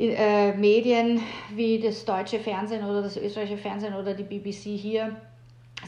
äh, 0.00 0.52
Medien 0.54 1.20
wie 1.54 1.78
das 1.78 2.04
deutsche 2.04 2.38
Fernsehen 2.38 2.84
oder 2.84 3.02
das 3.02 3.16
österreichische 3.16 3.58
Fernsehen 3.58 3.94
oder 3.94 4.14
die 4.14 4.24
BBC 4.24 4.78
hier 4.78 5.16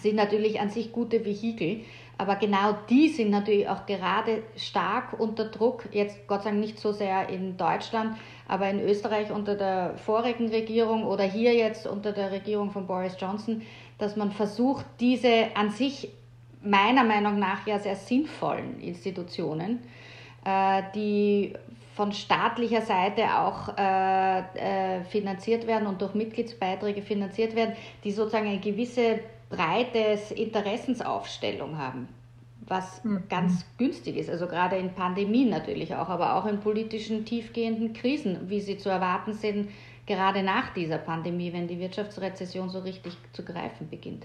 sind 0.01 0.17
natürlich 0.17 0.61
an 0.61 0.71
sich 0.71 0.93
gute 0.93 1.25
Vehikel, 1.25 1.81
aber 2.19 2.37
genau 2.37 2.75
die 2.89 3.09
sind 3.09 3.31
natürlich 3.31 3.69
auch 3.69 3.87
gerade 3.87 4.43
stark 4.57 5.19
unter 5.19 5.47
Druck, 5.47 5.89
jetzt 5.93 6.27
Gott 6.27 6.45
sei 6.45 6.51
Dank 6.51 6.61
nicht 6.61 6.79
so 6.79 6.93
sehr 6.93 7.29
in 7.29 7.57
Deutschland, 7.57 8.17
aber 8.49 8.69
in 8.71 8.81
Österreich 8.81 9.31
unter 9.31 9.55
der 9.55 9.97
vorigen 9.97 10.49
Regierung 10.49 11.05
oder 11.05 11.25
hier 11.25 11.55
jetzt 11.55 11.87
unter 11.87 12.13
der 12.13 12.31
Regierung 12.31 12.71
von 12.71 12.87
Boris 12.87 13.17
Johnson, 13.19 13.63
dass 13.99 14.17
man 14.17 14.31
versucht, 14.31 14.85
diese 15.01 15.49
an 15.55 15.71
sich 15.71 16.11
meiner 16.63 17.05
Meinung 17.05 17.39
nach 17.39 17.67
ja 17.67 17.79
sehr 17.79 17.97
sinnvollen 17.97 18.81
Institutionen, 18.81 19.81
äh, 20.45 20.83
die 20.95 21.55
von 21.95 22.13
staatlicher 22.13 22.83
Seite 22.83 23.39
auch 23.39 23.77
äh, 23.77 24.39
äh, 24.99 25.05
finanziert 25.05 25.67
werden 25.67 25.87
und 25.87 26.01
durch 26.01 26.15
Mitgliedsbeiträge 26.15 27.03
finanziert 27.03 27.55
werden, 27.55 27.75
die 28.05 28.13
sozusagen 28.13 28.49
eine 28.49 28.61
gewisse 28.61 29.21
breite 29.51 30.19
Interessensaufstellung 30.35 31.77
haben, 31.77 32.09
was 32.67 33.05
mhm. 33.05 33.25
ganz 33.29 33.67
günstig 33.77 34.17
ist. 34.17 34.31
Also 34.31 34.47
gerade 34.47 34.77
in 34.77 34.95
Pandemien 34.95 35.51
natürlich 35.51 35.95
auch, 35.95 36.09
aber 36.09 36.37
auch 36.37 36.47
in 36.47 36.61
politischen 36.61 37.27
tiefgehenden 37.27 37.93
Krisen, 37.93 38.49
wie 38.49 38.61
sie 38.61 38.79
zu 38.79 38.89
erwarten 38.89 39.35
sind, 39.35 39.71
gerade 40.07 40.43
nach 40.43 40.73
dieser 40.73 40.99
Pandemie, 40.99 41.53
wenn 41.53 41.69
die 41.69 41.79
Wirtschaftsrezession 41.79 42.71
so 42.71 42.81
richtig 42.81 43.17
zu 43.33 43.45
greifen 43.45 43.89
beginnt. 43.91 44.25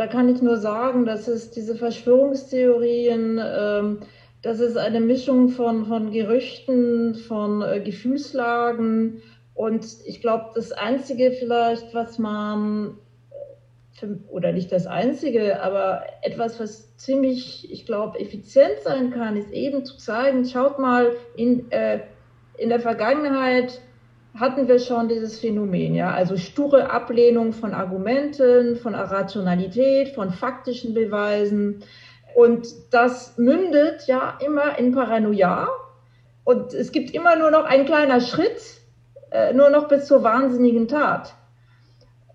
Da 0.00 0.06
kann 0.06 0.30
ich 0.30 0.40
nur 0.40 0.56
sagen, 0.56 1.04
dass 1.04 1.28
es 1.28 1.50
diese 1.50 1.74
Verschwörungstheorien, 1.74 3.38
ähm, 3.38 3.98
das 4.40 4.58
ist 4.58 4.78
eine 4.78 4.98
Mischung 4.98 5.50
von, 5.50 5.84
von 5.84 6.10
Gerüchten, 6.10 7.16
von 7.16 7.60
äh, 7.60 7.80
Gefühlslagen. 7.80 9.20
Und 9.52 9.84
ich 10.06 10.22
glaube, 10.22 10.52
das 10.54 10.72
Einzige 10.72 11.32
vielleicht, 11.32 11.92
was 11.92 12.18
man, 12.18 12.96
äh, 14.00 14.06
oder 14.30 14.52
nicht 14.52 14.72
das 14.72 14.86
Einzige, 14.86 15.62
aber 15.62 16.04
etwas, 16.22 16.58
was 16.58 16.96
ziemlich, 16.96 17.70
ich 17.70 17.84
glaube, 17.84 18.20
effizient 18.20 18.78
sein 18.82 19.10
kann, 19.10 19.36
ist 19.36 19.52
eben 19.52 19.84
zu 19.84 19.98
zeigen, 19.98 20.46
schaut 20.46 20.78
mal 20.78 21.12
in, 21.36 21.70
äh, 21.72 22.00
in 22.56 22.70
der 22.70 22.80
Vergangenheit, 22.80 23.82
hatten 24.38 24.68
wir 24.68 24.78
schon 24.78 25.08
dieses 25.08 25.40
Phänomen, 25.40 25.94
ja, 25.94 26.12
also 26.12 26.36
sture 26.36 26.90
Ablehnung 26.90 27.52
von 27.52 27.74
Argumenten, 27.74 28.76
von 28.76 28.94
Rationalität, 28.94 30.10
von 30.10 30.30
faktischen 30.30 30.94
Beweisen. 30.94 31.82
Und 32.34 32.68
das 32.90 33.36
mündet 33.38 34.06
ja 34.06 34.38
immer 34.44 34.78
in 34.78 34.92
Paranoia. 34.92 35.68
Und 36.44 36.74
es 36.74 36.92
gibt 36.92 37.10
immer 37.10 37.36
nur 37.36 37.50
noch 37.50 37.64
ein 37.64 37.84
kleiner 37.84 38.20
Schritt, 38.20 38.80
äh, 39.30 39.52
nur 39.52 39.70
noch 39.70 39.88
bis 39.88 40.06
zur 40.06 40.22
wahnsinnigen 40.22 40.86
Tat. 40.88 41.34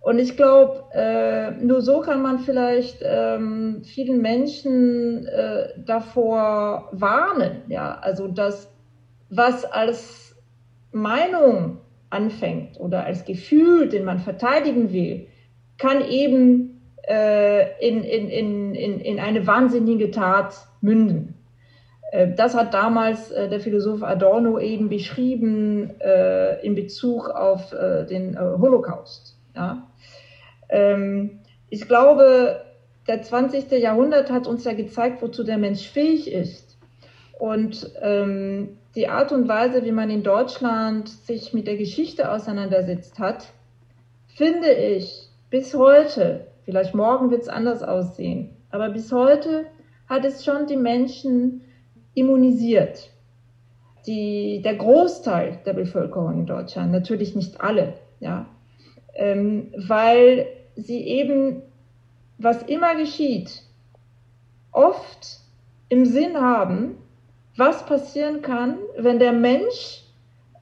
Und 0.02 0.20
ich 0.20 0.38
glaube, 0.38 0.84
äh, 0.94 1.52
nur 1.52 1.82
so 1.82 2.02
kann 2.02 2.22
man 2.22 2.40
vielleicht 2.40 3.00
ähm, 3.02 3.82
vielen 3.84 4.22
Menschen 4.22 5.26
äh, 5.26 5.70
davor 5.78 6.90
warnen. 6.92 7.64
Ja, 7.70 7.98
also 8.02 8.28
das, 8.28 8.70
was 9.30 9.66
als 9.66 10.36
Meinung 10.92 11.80
anfängt 12.15 12.80
oder 12.80 13.06
als 13.06 13.25
Gefühl, 13.25 13.89
den 13.89 14.06
man 14.06 14.19
verteidigen 14.19 14.93
will, 14.93 15.28
kann 15.78 16.08
eben 16.10 16.82
äh, 17.08 17.88
in, 17.88 18.04
in, 18.04 18.30
in, 18.30 18.75
in, 18.75 18.99
in 18.99 19.19
eine 19.19 19.45
wahnsinnige 19.45 20.10
Tat 20.12 20.56
münden. 20.82 21.36
Äh, 22.12 22.34
das 22.36 22.56
hat 22.56 22.73
damals 22.73 23.32
äh, 23.32 23.49
der 23.49 23.60
Philosoph 23.60 24.04
Adorno 24.04 24.60
eben 24.60 24.89
beschrieben 24.89 25.99
äh, 25.99 26.65
in 26.65 26.75
Bezug 26.75 27.30
auf 27.30 27.71
den 28.10 28.39
Holocaust. 28.39 29.38
Ja? 29.56 29.88
Ähm, 30.69 31.39
ich 31.69 31.88
glaube, 31.88 32.62
der 33.08 33.21
20. 33.21 33.71
Jahrhundert 33.71 34.32
hat 34.32 34.47
uns 34.47 34.63
ja 34.63 34.73
gezeigt, 34.73 35.21
wozu 35.21 35.43
der 35.43 35.58
Mensch 35.58 35.89
fähig 35.89 36.32
ist. 36.32 36.64
Und 37.39 37.91
ähm, 38.02 38.78
die 38.95 39.08
Art 39.08 39.32
und 39.32 39.48
Weise, 39.48 39.84
wie 39.84 39.91
man 39.91 40.10
in 40.10 40.24
Deutschland 40.24 41.10
sich 41.10 41.54
mit 41.54 41.67
der 41.67 41.78
Geschichte 41.78 42.32
auseinandersetzt 42.32 43.19
hat, 43.19 43.48
finde 44.28 44.71
ich 44.71 45.30
bis 45.50 45.74
heute, 45.74 46.48
vielleicht 46.63 46.95
morgen 46.95 47.32
wird 47.32 47.43
es 47.43 47.50
anders 47.50 47.84
aussehen, 47.84 48.50
aber 48.71 48.89
bis 48.89 49.12
heute 49.12 49.65
hat 50.08 50.26
es 50.26 50.45
schon 50.45 50.67
die 50.67 50.78
Menschen 50.78 51.62
immunisiert. 52.13 53.10
Die, 54.08 54.62
der 54.63 54.76
Großteil 54.76 55.60
der 55.65 55.74
Bevölkerung 55.74 56.39
in 56.39 56.45
Deutschland, 56.45 56.91
natürlich 56.91 57.36
nicht 57.36 57.60
alle, 57.60 57.95
ja, 58.19 58.45
ähm, 59.15 59.74
weil 59.76 60.48
sie 60.76 61.02
eben, 61.08 61.63
was 62.38 62.63
immer 62.63 62.95
geschieht, 62.95 63.63
oft 64.71 65.39
im 65.89 66.06
Sinn 66.06 66.39
haben, 66.39 66.98
was 67.58 67.86
passieren 67.86 68.41
kann, 68.41 68.78
wenn 68.98 69.20
der 69.20 69.32
Mensch 69.32 70.04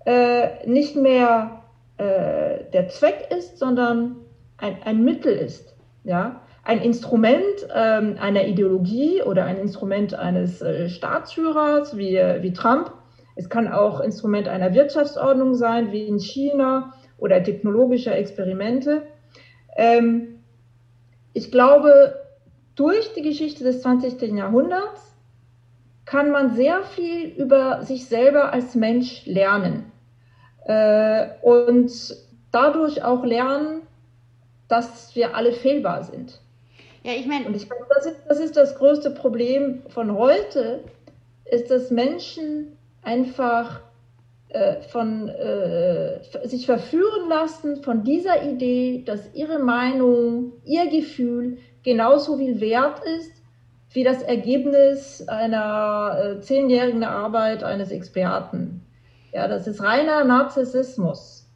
äh, 0.05 0.67
nicht 0.67 0.95
mehr 0.95 1.61
äh, 1.97 2.65
der 2.71 2.89
Zweck 2.89 3.29
ist, 3.35 3.57
sondern 3.57 4.17
ein, 4.57 4.77
ein 4.83 5.03
Mittel 5.03 5.33
ist. 5.33 5.75
Ja? 6.03 6.41
Ein 6.63 6.81
Instrument 6.81 7.67
ähm, 7.73 8.17
einer 8.19 8.45
Ideologie 8.47 9.21
oder 9.21 9.45
ein 9.45 9.57
Instrument 9.57 10.13
eines 10.13 10.61
äh, 10.61 10.89
Staatsführers 10.89 11.97
wie, 11.97 12.15
wie 12.41 12.53
Trump. 12.53 12.91
Es 13.35 13.49
kann 13.49 13.67
auch 13.67 13.99
Instrument 13.99 14.47
einer 14.47 14.73
Wirtschaftsordnung 14.73 15.55
sein, 15.55 15.91
wie 15.91 16.03
in 16.03 16.19
China 16.19 16.93
oder 17.17 17.41
technologischer 17.43 18.15
Experimente. 18.15 19.03
Ähm, 19.75 20.39
ich 21.33 21.51
glaube, 21.51 22.15
durch 22.75 23.13
die 23.13 23.23
Geschichte 23.23 23.63
des 23.63 23.81
20. 23.81 24.21
Jahrhunderts 24.33 25.12
kann 26.05 26.31
man 26.31 26.55
sehr 26.55 26.83
viel 26.83 27.27
über 27.29 27.83
sich 27.83 28.05
selber 28.05 28.51
als 28.51 28.75
Mensch 28.75 29.25
lernen 29.25 29.91
äh, 30.65 31.27
und 31.41 31.91
dadurch 32.51 33.03
auch 33.03 33.23
lernen, 33.23 33.81
dass 34.67 35.15
wir 35.15 35.35
alle 35.35 35.53
fehlbar 35.53 36.03
sind. 36.03 36.39
Ja, 37.03 37.11
ich 37.13 37.25
meine. 37.27 37.45
Und 37.45 37.55
ich 37.55 37.67
glaube, 37.69 37.85
das 37.93 38.05
ist, 38.05 38.17
das 38.27 38.39
ist 38.39 38.57
das 38.57 38.75
größte 38.75 39.11
Problem 39.11 39.81
von 39.89 40.17
heute, 40.17 40.83
ist, 41.45 41.69
dass 41.69 41.91
Menschen 41.91 42.77
einfach 43.01 43.81
äh, 44.49 44.81
von 44.81 45.29
äh, 45.29 46.21
sich 46.47 46.65
verführen 46.65 47.27
lassen 47.29 47.83
von 47.83 48.03
dieser 48.03 48.43
Idee, 48.43 49.03
dass 49.05 49.33
ihre 49.33 49.59
Meinung, 49.59 50.53
ihr 50.63 50.89
Gefühl 50.89 51.57
genauso 51.83 52.37
viel 52.37 52.61
wert 52.61 53.01
ist 53.19 53.42
wie 53.93 54.03
das 54.03 54.21
Ergebnis 54.21 55.27
einer 55.27 56.37
äh, 56.37 56.41
zehnjährigen 56.41 57.03
Arbeit 57.03 57.63
eines 57.63 57.91
Experten. 57.91 58.85
Ja, 59.31 59.47
das 59.47 59.67
ist 59.67 59.81
reiner 59.81 60.23
Narzissmus. 60.23 61.47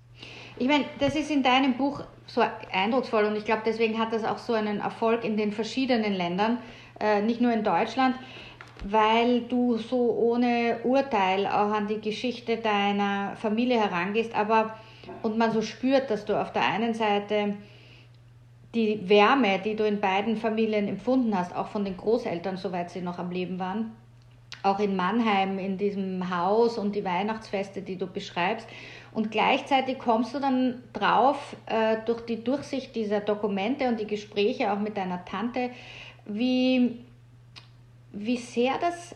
Ich 0.57 0.67
meine, 0.67 0.85
das 0.99 1.15
ist 1.15 1.29
in 1.29 1.43
deinem 1.43 1.75
Buch 1.75 2.03
so 2.25 2.41
eindrucksvoll 2.71 3.25
und 3.25 3.35
ich 3.35 3.45
glaube, 3.45 3.61
deswegen 3.65 3.99
hat 3.99 4.13
das 4.13 4.23
auch 4.23 4.39
so 4.39 4.53
einen 4.53 4.79
Erfolg 4.79 5.23
in 5.23 5.37
den 5.37 5.51
verschiedenen 5.51 6.13
Ländern, 6.13 6.57
äh, 6.99 7.21
nicht 7.21 7.41
nur 7.41 7.51
in 7.53 7.63
Deutschland 7.63 8.15
weil 8.83 9.41
du 9.41 9.77
so 9.77 10.11
ohne 10.11 10.79
Urteil 10.83 11.47
auch 11.47 11.71
an 11.71 11.87
die 11.87 12.01
Geschichte 12.01 12.57
deiner 12.57 13.35
Familie 13.35 13.79
herangehst, 13.79 14.35
aber 14.35 14.75
und 15.23 15.37
man 15.37 15.51
so 15.51 15.61
spürt, 15.61 16.09
dass 16.09 16.25
du 16.25 16.39
auf 16.39 16.51
der 16.51 16.65
einen 16.65 16.93
Seite 16.93 17.55
die 18.75 19.07
Wärme, 19.09 19.59
die 19.59 19.75
du 19.75 19.85
in 19.85 19.99
beiden 19.99 20.37
Familien 20.37 20.87
empfunden 20.87 21.37
hast, 21.37 21.55
auch 21.55 21.67
von 21.67 21.85
den 21.85 21.97
Großeltern, 21.97 22.57
soweit 22.57 22.91
sie 22.91 23.01
noch 23.01 23.17
am 23.17 23.31
Leben 23.31 23.59
waren, 23.59 23.91
auch 24.63 24.79
in 24.79 24.95
Mannheim, 24.95 25.57
in 25.57 25.77
diesem 25.77 26.35
Haus 26.35 26.77
und 26.77 26.95
die 26.95 27.05
Weihnachtsfeste, 27.05 27.81
die 27.81 27.97
du 27.97 28.07
beschreibst. 28.07 28.67
Und 29.13 29.31
gleichzeitig 29.31 29.97
kommst 29.97 30.35
du 30.35 30.39
dann 30.39 30.83
drauf, 30.93 31.55
äh, 31.65 31.97
durch 32.05 32.21
die 32.21 32.43
Durchsicht 32.43 32.95
dieser 32.95 33.21
Dokumente 33.21 33.87
und 33.87 33.99
die 33.99 34.07
Gespräche 34.07 34.71
auch 34.71 34.79
mit 34.79 34.97
deiner 34.97 35.23
Tante, 35.25 35.71
wie 36.25 36.99
wie 38.11 38.37
sehr 38.37 38.77
das 38.79 39.15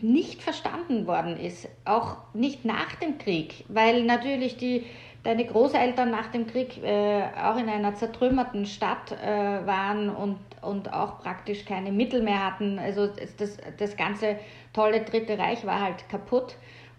nicht 0.00 0.42
verstanden 0.42 1.06
worden 1.06 1.36
ist, 1.36 1.68
auch 1.84 2.18
nicht 2.32 2.64
nach 2.64 2.94
dem 2.96 3.18
Krieg, 3.18 3.64
weil 3.68 4.04
natürlich 4.04 4.56
die, 4.56 4.84
deine 5.22 5.44
Großeltern 5.44 6.10
nach 6.10 6.28
dem 6.28 6.46
Krieg 6.46 6.82
äh, 6.82 7.22
auch 7.42 7.56
in 7.56 7.68
einer 7.68 7.94
zertrümmerten 7.94 8.66
Stadt 8.66 9.12
äh, 9.12 9.66
waren 9.66 10.08
und, 10.08 10.38
und 10.62 10.92
auch 10.92 11.20
praktisch 11.20 11.64
keine 11.64 11.92
Mittel 11.92 12.22
mehr 12.22 12.44
hatten. 12.44 12.78
Also 12.78 13.08
das, 13.38 13.58
das 13.78 13.96
ganze 13.96 14.36
tolle 14.72 15.02
Dritte 15.02 15.38
Reich 15.38 15.64
war 15.66 15.80
halt 15.80 16.08
kaputt. 16.08 16.56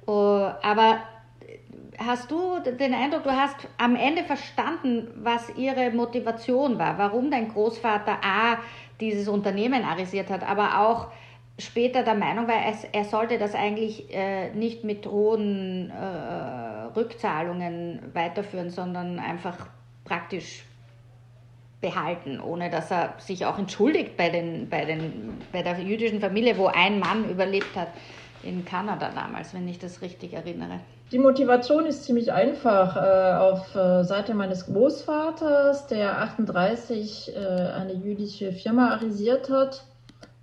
Uh, 0.08 0.50
aber 0.64 1.00
hast 1.98 2.32
du 2.32 2.60
den 2.60 2.94
Eindruck, 2.94 3.24
du 3.24 3.32
hast 3.32 3.56
am 3.78 3.96
Ende 3.96 4.24
verstanden, 4.24 5.08
was 5.16 5.56
ihre 5.56 5.92
Motivation 5.92 6.80
war, 6.80 6.98
warum 6.98 7.30
dein 7.30 7.50
Großvater 7.50 8.18
A 8.24 8.58
dieses 9.00 9.28
Unternehmen 9.28 9.84
arisiert 9.84 10.30
hat, 10.30 10.48
aber 10.48 10.80
auch 10.80 11.08
später 11.62 12.04
der 12.04 12.16
Meinung 12.16 12.48
war, 12.48 12.56
er, 12.92 13.06
sollte 13.06 13.38
das 13.38 13.56
eigentlich 13.56 14.14
äh, 14.14 14.52
nicht 14.52 14.84
mit 14.84 15.06
hohen 15.06 15.92
äh, 15.92 16.98
Rückzahlungen 16.98 18.02
weiterführen, 18.14 18.70
sondern 18.70 19.20
einfach 19.20 19.68
praktisch 20.04 20.66
behalten, 21.80 22.40
ohne 22.40 22.70
dass 22.70 22.92
er 22.92 23.16
sich 23.18 23.46
auch 23.46 23.58
entschuldigt 23.58 24.18
bei, 24.18 24.30
den, 24.30 24.70
bei, 24.70 24.86
den, 24.86 25.42
bei 25.52 25.64
der 25.64 25.80
jüdischen 25.80 26.20
Familie, 26.20 26.58
wo 26.58 26.68
ein 26.68 27.00
Mann 27.00 27.30
überlebt 27.30 27.76
hat 27.76 27.88
in 28.44 28.66
Kanada 28.66 29.10
damals, 29.14 29.54
wenn 29.54 29.68
ich 29.68 29.80
das 29.80 30.02
richtig 30.02 30.34
erinnere. 30.34 30.80
Die 31.12 31.20
Motivation 31.20 31.86
ist 31.86 32.06
ziemlich 32.06 32.32
einfach. 32.32 32.96
Äh, 32.96 33.34
auf 33.38 33.76
Seite 34.06 34.34
meines 34.34 34.66
Großvaters, 34.68 35.88
der 35.88 36.22
38 36.22 37.34
äh, 37.36 37.40
eine 37.40 37.94
jüdische 37.94 38.52
Firma 38.54 38.92
arisiert 38.92 39.50
hat, 39.50 39.84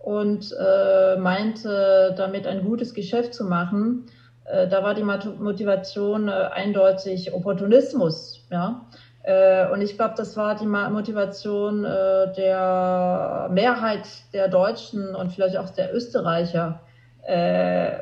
und 0.09 0.57
äh, 0.59 1.17
meinte, 1.19 2.15
damit 2.17 2.47
ein 2.47 2.65
gutes 2.65 2.95
Geschäft 2.95 3.35
zu 3.35 3.45
machen. 3.45 4.07
Äh, 4.47 4.67
da 4.67 4.83
war 4.83 4.95
die 4.95 5.03
Motivation 5.03 6.29
äh, 6.29 6.31
eindeutig 6.31 7.35
Opportunismus. 7.35 8.47
Ja? 8.51 8.87
Äh, 9.23 9.71
und 9.71 9.83
ich 9.83 9.99
glaube, 9.99 10.15
das 10.17 10.35
war 10.35 10.57
die 10.57 10.65
Motivation 10.65 11.85
äh, 11.85 12.33
der 12.33 13.51
Mehrheit 13.53 14.09
der 14.33 14.49
Deutschen 14.49 15.15
und 15.15 15.31
vielleicht 15.31 15.59
auch 15.59 15.69
der 15.69 15.95
Österreicher, 15.95 16.81
äh, 17.25 17.99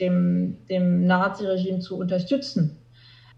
dem, 0.00 0.56
dem 0.70 1.06
Naziregime 1.06 1.80
zu 1.80 1.98
unterstützen. 1.98 2.78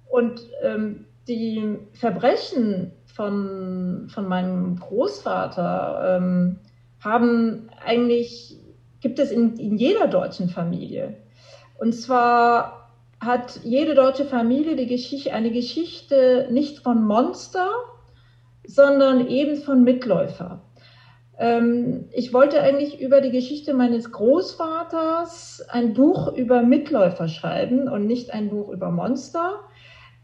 Und 0.09 0.41
ähm, 0.63 1.07
die 1.27 1.81
Verbrechen 1.95 2.93
von, 3.07 4.07
von 4.09 4.29
meinem 4.29 4.79
Großvater, 4.79 6.17
ähm, 6.17 6.61
haben 7.05 7.69
eigentlich, 7.85 8.57
gibt 9.01 9.19
es 9.19 9.31
in, 9.31 9.57
in 9.57 9.77
jeder 9.77 10.09
deutschen 10.09 10.49
Familie. 10.49 11.17
Und 11.79 11.93
zwar 11.93 12.91
hat 13.21 13.61
jede 13.63 13.95
deutsche 13.95 14.25
Familie 14.25 14.77
die 14.77 14.87
Geschichte, 14.87 15.33
eine 15.33 15.51
Geschichte 15.51 16.49
nicht 16.51 16.81
von 16.81 17.05
Monster, 17.05 17.71
sondern 18.67 19.29
eben 19.29 19.57
von 19.57 19.85
Mitläufer. 19.85 20.63
Ähm, 21.39 22.07
ich 22.13 22.33
wollte 22.33 22.61
eigentlich 22.63 23.01
über 23.01 23.21
die 23.21 23.31
Geschichte 23.31 23.75
meines 23.75 24.13
Großvaters 24.13 25.67
ein 25.69 25.95
Buch 25.95 26.33
über 26.33 26.63
Mitläufer 26.63 27.29
schreiben 27.29 27.89
und 27.89 28.07
nicht 28.07 28.33
ein 28.33 28.51
Buch 28.51 28.69
über 28.71 28.91
Monster. 28.91 29.61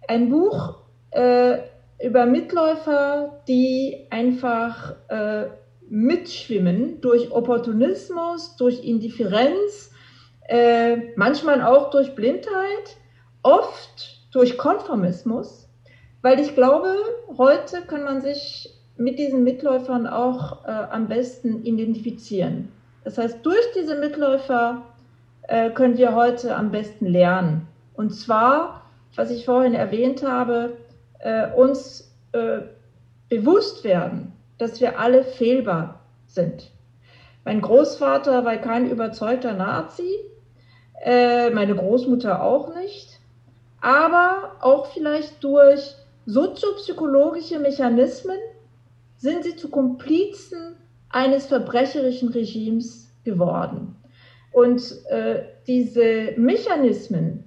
Ein 0.08 0.30
Buch 0.30 0.82
äh, 1.10 1.58
über 2.02 2.26
Mitläufer, 2.26 3.42
die 3.48 4.06
einfach 4.10 4.94
äh, 5.08 5.46
mitschwimmen 5.90 7.00
durch 7.00 7.30
Opportunismus, 7.32 8.56
durch 8.56 8.84
Indifferenz, 8.84 9.90
äh, 10.48 10.96
manchmal 11.16 11.62
auch 11.62 11.90
durch 11.90 12.14
Blindheit, 12.14 12.96
oft 13.42 14.18
durch 14.32 14.56
Konformismus, 14.56 15.68
weil 16.22 16.38
ich 16.40 16.54
glaube, 16.54 16.94
heute 17.36 17.82
kann 17.82 18.04
man 18.04 18.20
sich 18.20 18.72
mit 18.96 19.18
diesen 19.18 19.42
Mitläufern 19.42 20.06
auch 20.06 20.64
äh, 20.64 20.70
am 20.70 21.08
besten 21.08 21.64
identifizieren. 21.64 22.68
Das 23.04 23.18
heißt, 23.18 23.44
durch 23.44 23.72
diese 23.74 23.98
Mitläufer 23.98 24.82
äh, 25.48 25.70
können 25.70 25.96
wir 25.96 26.14
heute 26.14 26.54
am 26.54 26.70
besten 26.70 27.06
lernen. 27.06 27.66
Und 27.94 28.10
zwar, 28.10 28.82
was 29.16 29.30
ich 29.30 29.46
vorhin 29.46 29.74
erwähnt 29.74 30.22
habe, 30.22 30.76
äh, 31.18 31.50
uns 31.52 32.14
äh, 32.32 32.60
bewusst 33.28 33.82
werden, 33.84 34.32
dass 34.60 34.80
wir 34.80 34.98
alle 34.98 35.24
fehlbar 35.24 36.00
sind. 36.26 36.70
Mein 37.44 37.62
Großvater 37.62 38.44
war 38.44 38.58
kein 38.58 38.90
überzeugter 38.90 39.54
Nazi, 39.54 40.16
äh, 41.02 41.48
meine 41.50 41.74
Großmutter 41.74 42.42
auch 42.42 42.74
nicht, 42.76 43.18
aber 43.80 44.56
auch 44.60 44.86
vielleicht 44.92 45.42
durch 45.42 45.94
soziopsychologische 46.26 47.58
Mechanismen 47.58 48.36
sind 49.16 49.44
sie 49.44 49.56
zu 49.56 49.70
Komplizen 49.70 50.76
eines 51.08 51.46
verbrecherischen 51.46 52.28
Regimes 52.28 53.10
geworden. 53.24 53.96
Und 54.52 54.82
äh, 55.08 55.44
diese 55.66 56.32
Mechanismen, 56.36 57.44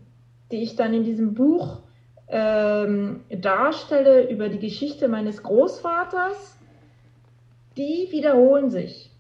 die 0.52 0.64
ich 0.64 0.76
dann 0.76 0.94
in 0.96 1.04
diesem 1.04 1.36
Buch 1.36 1.84
ähm, 2.28 3.22
darstelle 3.30 4.30
über 4.30 4.50
die 4.50 4.60
Geschichte 4.60 5.08
meines 5.08 5.44
Großvaters, 5.44 6.58
die 7.78 8.08
wiederholen 8.12 8.70
sich, 8.70 9.12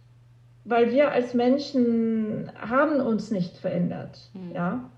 weil 0.65 0.91
wir 0.91 1.11
als 1.11 1.33
Menschen 1.33 2.51
haben 2.55 2.99
uns 2.99 3.31
nicht 3.31 3.57
verändert. 3.57 4.29
Mhm. 4.33 4.51
Ja? 4.55 4.89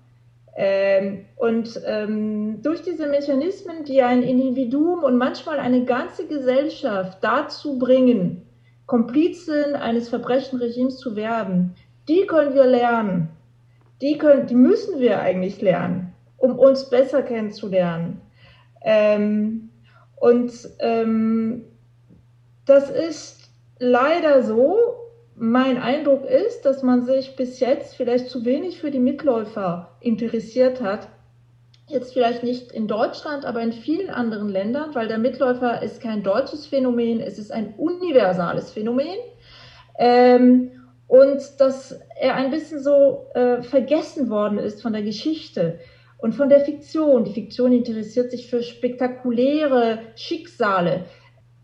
Ähm, 0.56 1.26
und 1.36 1.80
ähm, 1.84 2.62
durch 2.62 2.82
diese 2.82 3.08
Mechanismen, 3.08 3.84
die 3.84 4.02
ein 4.02 4.22
Individuum 4.22 5.04
und 5.04 5.18
manchmal 5.18 5.58
eine 5.58 5.84
ganze 5.84 6.26
Gesellschaft 6.26 7.18
dazu 7.20 7.78
bringen, 7.78 8.46
Komplizen 8.86 9.74
eines 9.74 10.08
Verbrechenregimes 10.08 10.98
zu 10.98 11.16
werden, 11.16 11.74
die 12.08 12.26
können 12.26 12.54
wir 12.54 12.66
lernen. 12.66 13.28
Die, 14.00 14.16
können, 14.16 14.46
die 14.46 14.54
müssen 14.54 15.00
wir 15.00 15.20
eigentlich 15.20 15.60
lernen, 15.60 16.12
um 16.38 16.58
uns 16.58 16.88
besser 16.88 17.22
kennenzulernen. 17.22 18.20
Ähm, 18.82 19.70
und 20.16 20.52
ähm, 20.78 21.64
das 22.64 22.90
ist 22.90 23.45
leider 23.78 24.42
so, 24.42 24.76
mein 25.34 25.76
Eindruck 25.78 26.24
ist, 26.24 26.62
dass 26.62 26.82
man 26.82 27.04
sich 27.04 27.36
bis 27.36 27.60
jetzt 27.60 27.94
vielleicht 27.94 28.30
zu 28.30 28.44
wenig 28.44 28.80
für 28.80 28.90
die 28.90 28.98
Mitläufer 28.98 29.96
interessiert 30.00 30.80
hat. 30.80 31.08
Jetzt 31.88 32.14
vielleicht 32.14 32.42
nicht 32.42 32.72
in 32.72 32.88
Deutschland, 32.88 33.44
aber 33.44 33.60
in 33.60 33.72
vielen 33.72 34.10
anderen 34.10 34.48
Ländern, 34.48 34.94
weil 34.94 35.08
der 35.08 35.18
Mitläufer 35.18 35.82
ist 35.82 36.00
kein 36.00 36.22
deutsches 36.22 36.66
Phänomen, 36.66 37.20
es 37.20 37.38
ist 37.38 37.52
ein 37.52 37.74
universales 37.76 38.72
Phänomen. 38.72 39.18
Ähm, 39.98 40.70
und 41.06 41.40
dass 41.58 42.00
er 42.18 42.34
ein 42.34 42.50
bisschen 42.50 42.82
so 42.82 43.26
äh, 43.34 43.62
vergessen 43.62 44.30
worden 44.30 44.58
ist 44.58 44.82
von 44.82 44.92
der 44.92 45.02
Geschichte 45.02 45.78
und 46.18 46.34
von 46.34 46.48
der 46.48 46.60
Fiktion. 46.60 47.24
Die 47.24 47.32
Fiktion 47.32 47.72
interessiert 47.72 48.30
sich 48.30 48.50
für 48.50 48.62
spektakuläre 48.62 50.00
Schicksale, 50.16 51.04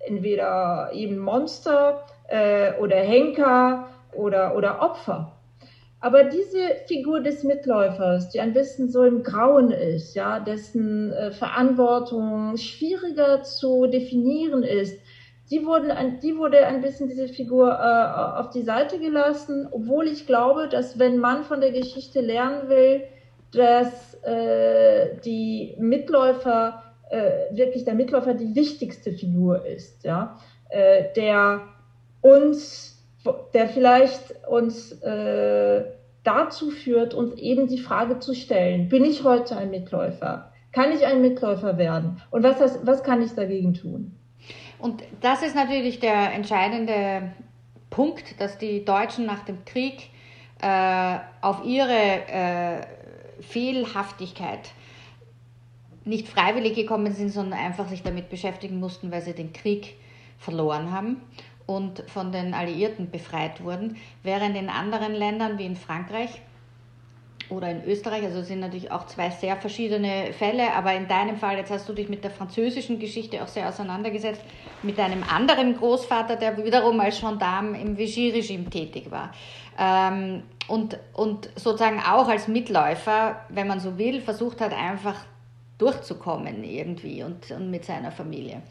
entweder 0.06 0.90
eben 0.92 1.18
Monster, 1.18 2.04
äh, 2.32 2.72
oder 2.80 2.96
Henker 2.96 3.88
oder, 4.12 4.56
oder 4.56 4.82
Opfer. 4.82 5.32
Aber 6.00 6.24
diese 6.24 6.74
Figur 6.88 7.20
des 7.20 7.44
Mitläufers, 7.44 8.30
die 8.30 8.40
ein 8.40 8.52
bisschen 8.52 8.88
so 8.88 9.04
im 9.04 9.22
Grauen 9.22 9.70
ist, 9.70 10.14
ja, 10.14 10.40
dessen 10.40 11.12
äh, 11.12 11.30
Verantwortung 11.30 12.56
schwieriger 12.56 13.42
zu 13.44 13.86
definieren 13.86 14.64
ist, 14.64 14.98
die, 15.50 15.64
wurden, 15.64 16.18
die 16.20 16.36
wurde 16.36 16.66
ein 16.66 16.80
bisschen 16.80 17.08
diese 17.08 17.28
Figur 17.28 17.70
äh, 17.70 18.40
auf 18.40 18.50
die 18.50 18.62
Seite 18.62 18.98
gelassen, 18.98 19.68
obwohl 19.70 20.08
ich 20.08 20.26
glaube, 20.26 20.68
dass 20.68 20.98
wenn 20.98 21.18
man 21.18 21.44
von 21.44 21.60
der 21.60 21.70
Geschichte 21.70 22.20
lernen 22.20 22.68
will, 22.68 23.02
dass 23.52 24.14
äh, 24.24 25.18
die 25.24 25.76
Mitläufer, 25.78 26.82
äh, 27.12 27.55
wirklich 27.55 27.85
der 27.85 27.94
Mitläufer 27.94 28.35
die 28.35 28.55
wichtigste 28.55 29.12
Figur 29.12 29.66
ist, 29.66 30.03
ja, 30.05 30.38
äh, 30.70 31.05
der 31.14 31.61
uns, 32.22 33.05
der 33.53 33.68
vielleicht 33.68 34.46
uns 34.48 34.92
äh, 35.03 35.85
dazu 36.25 36.70
führt, 36.70 37.14
uns 37.14 37.35
eben 37.35 37.66
die 37.66 37.79
Frage 37.79 38.18
zu 38.18 38.35
stellen, 38.35 38.88
bin 38.88 39.05
ich 39.05 39.25
heute 39.25 39.57
ein 39.57 39.70
Mitläufer? 39.70 40.53
Kann 40.72 40.92
ich 40.92 41.05
ein 41.05 41.20
Mitläufer 41.20 41.77
werden? 41.77 42.22
Und 42.31 42.44
was, 42.44 42.59
das, 42.59 42.79
was 42.85 43.03
kann 43.03 43.20
ich 43.20 43.35
dagegen 43.35 43.75
tun? 43.75 44.16
Und 44.79 45.03
das 45.20 45.42
ist 45.42 45.55
natürlich 45.55 46.01
der 46.01 46.33
entscheidende 46.33 47.31
Punkt, 47.90 48.40
dass 48.40 48.57
die 48.57 48.85
Deutschen 48.85 49.27
nach 49.27 49.44
dem 49.44 49.64
Krieg 49.66 50.09
äh, 50.62 51.18
auf 51.42 51.64
ihre 51.64 51.90
äh, 51.90 52.81
Fehlhaftigkeit 53.40 54.70
nicht 56.04 56.28
freiwillig 56.28 56.74
gekommen 56.74 57.12
sind, 57.12 57.30
sondern 57.30 57.58
einfach 57.58 57.88
sich 57.88 58.02
damit 58.02 58.28
beschäftigen 58.28 58.80
mussten, 58.80 59.10
weil 59.10 59.22
sie 59.22 59.34
den 59.34 59.52
Krieg 59.52 59.96
verloren 60.38 60.90
haben 60.90 61.18
und 61.66 62.02
von 62.08 62.32
den 62.32 62.54
Alliierten 62.54 63.10
befreit 63.10 63.62
wurden, 63.62 63.96
während 64.22 64.56
in 64.56 64.68
anderen 64.68 65.14
Ländern 65.14 65.58
wie 65.58 65.66
in 65.66 65.76
Frankreich 65.76 66.40
oder 67.48 67.70
in 67.70 67.84
Österreich, 67.84 68.24
also 68.24 68.42
sind 68.42 68.60
natürlich 68.60 68.90
auch 68.90 69.06
zwei 69.06 69.30
sehr 69.30 69.56
verschiedene 69.56 70.32
Fälle, 70.32 70.72
aber 70.72 70.94
in 70.94 71.06
deinem 71.06 71.36
Fall, 71.36 71.56
jetzt 71.56 71.70
hast 71.70 71.88
du 71.88 71.92
dich 71.92 72.08
mit 72.08 72.24
der 72.24 72.30
französischen 72.30 72.98
Geschichte 72.98 73.42
auch 73.42 73.48
sehr 73.48 73.68
auseinandergesetzt, 73.68 74.42
mit 74.82 74.98
einem 74.98 75.22
anderen 75.22 75.76
Großvater, 75.76 76.36
der 76.36 76.64
wiederum 76.64 76.98
als 77.00 77.20
Gendarme 77.20 77.80
im 77.80 77.98
Vichy-Regime 77.98 78.70
tätig 78.70 79.10
war. 79.10 79.32
Ähm, 79.78 80.42
und, 80.68 80.98
und 81.12 81.50
sozusagen 81.56 82.00
auch 82.00 82.28
als 82.28 82.48
Mitläufer, 82.48 83.40
wenn 83.48 83.66
man 83.66 83.80
so 83.80 83.98
will, 83.98 84.20
versucht 84.20 84.60
hat, 84.60 84.72
einfach 84.72 85.16
durchzukommen 85.78 86.64
irgendwie 86.64 87.22
und, 87.22 87.50
und 87.50 87.70
mit 87.70 87.85
seiner 87.85 88.12
Familie. 88.12 88.62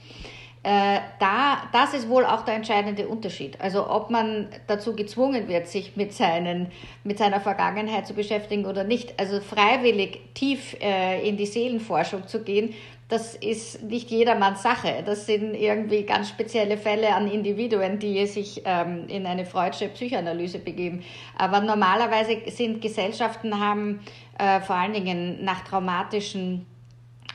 Äh, 0.64 1.00
da, 1.20 1.64
das 1.74 1.96
ist 1.96 2.08
wohl 2.08 2.24
auch 2.24 2.44
der 2.44 2.54
entscheidende 2.54 3.08
Unterschied. 3.08 3.60
Also 3.60 3.90
ob 3.90 4.12
man 4.12 4.48
dazu 4.68 4.96
gezwungen 4.96 5.48
wird, 5.48 5.68
sich 5.68 5.98
mit, 5.98 6.14
seinen, 6.14 6.72
mit 7.04 7.18
seiner 7.18 7.40
Vergangenheit 7.40 8.06
zu 8.06 8.14
beschäftigen 8.14 8.66
oder 8.66 8.84
nicht. 8.84 9.20
Also 9.20 9.42
freiwillig 9.42 10.20
tief 10.36 10.78
äh, 10.80 11.28
in 11.28 11.36
die 11.36 11.48
Seelenforschung 11.48 12.28
zu 12.28 12.44
gehen, 12.44 12.76
das 13.10 13.36
ist 13.36 13.84
nicht 13.84 14.10
jedermanns 14.10 14.62
Sache. 14.62 15.04
Das 15.04 15.26
sind 15.26 15.56
irgendwie 15.56 16.04
ganz 16.04 16.30
spezielle 16.30 16.78
Fälle 16.78 17.14
an 17.14 17.30
Individuen, 17.30 18.00
die 18.00 18.26
sich 18.26 18.62
ähm, 18.64 19.06
in 19.10 19.26
eine 19.26 19.46
freudsche 19.46 19.90
Psychoanalyse 19.90 20.60
begeben. 20.60 21.04
Aber 21.38 21.60
normalerweise 21.60 22.38
sind 22.48 22.82
Gesellschaften 22.82 23.60
haben 23.60 24.00
äh, 24.38 24.62
vor 24.62 24.78
allen 24.78 24.94
Dingen 24.94 25.44
nach 25.44 25.62
traumatischen 25.66 26.68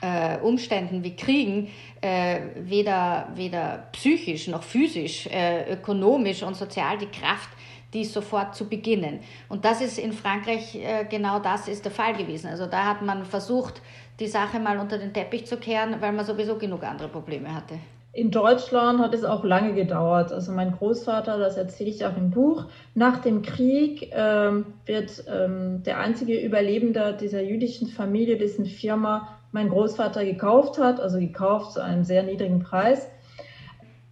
äh, 0.06 0.38
Umständen 0.42 1.02
wie 1.02 1.16
Kriegen 1.16 1.68
äh, 2.00 2.40
weder, 2.56 3.28
weder 3.34 3.88
psychisch 3.92 4.48
noch 4.48 4.62
physisch, 4.62 5.26
äh, 5.26 5.72
ökonomisch 5.72 6.42
und 6.42 6.56
sozial 6.56 6.98
die 6.98 7.06
Kraft, 7.06 7.48
dies 7.92 8.12
sofort 8.12 8.54
zu 8.54 8.68
beginnen. 8.68 9.20
Und 9.48 9.64
das 9.64 9.80
ist 9.80 9.98
in 9.98 10.12
Frankreich 10.12 10.74
äh, 10.74 11.04
genau 11.08 11.38
das 11.38 11.68
ist 11.68 11.84
der 11.84 11.92
Fall 11.92 12.14
gewesen. 12.14 12.48
Also 12.48 12.66
da 12.66 12.84
hat 12.84 13.02
man 13.02 13.24
versucht, 13.24 13.82
die 14.20 14.28
Sache 14.28 14.58
mal 14.58 14.78
unter 14.78 14.98
den 14.98 15.12
Teppich 15.12 15.46
zu 15.46 15.56
kehren, 15.56 15.96
weil 16.00 16.12
man 16.12 16.24
sowieso 16.24 16.56
genug 16.56 16.84
andere 16.84 17.08
Probleme 17.08 17.54
hatte. 17.54 17.74
In 18.16 18.30
Deutschland 18.30 18.98
hat 18.98 19.12
es 19.12 19.24
auch 19.24 19.44
lange 19.44 19.74
gedauert. 19.74 20.32
Also 20.32 20.50
mein 20.50 20.72
Großvater, 20.72 21.38
das 21.38 21.58
erzähle 21.58 21.90
ich 21.90 22.06
auch 22.06 22.16
im 22.16 22.30
Buch, 22.30 22.64
nach 22.94 23.18
dem 23.18 23.42
Krieg 23.42 24.10
ähm, 24.12 24.64
wird 24.86 25.22
ähm, 25.28 25.82
der 25.82 25.98
einzige 25.98 26.40
Überlebende 26.40 27.14
dieser 27.20 27.42
jüdischen 27.42 27.88
Familie, 27.88 28.38
dessen 28.38 28.64
Firma 28.64 29.35
mein 29.56 29.70
Großvater 29.70 30.22
gekauft 30.22 30.78
hat, 30.78 31.00
also 31.00 31.18
gekauft 31.18 31.72
zu 31.72 31.82
einem 31.82 32.04
sehr 32.04 32.22
niedrigen 32.22 32.60
Preis, 32.60 33.08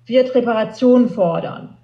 wird 0.07 0.35
Reparationen 0.35 1.11
fordern. 1.11 1.77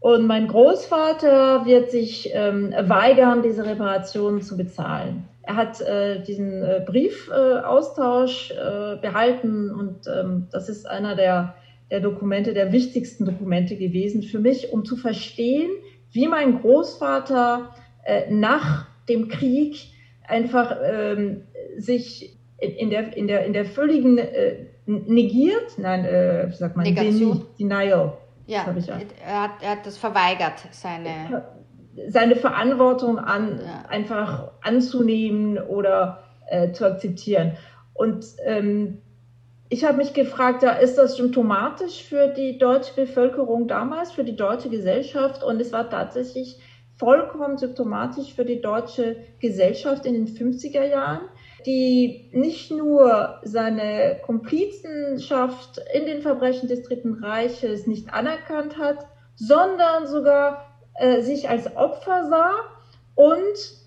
Und 0.00 0.26
mein 0.26 0.48
Großvater 0.48 1.66
wird 1.66 1.90
sich 1.90 2.30
ähm, 2.32 2.72
weigern, 2.72 3.42
diese 3.42 3.66
Reparationen 3.66 4.40
zu 4.40 4.56
bezahlen. 4.56 5.28
Er 5.42 5.56
hat 5.56 5.82
äh, 5.82 6.22
diesen 6.22 6.62
äh, 6.62 6.82
Briefaustausch 6.86 8.52
äh, 8.52 8.96
behalten 8.96 9.70
und 9.70 10.06
ähm, 10.06 10.48
das 10.50 10.70
ist 10.70 10.86
einer 10.86 11.14
der, 11.14 11.54
der 11.90 12.00
Dokumente, 12.00 12.54
der 12.54 12.72
wichtigsten 12.72 13.26
Dokumente 13.26 13.76
gewesen 13.76 14.22
für 14.22 14.38
mich, 14.38 14.72
um 14.72 14.86
zu 14.86 14.96
verstehen, 14.96 15.70
wie 16.12 16.28
mein 16.28 16.62
Großvater 16.62 17.74
äh, 18.04 18.30
nach 18.30 18.86
dem 19.06 19.28
Krieg 19.28 19.88
einfach 20.26 20.76
ähm, 20.82 21.42
sich 21.76 22.38
in 22.62 22.90
der, 22.90 23.16
in 23.16 23.26
der, 23.26 23.44
in 23.44 23.52
der 23.52 23.64
völligen 23.64 24.18
äh, 24.18 24.66
negiert, 24.86 25.78
nein, 25.78 26.04
äh, 26.04 26.46
wie 26.48 26.54
sagt 26.54 26.76
man, 26.76 26.84
Negation. 26.84 27.44
Denial, 27.58 28.18
Ja, 28.46 28.66
er 29.24 29.42
hat, 29.42 29.50
er 29.60 29.70
hat 29.70 29.86
das 29.86 29.96
verweigert, 29.98 30.54
seine 30.72 31.44
seine 32.08 32.36
Verantwortung 32.36 33.18
an, 33.18 33.60
ja. 33.64 33.88
einfach 33.88 34.52
anzunehmen 34.62 35.58
oder 35.58 36.24
äh, 36.48 36.72
zu 36.72 36.86
akzeptieren. 36.86 37.56
Und 37.94 38.24
ähm, 38.44 39.02
ich 39.68 39.84
habe 39.84 39.98
mich 39.98 40.12
gefragt, 40.12 40.62
ja, 40.62 40.72
ist 40.72 40.96
das 40.96 41.16
symptomatisch 41.16 42.04
für 42.04 42.28
die 42.28 42.58
deutsche 42.58 42.94
Bevölkerung 42.94 43.68
damals, 43.68 44.12
für 44.12 44.24
die 44.24 44.36
deutsche 44.36 44.68
Gesellschaft? 44.68 45.42
Und 45.42 45.60
es 45.60 45.72
war 45.72 45.88
tatsächlich 45.88 46.58
vollkommen 46.96 47.58
symptomatisch 47.58 48.34
für 48.34 48.44
die 48.44 48.60
deutsche 48.60 49.16
Gesellschaft 49.40 50.06
in 50.06 50.14
den 50.14 50.26
50er 50.26 50.84
Jahren, 50.84 51.22
die 51.66 52.30
nicht 52.32 52.70
nur 52.70 53.40
seine 53.42 54.20
Komplizenschaft 54.24 55.80
in 55.94 56.06
den 56.06 56.22
Verbrechen 56.22 56.68
des 56.68 56.82
Dritten 56.82 57.14
Reiches 57.22 57.86
nicht 57.86 58.12
anerkannt 58.12 58.78
hat, 58.78 59.06
sondern 59.34 60.06
sogar 60.06 60.66
äh, 60.94 61.22
sich 61.22 61.48
als 61.48 61.76
Opfer 61.76 62.28
sah 62.28 62.54
und 63.14 63.82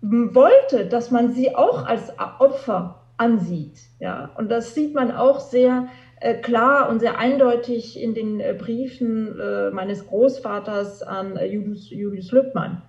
wollte, 0.00 0.86
dass 0.86 1.10
man 1.10 1.32
sie 1.32 1.54
auch 1.54 1.86
als 1.86 2.12
Opfer 2.38 3.02
ansieht. 3.16 3.78
Ja? 3.98 4.30
Und 4.36 4.50
das 4.50 4.74
sieht 4.74 4.94
man 4.94 5.10
auch 5.10 5.40
sehr 5.40 5.88
äh, 6.20 6.34
klar 6.34 6.88
und 6.88 7.00
sehr 7.00 7.18
eindeutig 7.18 8.00
in 8.00 8.14
den 8.14 8.40
äh, 8.40 8.54
Briefen 8.58 9.38
äh, 9.38 9.70
meines 9.70 10.06
Großvaters 10.06 11.02
an 11.02 11.36
äh, 11.36 11.46
Julius, 11.46 11.90
Julius 11.90 12.32
Lübmann. 12.32 12.82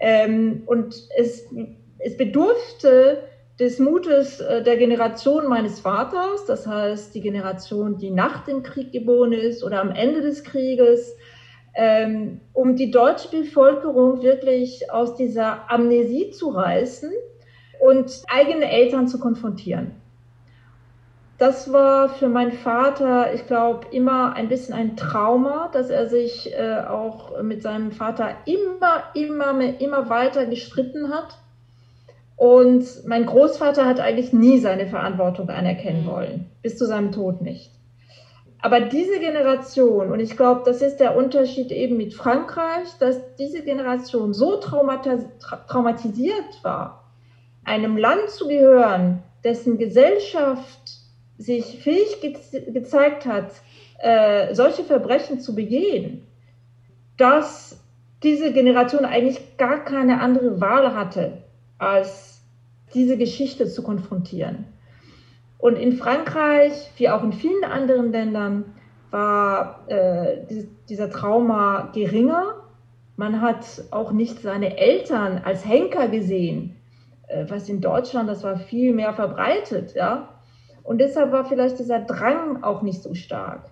Ähm, 0.00 0.62
und 0.66 0.94
es, 1.16 1.46
es 1.98 2.16
bedurfte 2.16 3.22
des 3.58 3.78
Mutes 3.78 4.40
äh, 4.40 4.62
der 4.62 4.76
Generation 4.76 5.46
meines 5.46 5.80
Vaters, 5.80 6.46
das 6.46 6.66
heißt 6.66 7.14
die 7.14 7.20
Generation, 7.20 7.98
die 7.98 8.10
nach 8.10 8.44
dem 8.44 8.62
Krieg 8.62 8.92
geboren 8.92 9.32
ist 9.32 9.62
oder 9.62 9.80
am 9.80 9.90
Ende 9.90 10.22
des 10.22 10.42
Krieges, 10.42 11.16
ähm, 11.74 12.40
um 12.52 12.76
die 12.76 12.90
deutsche 12.90 13.28
Bevölkerung 13.28 14.22
wirklich 14.22 14.90
aus 14.90 15.16
dieser 15.16 15.70
Amnesie 15.70 16.30
zu 16.30 16.50
reißen 16.50 17.10
und 17.80 18.22
eigene 18.28 18.70
Eltern 18.70 19.08
zu 19.08 19.18
konfrontieren. 19.18 19.92
Das 21.38 21.72
war 21.72 22.08
für 22.08 22.28
meinen 22.28 22.52
Vater, 22.52 23.34
ich 23.34 23.48
glaube, 23.48 23.88
immer 23.90 24.34
ein 24.34 24.48
bisschen 24.48 24.74
ein 24.74 24.96
Trauma, 24.96 25.70
dass 25.72 25.90
er 25.90 26.08
sich 26.08 26.52
äh, 26.52 26.84
auch 26.88 27.42
mit 27.42 27.62
seinem 27.62 27.90
Vater 27.90 28.36
immer, 28.44 29.02
immer, 29.14 29.80
immer 29.80 30.08
weiter 30.08 30.46
gestritten 30.46 31.12
hat. 31.12 31.38
Und 32.36 32.84
mein 33.06 33.26
Großvater 33.26 33.86
hat 33.86 34.00
eigentlich 34.00 34.32
nie 34.32 34.58
seine 34.58 34.86
Verantwortung 34.86 35.48
anerkennen 35.48 36.04
mhm. 36.04 36.10
wollen, 36.10 36.50
bis 36.62 36.76
zu 36.76 36.86
seinem 36.86 37.12
Tod 37.12 37.40
nicht. 37.42 37.70
Aber 38.62 38.80
diese 38.80 39.18
Generation, 39.18 40.12
und 40.12 40.20
ich 40.20 40.36
glaube, 40.36 40.62
das 40.64 40.82
ist 40.82 40.98
der 40.98 41.16
Unterschied 41.16 41.72
eben 41.72 41.96
mit 41.96 42.14
Frankreich, 42.14 42.88
dass 43.00 43.34
diese 43.34 43.62
Generation 43.62 44.32
so 44.32 44.56
traumatis 44.56 45.24
traumatisiert 45.66 46.62
war, 46.62 47.10
einem 47.64 47.96
Land 47.96 48.30
zu 48.30 48.46
gehören, 48.46 49.24
dessen 49.42 49.78
Gesellschaft 49.78 50.80
sich 51.38 51.80
fähig 51.80 52.20
ge 52.20 52.36
gezeigt 52.72 53.26
hat, 53.26 53.50
äh, 53.98 54.54
solche 54.54 54.84
Verbrechen 54.84 55.40
zu 55.40 55.56
begehen, 55.56 56.26
dass 57.16 57.80
diese 58.22 58.52
Generation 58.52 59.04
eigentlich 59.04 59.56
gar 59.56 59.84
keine 59.84 60.20
andere 60.20 60.60
Wahl 60.60 60.94
hatte, 60.94 61.42
als 61.82 62.42
diese 62.94 63.16
Geschichte 63.16 63.66
zu 63.66 63.82
konfrontieren. 63.82 64.66
Und 65.58 65.76
in 65.76 65.92
Frankreich, 65.92 66.90
wie 66.96 67.08
auch 67.08 67.22
in 67.22 67.32
vielen 67.32 67.64
anderen 67.64 68.12
Ländern, 68.12 68.64
war 69.10 69.84
äh, 69.88 70.38
dieser 70.88 71.10
Trauma 71.10 71.90
geringer. 71.94 72.54
Man 73.16 73.40
hat 73.40 73.84
auch 73.90 74.12
nicht 74.12 74.40
seine 74.40 74.78
Eltern 74.78 75.42
als 75.44 75.66
Henker 75.66 76.08
gesehen, 76.08 76.76
äh, 77.28 77.44
was 77.48 77.68
in 77.68 77.80
Deutschland, 77.80 78.28
das 78.28 78.42
war 78.42 78.56
viel 78.56 78.92
mehr 78.94 79.12
verbreitet, 79.12 79.94
ja. 79.94 80.28
Und 80.82 80.98
deshalb 80.98 81.30
war 81.30 81.44
vielleicht 81.44 81.78
dieser 81.78 82.00
Drang 82.00 82.64
auch 82.64 82.82
nicht 82.82 83.02
so 83.02 83.14
stark. 83.14 83.70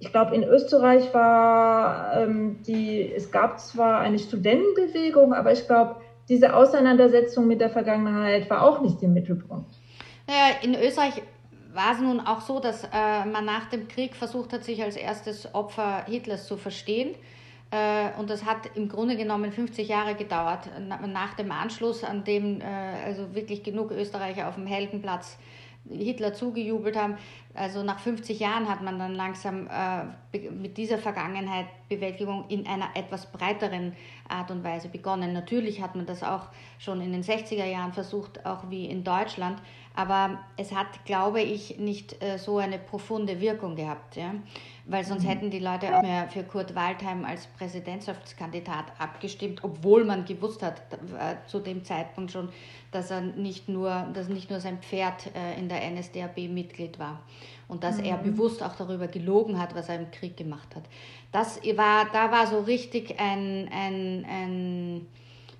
Ich 0.00 0.10
glaube, 0.10 0.34
in 0.34 0.42
Österreich 0.42 1.12
war 1.14 2.16
ähm, 2.16 2.62
die, 2.66 3.12
es 3.14 3.30
gab 3.30 3.60
zwar 3.60 4.00
eine 4.00 4.18
Studentenbewegung, 4.18 5.34
aber 5.34 5.52
ich 5.52 5.66
glaube, 5.66 5.96
diese 6.28 6.54
Auseinandersetzung 6.54 7.46
mit 7.46 7.60
der 7.60 7.70
Vergangenheit 7.70 8.48
war 8.50 8.62
auch 8.62 8.80
nicht 8.80 9.02
im 9.02 9.14
Mittelpunkt. 9.14 9.70
Naja, 10.26 10.56
in 10.62 10.74
Österreich 10.74 11.22
war 11.72 11.92
es 11.92 12.00
nun 12.00 12.20
auch 12.20 12.40
so, 12.40 12.60
dass 12.60 12.84
äh, 12.84 13.24
man 13.24 13.44
nach 13.44 13.70
dem 13.70 13.88
Krieg 13.88 14.14
versucht 14.14 14.52
hat, 14.52 14.64
sich 14.64 14.82
als 14.82 14.96
erstes 14.96 15.54
Opfer 15.54 16.04
Hitlers 16.06 16.46
zu 16.46 16.56
verstehen. 16.56 17.14
Äh, 17.70 18.18
und 18.18 18.30
das 18.30 18.44
hat 18.44 18.70
im 18.74 18.88
Grunde 18.88 19.16
genommen 19.16 19.52
50 19.52 19.88
Jahre 19.88 20.14
gedauert, 20.14 20.68
nach 21.06 21.34
dem 21.34 21.52
Anschluss, 21.52 22.04
an 22.04 22.24
dem 22.24 22.60
äh, 22.60 22.64
also 23.04 23.34
wirklich 23.34 23.62
genug 23.62 23.90
Österreicher 23.90 24.48
auf 24.48 24.54
dem 24.54 24.66
Heldenplatz 24.66 25.38
Hitler 25.90 26.34
zugejubelt 26.34 26.96
haben. 26.96 27.16
Also 27.54 27.82
nach 27.82 27.98
50 27.98 28.38
Jahren 28.38 28.68
hat 28.68 28.82
man 28.82 28.98
dann 28.98 29.14
langsam 29.14 29.68
äh, 29.68 30.48
mit 30.50 30.76
dieser 30.76 30.98
Vergangenheitbewältigung 30.98 32.44
in 32.48 32.66
einer 32.66 32.90
etwas 32.94 33.26
breiteren 33.26 33.94
Art 34.28 34.50
und 34.50 34.62
Weise 34.62 34.88
begonnen. 34.88 35.32
Natürlich 35.32 35.82
hat 35.82 35.96
man 35.96 36.06
das 36.06 36.22
auch 36.22 36.48
schon 36.78 37.00
in 37.00 37.12
den 37.12 37.22
60er 37.22 37.64
Jahren 37.64 37.92
versucht, 37.92 38.44
auch 38.46 38.70
wie 38.70 38.86
in 38.86 39.02
Deutschland, 39.02 39.60
aber 39.94 40.38
es 40.56 40.72
hat, 40.72 41.04
glaube 41.06 41.40
ich, 41.40 41.78
nicht 41.78 42.22
äh, 42.22 42.38
so 42.38 42.58
eine 42.58 42.78
profunde 42.78 43.40
Wirkung 43.40 43.74
gehabt. 43.74 44.14
Ja? 44.14 44.34
Weil 44.88 45.04
sonst 45.04 45.24
mhm. 45.24 45.28
hätten 45.28 45.50
die 45.50 45.58
Leute 45.58 45.94
auch 45.94 46.02
mehr 46.02 46.28
für 46.28 46.42
Kurt 46.42 46.74
Waldheim 46.74 47.24
als 47.24 47.46
Präsidentschaftskandidat 47.46 48.86
abgestimmt, 48.98 49.62
obwohl 49.62 50.04
man 50.04 50.24
gewusst 50.24 50.62
hat 50.62 50.80
äh, 50.92 51.36
zu 51.46 51.60
dem 51.60 51.84
Zeitpunkt 51.84 52.32
schon, 52.32 52.48
dass 52.90 53.10
er 53.10 53.20
nicht 53.20 53.68
nur, 53.68 54.08
dass 54.14 54.28
nicht 54.28 54.50
nur 54.50 54.60
sein 54.60 54.78
Pferd 54.78 55.30
äh, 55.36 55.58
in 55.58 55.68
der 55.68 55.88
NSDAP 55.90 56.48
Mitglied 56.48 56.98
war 56.98 57.20
und 57.68 57.84
dass 57.84 57.98
mhm. 57.98 58.04
er 58.04 58.16
bewusst 58.16 58.62
auch 58.62 58.76
darüber 58.76 59.08
gelogen 59.08 59.60
hat, 59.60 59.74
was 59.74 59.90
er 59.90 59.96
im 59.96 60.10
Krieg 60.10 60.38
gemacht 60.38 60.74
hat. 60.74 60.84
Das 61.32 61.60
war, 61.76 62.06
da 62.10 62.32
war 62.32 62.46
so 62.46 62.60
richtig 62.60 63.20
ein, 63.20 63.68
ein, 63.70 64.26
ein 64.26 65.06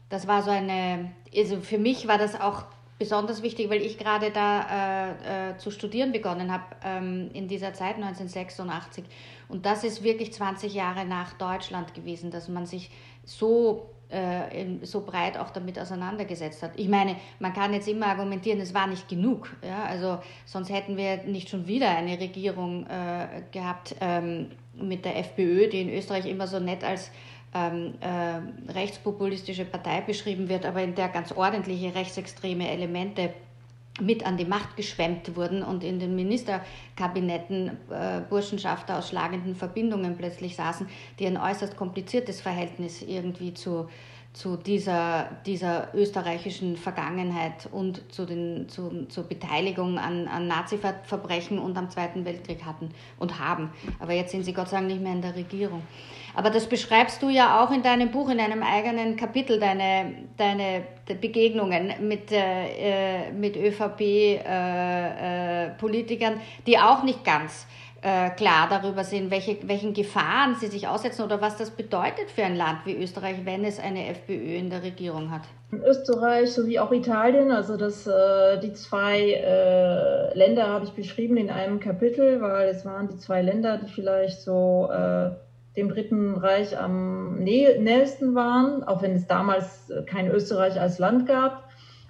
das 0.09 0.26
war 0.26 0.43
so 0.43 0.51
eine, 0.51 1.12
also 1.37 1.61
für 1.61 1.76
mich 1.76 2.09
war 2.09 2.16
das 2.16 2.41
auch 2.41 2.64
besonders 2.99 3.42
wichtig, 3.42 3.70
weil 3.70 3.82
ich 3.82 3.96
gerade 3.99 4.30
da 4.30 5.11
äh, 5.11 5.51
äh, 5.51 5.57
zu 5.59 5.70
studieren 5.70 6.12
begonnen 6.12 6.53
habe 6.53 6.64
ähm, 6.84 7.30
in 7.32 7.49
dieser 7.49 7.72
Zeit 7.72 7.96
1986. 7.96 9.05
Und 9.49 9.66
das 9.66 9.84
ist 9.84 10.03
wirklich 10.03 10.32
20 10.32 10.74
Jahre 10.74 11.05
nach 11.05 11.34
Deutschland 11.34 11.94
gewesen, 11.94 12.30
dass 12.30 12.49
man 12.49 12.66
sich 12.66 12.90
so 13.24 13.90
äh, 14.11 14.78
so 14.82 15.03
breit 15.03 15.36
auch 15.36 15.51
damit 15.51 15.78
auseinandergesetzt 15.78 16.62
hat. 16.62 16.72
Ich 16.76 16.88
meine, 16.88 17.16
man 17.40 17.53
kann 17.53 17.74
jetzt 17.74 17.88
immer 17.88 18.07
argumentieren, 18.07 18.59
es 18.61 18.72
war 18.72 18.86
nicht 18.86 19.07
genug. 19.09 19.55
Ja? 19.62 19.84
Also 19.84 20.18
sonst 20.46 20.70
hätten 20.70 20.96
wir 20.96 21.24
nicht 21.24 21.51
schon 21.51 21.66
wieder 21.66 21.90
eine 21.90 22.18
Regierung 22.18 22.86
äh, 22.86 23.42
gehabt 23.53 23.94
ähm, 24.01 24.51
mit 24.74 25.05
der 25.05 25.18
FPÖ, 25.18 25.68
die 25.68 25.82
in 25.82 25.90
Österreich 25.90 26.26
immer 26.26 26.46
so 26.46 26.59
nett 26.59 26.84
als 26.84 27.11
ähm, 27.55 27.94
äh, 28.01 28.72
rechtspopulistische 28.72 29.64
Partei 29.64 30.01
beschrieben 30.01 30.49
wird, 30.49 30.66
aber 30.66 30.82
in 30.82 30.94
der 30.94 31.09
ganz 31.09 31.32
ordentliche 31.32 31.94
rechtsextreme 31.94 32.70
Elemente 32.70 33.30
mit 34.01 34.24
an 34.24 34.36
die 34.36 34.44
Macht 34.44 34.76
geschwemmt 34.76 35.34
wurden 35.36 35.62
und 35.62 35.82
in 35.82 35.99
den 35.99 36.14
Ministerkabinetten 36.14 37.68
äh, 37.90 38.20
Burschenschafter 38.28 38.99
aus 38.99 39.09
schlagenden 39.09 39.57
Verbindungen 39.57 40.16
plötzlich 40.16 40.57
saßen, 40.57 40.86
die 41.18 41.26
ein 41.26 41.36
äußerst 41.36 41.76
kompliziertes 41.76 42.40
Verhältnis 42.40 43.03
irgendwie 43.03 43.55
zu, 43.55 43.88
zu 44.32 44.57
dieser, 44.57 45.30
dieser 45.46 45.92
österreichischen 45.94 46.76
Vergangenheit 46.76 47.68
und 47.72 48.12
zu 48.12 48.24
den, 48.24 48.68
zu, 48.68 49.07
zur 49.09 49.24
Beteiligung 49.24 49.99
an, 49.99 50.28
an 50.28 50.46
Nazi-Verbrechen 50.46 51.59
und 51.59 51.76
am 51.76 51.90
Zweiten 51.90 52.24
Weltkrieg 52.24 52.64
hatten 52.64 52.90
und 53.18 53.40
haben. 53.40 53.70
Aber 53.99 54.12
jetzt 54.12 54.30
sind 54.30 54.44
sie 54.44 54.53
Gott 54.53 54.68
sei 54.68 54.76
Dank 54.76 54.88
nicht 54.88 55.03
mehr 55.03 55.12
in 55.12 55.22
der 55.22 55.34
Regierung. 55.34 55.82
Aber 56.39 56.51
das 56.51 56.66
beschreibst 56.68 57.20
du 57.20 57.30
ja 57.30 57.61
auch 57.61 57.72
in 57.72 57.82
deinem 57.82 58.12
Buch, 58.12 58.30
in 58.30 58.39
einem 58.39 58.62
eigenen 58.62 59.16
Kapitel, 59.16 59.59
deine, 59.59 60.14
deine 60.36 60.84
Begegnungen 61.20 61.95
mit, 62.07 62.30
äh, 62.30 63.32
mit 63.32 63.57
ÖVP-Politikern, 63.57 66.34
äh, 66.34 66.36
äh, 66.36 66.64
die 66.64 66.78
auch 66.78 67.03
nicht 67.03 67.24
ganz 67.24 67.66
äh, 68.03 68.30
klar 68.30 68.68
darüber 68.70 69.03
sind, 69.03 69.32
welche, 69.32 69.59
welchen 69.66 69.95
Gefahren 69.95 70.55
sie 70.55 70.68
sich 70.68 70.86
aussetzen 70.86 71.24
oder 71.24 71.41
was 71.41 71.57
das 71.57 71.72
bedeutet 71.72 72.30
für 72.32 72.45
ein 72.45 72.55
Land 72.55 72.82
wie 72.84 72.95
Österreich, 72.95 73.39
wenn 73.43 73.64
es 73.64 73.80
eine 73.80 74.07
FPÖ 74.07 74.59
in 74.59 74.70
der 74.70 74.84
Regierung 74.84 75.32
hat. 75.32 75.43
Österreich 75.72 76.53
sowie 76.53 76.78
auch 76.78 76.93
Italien, 76.93 77.51
also 77.51 77.76
das, 77.76 78.07
äh, 78.07 78.61
die 78.61 78.74
zwei 78.74 79.32
äh, 79.32 80.39
Länder 80.39 80.68
habe 80.68 80.84
ich 80.84 80.93
beschrieben 80.93 81.36
in 81.36 81.51
einem 81.51 81.80
Kapitel, 81.80 82.41
weil 82.41 82.68
es 82.68 82.84
waren 82.84 83.09
die 83.09 83.16
zwei 83.16 83.43
Länder, 83.43 83.78
die 83.78 83.91
vielleicht 83.91 84.41
so 84.41 84.89
äh, 84.93 85.30
dem 85.79 85.89
Dritten 85.89 86.35
Reich 86.35 86.76
am 86.79 87.37
nächsten 87.39 88.35
waren, 88.35 88.83
auch 88.83 89.01
wenn 89.01 89.12
es 89.12 89.26
damals 89.26 89.91
kein 90.07 90.29
Österreich 90.31 90.79
als 90.79 90.99
Land 90.99 91.26
gab. 91.26 91.68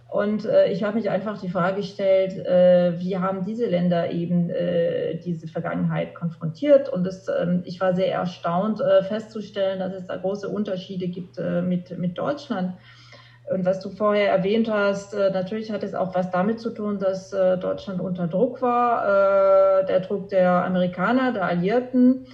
Und 0.08 0.46
äh, 0.46 0.72
ich 0.72 0.82
habe 0.84 0.96
mich 0.96 1.10
einfach 1.10 1.38
die 1.38 1.50
Frage 1.50 1.76
gestellt, 1.76 2.32
äh, 2.46 2.98
wie 2.98 3.18
haben 3.18 3.44
diese 3.44 3.66
Länder 3.66 4.10
eben 4.10 4.48
äh, 4.48 5.16
diese 5.18 5.48
Vergangenheit 5.48 6.14
konfrontiert? 6.14 6.88
Und 6.88 7.04
das, 7.04 7.26
ähm, 7.28 7.60
ich 7.66 7.78
war 7.78 7.94
sehr 7.94 8.10
erstaunt 8.10 8.80
äh, 8.80 9.02
festzustellen, 9.02 9.78
dass 9.78 9.92
es 9.92 10.06
da 10.06 10.16
große 10.16 10.48
Unterschiede 10.48 11.08
gibt 11.08 11.36
äh, 11.36 11.60
mit, 11.60 11.98
mit 11.98 12.16
Deutschland. 12.16 12.72
Und 13.52 13.66
was 13.66 13.80
du 13.80 13.90
vorher 13.90 14.30
erwähnt 14.30 14.70
hast, 14.70 15.12
äh, 15.12 15.30
natürlich 15.30 15.70
hat 15.70 15.82
es 15.82 15.94
auch 15.94 16.14
was 16.14 16.30
damit 16.30 16.58
zu 16.58 16.70
tun, 16.70 16.98
dass 16.98 17.30
Deutschland 17.30 18.00
unter 18.00 18.28
Druck 18.28 18.62
war, 18.62 19.84
der 19.84 20.00
Druck 20.00 20.28
der 20.28 20.64
Amerikaner, 20.64 21.32
der 21.32 21.44
Alliierten. 21.44 22.26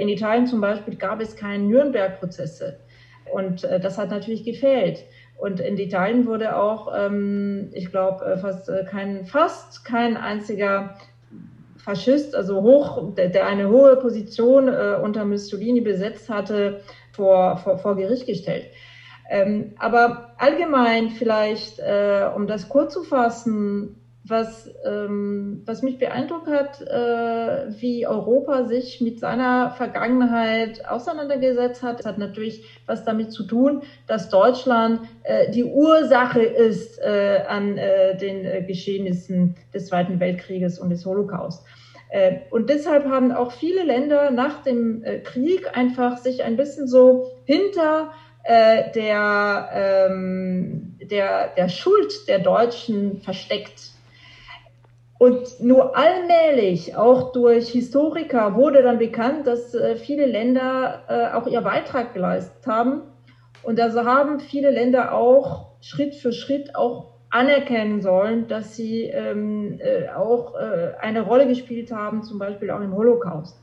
In 0.00 0.08
Italien 0.08 0.46
zum 0.46 0.60
Beispiel 0.60 0.96
gab 0.96 1.20
es 1.20 1.36
keine 1.36 1.64
Nürnberg-Prozesse. 1.64 2.80
Und 3.30 3.64
das 3.64 3.98
hat 3.98 4.10
natürlich 4.10 4.44
gefehlt. 4.44 5.04
Und 5.38 5.60
in 5.60 5.76
Italien 5.76 6.26
wurde 6.26 6.56
auch, 6.56 6.92
ähm, 6.96 7.70
ich 7.72 7.90
glaube, 7.90 8.24
äh, 8.24 8.36
fast 8.38 8.68
äh, 8.68 8.84
kein, 8.84 9.26
fast 9.26 9.84
kein 9.84 10.16
einziger 10.16 10.96
Faschist, 11.76 12.34
also 12.34 12.62
hoch, 12.62 13.14
der, 13.14 13.46
eine 13.46 13.68
hohe 13.68 13.96
Position 13.96 14.68
äh, 14.68 14.98
unter 15.00 15.24
Mussolini 15.24 15.82
besetzt 15.82 16.30
hatte, 16.30 16.80
vor, 17.12 17.58
vor, 17.58 17.78
vor 17.78 17.96
Gericht 17.96 18.26
gestellt. 18.26 18.66
Ähm, 19.28 19.74
aber 19.78 20.34
allgemein 20.38 21.10
vielleicht, 21.10 21.80
äh, 21.80 22.28
um 22.34 22.46
das 22.46 22.68
kurz 22.68 22.94
zu 22.94 23.02
fassen, 23.02 24.05
was, 24.28 24.68
ähm, 24.84 25.62
was 25.66 25.82
mich 25.82 25.98
beeindruckt 25.98 26.48
hat, 26.48 26.80
äh, 26.80 27.80
wie 27.80 28.06
Europa 28.06 28.64
sich 28.64 29.00
mit 29.00 29.20
seiner 29.20 29.70
Vergangenheit 29.70 30.88
auseinandergesetzt 30.88 31.82
hat, 31.82 32.00
das 32.00 32.06
hat 32.06 32.18
natürlich 32.18 32.64
was 32.86 33.04
damit 33.04 33.32
zu 33.32 33.44
tun, 33.44 33.82
dass 34.06 34.28
Deutschland 34.28 35.00
äh, 35.22 35.50
die 35.50 35.64
Ursache 35.64 36.42
ist 36.42 36.98
äh, 37.00 37.42
an 37.46 37.78
äh, 37.78 38.16
den 38.16 38.44
äh, 38.44 38.62
Geschehnissen 38.62 39.56
des 39.72 39.86
Zweiten 39.86 40.18
Weltkrieges 40.18 40.78
und 40.78 40.90
des 40.90 41.06
Holocaust. 41.06 41.64
Äh, 42.10 42.38
und 42.50 42.68
deshalb 42.68 43.06
haben 43.06 43.30
auch 43.32 43.52
viele 43.52 43.84
Länder 43.84 44.30
nach 44.30 44.62
dem 44.62 45.04
Krieg 45.24 45.76
einfach 45.76 46.18
sich 46.18 46.42
ein 46.42 46.56
bisschen 46.56 46.88
so 46.88 47.30
hinter 47.44 48.12
der, 48.48 49.70
ähm, 49.74 50.94
der, 51.02 51.48
der 51.56 51.68
Schuld 51.68 52.28
der 52.28 52.38
Deutschen 52.38 53.20
versteckt. 53.20 53.95
Und 55.18 55.60
nur 55.60 55.96
allmählich, 55.96 56.94
auch 56.94 57.32
durch 57.32 57.70
Historiker, 57.70 58.54
wurde 58.54 58.82
dann 58.82 58.98
bekannt, 58.98 59.46
dass 59.46 59.74
äh, 59.74 59.96
viele 59.96 60.26
Länder 60.26 61.04
äh, 61.08 61.34
auch 61.34 61.46
ihr 61.46 61.62
Beitrag 61.62 62.12
geleistet 62.12 62.66
haben. 62.66 63.02
Und 63.62 63.80
also 63.80 64.04
haben 64.04 64.40
viele 64.40 64.70
Länder 64.70 65.14
auch 65.14 65.68
Schritt 65.80 66.14
für 66.14 66.32
Schritt 66.32 66.76
auch 66.76 67.14
anerkennen 67.30 68.02
sollen, 68.02 68.46
dass 68.46 68.76
sie 68.76 69.04
ähm, 69.04 69.78
äh, 69.80 70.08
auch 70.10 70.54
äh, 70.54 70.92
eine 71.00 71.22
Rolle 71.22 71.48
gespielt 71.48 71.90
haben, 71.90 72.22
zum 72.22 72.38
Beispiel 72.38 72.70
auch 72.70 72.80
im 72.80 72.94
Holocaust. 72.94 73.58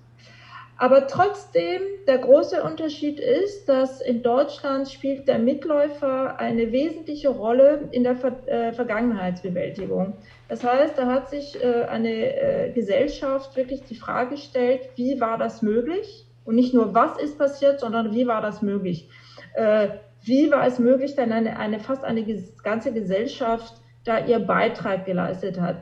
Aber 0.77 1.07
trotzdem, 1.07 1.81
der 2.07 2.17
große 2.17 2.61
Unterschied 2.61 3.19
ist, 3.19 3.69
dass 3.69 4.01
in 4.01 4.23
Deutschland 4.23 4.89
spielt 4.89 5.27
der 5.27 5.39
Mitläufer 5.39 6.39
eine 6.39 6.71
wesentliche 6.71 7.29
Rolle 7.29 7.87
in 7.91 8.03
der 8.03 8.15
Ver 8.15 8.35
äh, 8.47 8.73
Vergangenheitsbewältigung. 8.73 10.13
Das 10.53 10.63
heißt, 10.63 10.99
da 10.99 11.07
hat 11.07 11.31
sich 11.31 11.59
äh, 11.63 11.85
eine 11.85 12.11
äh, 12.13 12.71
Gesellschaft 12.73 13.55
wirklich 13.55 13.81
die 13.85 13.95
Frage 13.95 14.35
gestellt, 14.35 14.81
wie 14.95 15.19
war 15.19 15.39
das 15.39 15.63
möglich? 15.63 16.27
Und 16.45 16.53
nicht 16.53 16.75
nur, 16.75 16.93
was 16.93 17.17
ist 17.17 17.39
passiert, 17.39 17.79
sondern 17.79 18.13
wie 18.13 18.27
war 18.27 18.39
das 18.39 18.61
möglich? 18.61 19.09
Äh, 19.55 19.87
wie 20.21 20.51
war 20.51 20.67
es 20.67 20.77
möglich, 20.77 21.15
dass 21.15 21.31
eine, 21.31 21.57
eine, 21.57 21.79
fast 21.79 22.03
eine 22.03 22.23
ganze 22.61 22.93
Gesellschaft 22.93 23.73
da 24.05 24.23
ihr 24.27 24.37
Beitrag 24.37 25.07
geleistet 25.07 25.59
hat? 25.59 25.81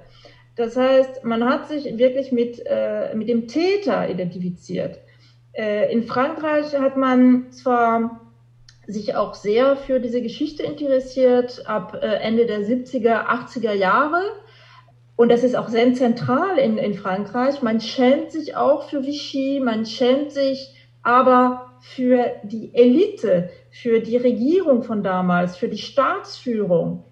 Das 0.55 0.77
heißt, 0.77 1.25
man 1.25 1.43
hat 1.43 1.67
sich 1.67 1.97
wirklich 1.97 2.31
mit, 2.31 2.63
äh, 2.65 3.13
mit 3.13 3.27
dem 3.27 3.49
Täter 3.49 4.09
identifiziert. 4.09 5.01
Äh, 5.51 5.91
in 5.91 6.03
Frankreich 6.03 6.79
hat 6.79 6.95
man 6.95 7.51
zwar 7.51 8.21
sich 8.87 9.15
auch 9.15 9.33
sehr 9.33 9.75
für 9.75 9.99
diese 9.99 10.21
Geschichte 10.21 10.63
interessiert, 10.63 11.67
ab 11.67 11.99
äh, 12.01 12.05
Ende 12.05 12.45
der 12.45 12.61
70er, 12.61 13.25
80er 13.25 13.73
Jahre. 13.73 14.21
Und 15.21 15.29
das 15.29 15.43
ist 15.43 15.55
auch 15.55 15.67
sehr 15.69 15.93
zentral 15.93 16.57
in, 16.57 16.79
in 16.79 16.95
Frankreich. 16.95 17.61
Man 17.61 17.79
schämt 17.79 18.31
sich 18.31 18.55
auch 18.55 18.89
für 18.89 19.05
Vichy, 19.05 19.61
man 19.63 19.85
schämt 19.85 20.31
sich 20.31 20.73
aber 21.03 21.73
für 21.79 22.25
die 22.41 22.73
Elite, 22.73 23.51
für 23.69 23.99
die 23.99 24.17
Regierung 24.17 24.81
von 24.81 25.03
damals, 25.03 25.57
für 25.57 25.67
die 25.67 25.77
Staatsführung. 25.77 27.03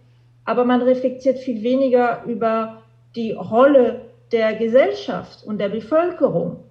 Aber 0.43 0.65
man 0.65 0.81
reflektiert 0.81 1.37
viel 1.37 1.61
weniger 1.61 2.23
über 2.25 2.81
die 3.15 3.33
Rolle 3.33 4.01
der 4.31 4.55
Gesellschaft 4.55 5.43
und 5.45 5.59
der 5.59 5.69
Bevölkerung, 5.69 6.63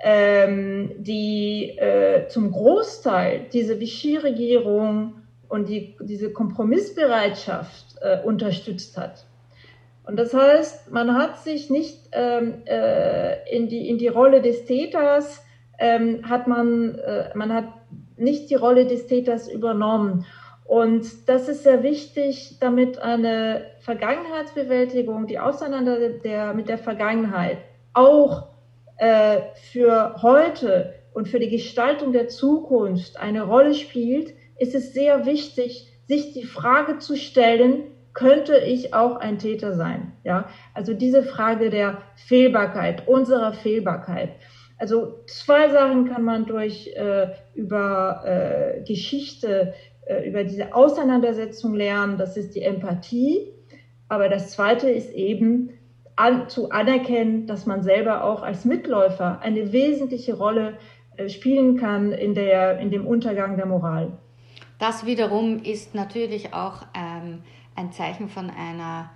ähm, 0.00 0.92
die 0.98 1.76
äh, 1.76 2.28
zum 2.28 2.52
Großteil 2.52 3.46
diese 3.52 3.80
Vichy-Regierung 3.80 5.14
und 5.48 5.68
die, 5.68 5.96
diese 6.00 6.32
Kompromissbereitschaft 6.32 7.96
äh, 8.00 8.20
unterstützt 8.22 8.96
hat. 8.96 9.24
Und 10.08 10.16
das 10.16 10.32
heißt, 10.32 10.90
man 10.90 11.14
hat 11.14 11.38
sich 11.38 11.68
nicht 11.68 12.08
ähm, 12.12 12.62
äh, 12.64 13.54
in, 13.54 13.68
die, 13.68 13.90
in 13.90 13.98
die 13.98 14.08
Rolle 14.08 14.40
des 14.40 14.64
Täters, 14.64 15.44
ähm, 15.78 16.26
hat 16.26 16.48
man, 16.48 16.94
äh, 16.94 17.28
man 17.34 17.52
hat 17.52 17.66
nicht 18.16 18.48
die 18.48 18.54
Rolle 18.54 18.86
des 18.86 19.06
Täters 19.06 19.52
übernommen. 19.52 20.24
Und 20.64 21.28
das 21.28 21.50
ist 21.50 21.62
sehr 21.62 21.82
wichtig, 21.82 22.56
damit 22.58 22.98
eine 23.02 23.66
Vergangenheitsbewältigung, 23.80 25.26
die 25.26 25.38
Auseinander 25.38 26.08
der, 26.08 26.54
mit 26.54 26.70
der 26.70 26.78
Vergangenheit 26.78 27.58
auch 27.92 28.48
äh, 28.96 29.40
für 29.72 30.22
heute 30.22 30.94
und 31.12 31.28
für 31.28 31.38
die 31.38 31.50
Gestaltung 31.50 32.14
der 32.14 32.28
Zukunft 32.28 33.20
eine 33.20 33.42
Rolle 33.42 33.74
spielt, 33.74 34.32
ist 34.58 34.74
es 34.74 34.94
sehr 34.94 35.26
wichtig, 35.26 35.92
sich 36.06 36.32
die 36.32 36.44
Frage 36.44 36.96
zu 36.96 37.14
stellen, 37.14 37.82
könnte 38.18 38.58
ich 38.58 38.94
auch 38.94 39.16
ein 39.16 39.38
Täter 39.38 39.74
sein? 39.74 40.12
Ja, 40.24 40.48
also 40.74 40.92
diese 40.92 41.22
Frage 41.22 41.70
der 41.70 41.98
Fehlbarkeit, 42.16 43.06
unserer 43.06 43.52
Fehlbarkeit. 43.52 44.30
Also 44.76 45.20
zwei 45.26 45.68
Sachen 45.68 46.08
kann 46.08 46.24
man 46.24 46.46
durch 46.46 46.88
äh, 46.96 47.28
über 47.54 48.22
äh, 48.24 48.82
Geschichte 48.82 49.74
äh, 50.06 50.28
über 50.28 50.42
diese 50.42 50.74
Auseinandersetzung 50.74 51.74
lernen, 51.74 52.18
das 52.18 52.36
ist 52.36 52.56
die 52.56 52.62
Empathie. 52.62 53.52
Aber 54.08 54.28
das 54.28 54.50
Zweite 54.50 54.90
ist 54.90 55.12
eben 55.12 55.70
an, 56.16 56.48
zu 56.48 56.70
anerkennen, 56.70 57.46
dass 57.46 57.66
man 57.66 57.84
selber 57.84 58.24
auch 58.24 58.42
als 58.42 58.64
Mitläufer 58.64 59.40
eine 59.42 59.72
wesentliche 59.72 60.36
Rolle 60.36 60.74
äh, 61.16 61.28
spielen 61.28 61.76
kann 61.76 62.10
in, 62.10 62.34
der, 62.34 62.80
in 62.80 62.90
dem 62.90 63.06
Untergang 63.06 63.56
der 63.56 63.66
Moral. 63.66 64.18
Das 64.80 65.06
wiederum 65.06 65.62
ist 65.62 65.94
natürlich 65.94 66.54
auch 66.54 66.82
ähm, 66.96 67.42
ein 67.78 67.92
Zeichen 67.92 68.28
von 68.28 68.50
einer 68.50 69.10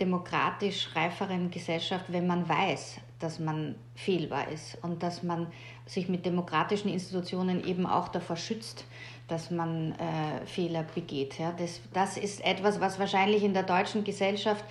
demokratisch 0.00 0.94
reiferen 0.94 1.50
Gesellschaft, 1.50 2.06
wenn 2.08 2.26
man 2.26 2.48
weiß, 2.48 3.00
dass 3.18 3.38
man 3.38 3.76
fehlbar 3.94 4.48
ist 4.48 4.76
und 4.82 5.02
dass 5.02 5.22
man 5.22 5.46
sich 5.86 6.08
mit 6.08 6.26
demokratischen 6.26 6.90
Institutionen 6.90 7.64
eben 7.64 7.86
auch 7.86 8.08
davor 8.08 8.36
schützt, 8.36 8.84
dass 9.28 9.50
man 9.50 9.92
äh, 9.92 10.44
Fehler 10.44 10.82
begeht. 10.82 11.38
Ja? 11.38 11.52
Das, 11.52 11.80
das 11.94 12.18
ist 12.18 12.44
etwas, 12.44 12.80
was 12.80 12.98
wahrscheinlich 12.98 13.42
in 13.42 13.54
der 13.54 13.62
deutschen 13.62 14.04
Gesellschaft 14.04 14.64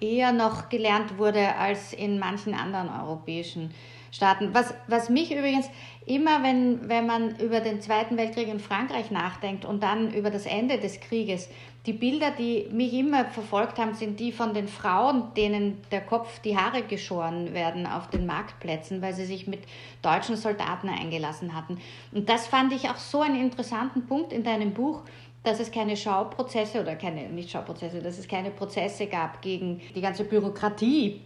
eher 0.00 0.32
noch 0.32 0.68
gelernt 0.68 1.16
wurde 1.16 1.56
als 1.56 1.92
in 1.92 2.18
manchen 2.18 2.54
anderen 2.54 2.88
europäischen 2.88 3.72
Staaten. 4.14 4.54
Was, 4.54 4.74
was 4.86 5.08
mich 5.08 5.34
übrigens 5.34 5.68
immer, 6.06 6.42
wenn, 6.44 6.88
wenn 6.88 7.04
man 7.04 7.36
über 7.36 7.60
den 7.60 7.80
Zweiten 7.80 8.16
Weltkrieg 8.16 8.48
in 8.48 8.60
Frankreich 8.60 9.10
nachdenkt 9.10 9.64
und 9.64 9.82
dann 9.82 10.14
über 10.14 10.30
das 10.30 10.46
Ende 10.46 10.78
des 10.78 11.00
Krieges, 11.00 11.48
die 11.86 11.92
Bilder, 11.92 12.30
die 12.30 12.68
mich 12.70 12.94
immer 12.94 13.24
verfolgt 13.24 13.78
haben, 13.78 13.94
sind 13.94 14.20
die 14.20 14.30
von 14.30 14.54
den 14.54 14.68
Frauen, 14.68 15.34
denen 15.36 15.82
der 15.90 16.00
Kopf, 16.00 16.38
die 16.40 16.56
Haare 16.56 16.82
geschoren 16.82 17.54
werden 17.54 17.86
auf 17.86 18.08
den 18.08 18.24
Marktplätzen, 18.24 19.02
weil 19.02 19.14
sie 19.14 19.26
sich 19.26 19.48
mit 19.48 19.60
deutschen 20.00 20.36
Soldaten 20.36 20.88
eingelassen 20.88 21.54
hatten. 21.54 21.78
Und 22.12 22.28
das 22.28 22.46
fand 22.46 22.72
ich 22.72 22.88
auch 22.88 22.96
so 22.96 23.20
einen 23.20 23.40
interessanten 23.40 24.06
Punkt 24.06 24.32
in 24.32 24.44
deinem 24.44 24.72
Buch, 24.72 25.02
dass 25.42 25.60
es 25.60 25.72
keine 25.72 25.96
Schauprozesse 25.96 26.80
oder 26.80 26.94
keine, 26.94 27.28
nicht 27.28 27.50
Schauprozesse, 27.50 28.00
dass 28.00 28.18
es 28.18 28.28
keine 28.28 28.50
Prozesse 28.50 29.08
gab 29.08 29.42
gegen 29.42 29.82
die 29.94 30.00
ganze 30.00 30.24
Bürokratie 30.24 31.20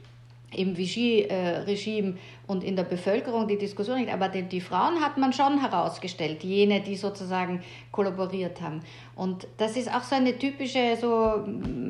im 0.57 0.77
Vichy-Regime 0.77 2.17
und 2.47 2.65
in 2.65 2.75
der 2.75 2.85
Bevölkerung 2.85 3.47
die 3.47 3.59
Diskussion 3.59 3.99
nicht, 3.99 4.13
aber 4.13 4.29
die, 4.29 4.43
die, 4.43 4.63
Frauen 4.63 5.01
hat 5.03 5.19
man 5.19 5.33
schon 5.33 5.61
herausgestellt, 5.61 6.43
jene, 6.43 6.81
die 6.81 6.97
sozusagen 6.97 7.63
kollaboriert 7.93 8.63
haben. 8.63 8.81
Und 9.15 9.47
das 9.59 9.77
ist 9.77 9.95
auch 9.95 10.03
so 10.03 10.15
eine 10.15 10.39
typische, 10.39 10.97
so 10.99 11.45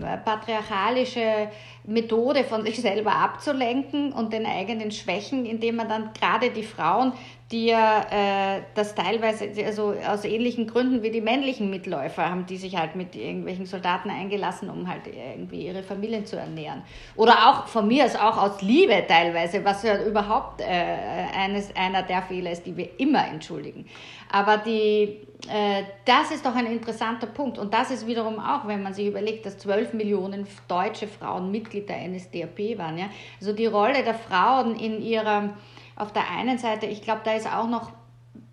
äh, 0.04 0.16
patriarchalische 0.18 1.50
Methode 1.84 2.42
von 2.42 2.64
sich 2.64 2.80
selber 2.80 3.14
abzulenken 3.14 4.12
und 4.12 4.32
den 4.32 4.44
eigenen 4.44 4.90
Schwächen, 4.90 5.46
indem 5.46 5.76
man 5.76 5.88
dann 5.88 6.10
gerade 6.12 6.50
die 6.50 6.64
Frauen, 6.64 7.12
die 7.50 7.66
ja 7.66 8.56
äh, 8.56 8.62
das 8.74 8.94
teilweise 8.94 9.50
also 9.64 9.94
aus 10.06 10.24
ähnlichen 10.24 10.66
Gründen 10.66 11.02
wie 11.02 11.10
die 11.10 11.22
männlichen 11.22 11.70
Mitläufer 11.70 12.28
haben, 12.28 12.44
die 12.44 12.58
sich 12.58 12.76
halt 12.76 12.94
mit 12.94 13.16
irgendwelchen 13.16 13.64
Soldaten 13.64 14.10
eingelassen, 14.10 14.68
um 14.68 14.86
halt 14.86 15.02
irgendwie 15.06 15.66
ihre 15.66 15.82
Familien 15.82 16.26
zu 16.26 16.36
ernähren. 16.36 16.82
Oder 17.16 17.48
auch 17.48 17.66
von 17.66 17.88
mir 17.88 18.04
ist 18.04 18.20
auch 18.20 18.36
aus 18.36 18.60
Liebe 18.60 19.02
teilweise, 19.08 19.64
was 19.64 19.82
ja 19.82 20.02
überhaupt 20.04 20.60
äh, 20.60 20.64
eines, 20.64 21.74
einer 21.74 22.02
der 22.02 22.20
Fehler 22.20 22.52
ist, 22.52 22.66
die 22.66 22.76
wir 22.76 23.00
immer 23.00 23.26
entschuldigen. 23.26 23.86
Aber 24.30 24.58
die, 24.58 25.16
äh, 25.48 25.84
das 26.04 26.30
ist 26.30 26.44
doch 26.44 26.54
ein 26.54 26.66
interessanter 26.66 27.28
Punkt. 27.28 27.58
Und 27.58 27.72
das 27.72 27.90
ist 27.90 28.06
wiederum 28.06 28.38
auch, 28.40 28.66
wenn 28.66 28.82
man 28.82 28.92
sich 28.92 29.06
überlegt, 29.06 29.46
dass 29.46 29.56
12 29.56 29.94
Millionen 29.94 30.46
deutsche 30.68 31.08
Frauen 31.08 31.50
Mitglied 31.50 31.88
der 31.88 32.06
NSDAP 32.06 32.76
waren. 32.76 32.98
Ja? 32.98 33.06
Also 33.40 33.54
die 33.54 33.64
Rolle 33.64 34.04
der 34.04 34.14
Frauen 34.14 34.78
in 34.78 35.00
ihrer 35.00 35.54
auf 35.98 36.12
der 36.12 36.30
einen 36.30 36.58
Seite, 36.58 36.86
ich 36.86 37.02
glaube, 37.02 37.22
da 37.24 37.34
ist 37.34 37.52
auch 37.52 37.68
noch 37.68 37.92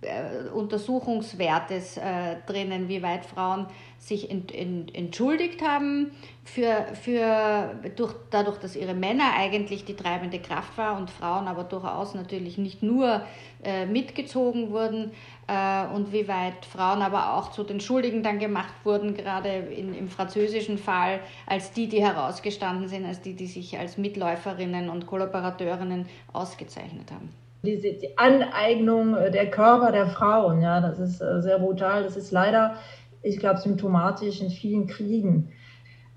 äh, 0.01 0.49
Untersuchungswertes 0.49 1.97
äh, 1.97 2.37
drinnen, 2.45 2.89
wie 2.89 3.01
weit 3.01 3.25
Frauen 3.25 3.67
sich 3.97 4.29
ent, 4.29 4.53
ent, 4.53 4.93
entschuldigt 4.93 5.61
haben 5.61 6.11
für, 6.43 6.85
für 7.01 7.75
durch, 7.95 8.13
dadurch, 8.29 8.57
dass 8.57 8.75
ihre 8.75 8.93
Männer 8.93 9.33
eigentlich 9.35 9.85
die 9.85 9.95
treibende 9.95 10.39
Kraft 10.39 10.77
war 10.77 10.97
und 10.97 11.09
Frauen 11.09 11.47
aber 11.47 11.63
durchaus 11.63 12.13
natürlich 12.13 12.57
nicht 12.57 12.83
nur 12.83 13.21
äh, 13.63 13.85
mitgezogen 13.85 14.71
wurden 14.71 15.11
äh, 15.47 15.87
und 15.93 16.11
wie 16.11 16.27
weit 16.27 16.65
Frauen 16.65 17.01
aber 17.01 17.33
auch 17.33 17.51
zu 17.51 17.63
den 17.63 17.79
Schuldigen 17.79 18.23
dann 18.23 18.39
gemacht 18.39 18.73
wurden, 18.83 19.15
gerade 19.15 19.49
in, 19.49 19.93
im 19.93 20.07
französischen 20.07 20.77
Fall, 20.77 21.19
als 21.47 21.71
die, 21.71 21.87
die 21.87 22.03
herausgestanden 22.03 22.87
sind, 22.87 23.05
als 23.05 23.21
die, 23.21 23.33
die 23.33 23.47
sich 23.47 23.77
als 23.77 23.97
Mitläuferinnen 23.97 24.89
und 24.89 25.07
Kollaborateurinnen 25.07 26.07
ausgezeichnet 26.33 27.11
haben 27.11 27.29
diese 27.65 27.93
die 27.93 28.17
Aneignung 28.17 29.13
der 29.13 29.49
Körper 29.49 29.91
der 29.91 30.07
Frauen, 30.07 30.61
ja, 30.61 30.79
das 30.79 30.99
ist 30.99 31.21
äh, 31.21 31.41
sehr 31.41 31.59
brutal. 31.59 32.03
Das 32.03 32.15
ist 32.15 32.31
leider, 32.31 32.75
ich 33.21 33.39
glaube, 33.39 33.59
symptomatisch 33.59 34.41
in 34.41 34.49
vielen 34.49 34.87
Kriegen. 34.87 35.51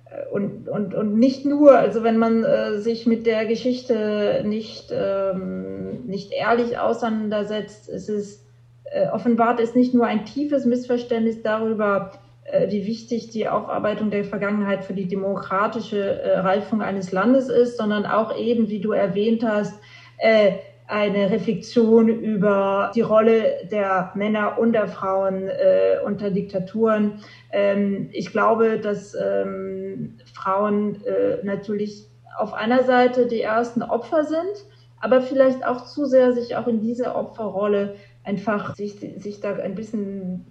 Äh, 0.05 0.29
und, 0.33 0.69
und, 0.69 0.95
und 0.95 1.19
nicht 1.19 1.45
nur, 1.45 1.77
also 1.77 2.05
wenn 2.05 2.19
man 2.19 2.45
äh, 2.45 2.79
sich 2.79 3.07
mit 3.07 3.27
der 3.27 3.47
Geschichte 3.47 4.43
nicht, 4.47 4.93
ähm, 4.93 6.07
nicht 6.07 6.33
ehrlich 6.33 6.79
auseinandersetzt, 6.79 7.89
es 7.89 8.09
ist, 8.09 8.45
offenbart 9.13 9.61
es 9.61 9.75
nicht 9.75 9.95
nur 9.95 10.07
ein 10.07 10.25
tiefes 10.25 10.65
Missverständnis 10.65 11.43
darüber, 11.43 12.13
äh, 12.45 12.71
wie 12.71 12.87
wichtig 12.87 13.31
die 13.31 13.49
Aufarbeitung 13.49 14.11
der 14.11 14.25
Vergangenheit 14.25 14.85
für 14.85 14.95
die 14.95 15.09
demokratische 15.09 16.21
Reifung 16.43 16.83
eines 16.83 17.13
Landes 17.13 17.49
ist, 17.49 17.77
sondern 17.77 18.07
auch 18.07 18.37
eben, 18.37 18.69
wie 18.69 18.81
du 18.81 18.93
erwähnt 18.93 19.45
hast, 19.45 19.75
eine 20.89 21.31
Reflexion 21.31 22.09
über 22.09 22.91
die 22.95 23.03
Rolle 23.03 23.69
der 23.71 24.11
Männer 24.15 24.59
und 24.59 24.73
der 24.73 24.89
Frauen 24.89 25.49
äh, 25.49 25.99
unter 26.05 26.31
Diktaturen. 26.31 27.21
Ähm, 27.53 28.09
ich 28.13 28.33
glaube, 28.33 28.81
dass 28.81 29.15
ähm, 29.15 30.17
Frauen 30.33 31.05
äh, 31.05 31.45
natürlich 31.45 32.07
auf 32.39 32.55
einer 32.55 32.85
Seite 32.85 33.27
die 33.27 33.43
ersten 33.43 33.83
Opfer 33.83 34.25
sind, 34.25 34.65
aber 35.01 35.21
vielleicht 35.21 35.65
auch 35.67 35.85
zu 35.85 36.07
sehr 36.07 36.33
sich 36.33 36.57
auch 36.57 36.67
in 36.67 36.81
diese 36.81 37.15
Opferrolle 37.15 37.97
einfach 38.29 38.77
sich, 38.77 38.97
sich 39.17 39.41
da 39.41 39.55
ein 39.55 39.75
bisschen 39.75 40.45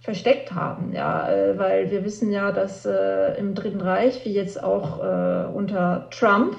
versteckt 0.00 0.52
haben, 0.52 0.92
ja, 0.94 1.30
äh, 1.30 1.58
weil 1.58 1.90
wir 1.90 2.04
wissen 2.04 2.32
ja, 2.32 2.50
dass 2.50 2.84
äh, 2.84 3.38
im 3.38 3.54
Dritten 3.54 3.80
Reich, 3.80 4.24
wie 4.24 4.32
jetzt 4.32 4.62
auch 4.62 5.02
äh, 5.02 5.46
unter 5.46 6.08
Trump, 6.10 6.56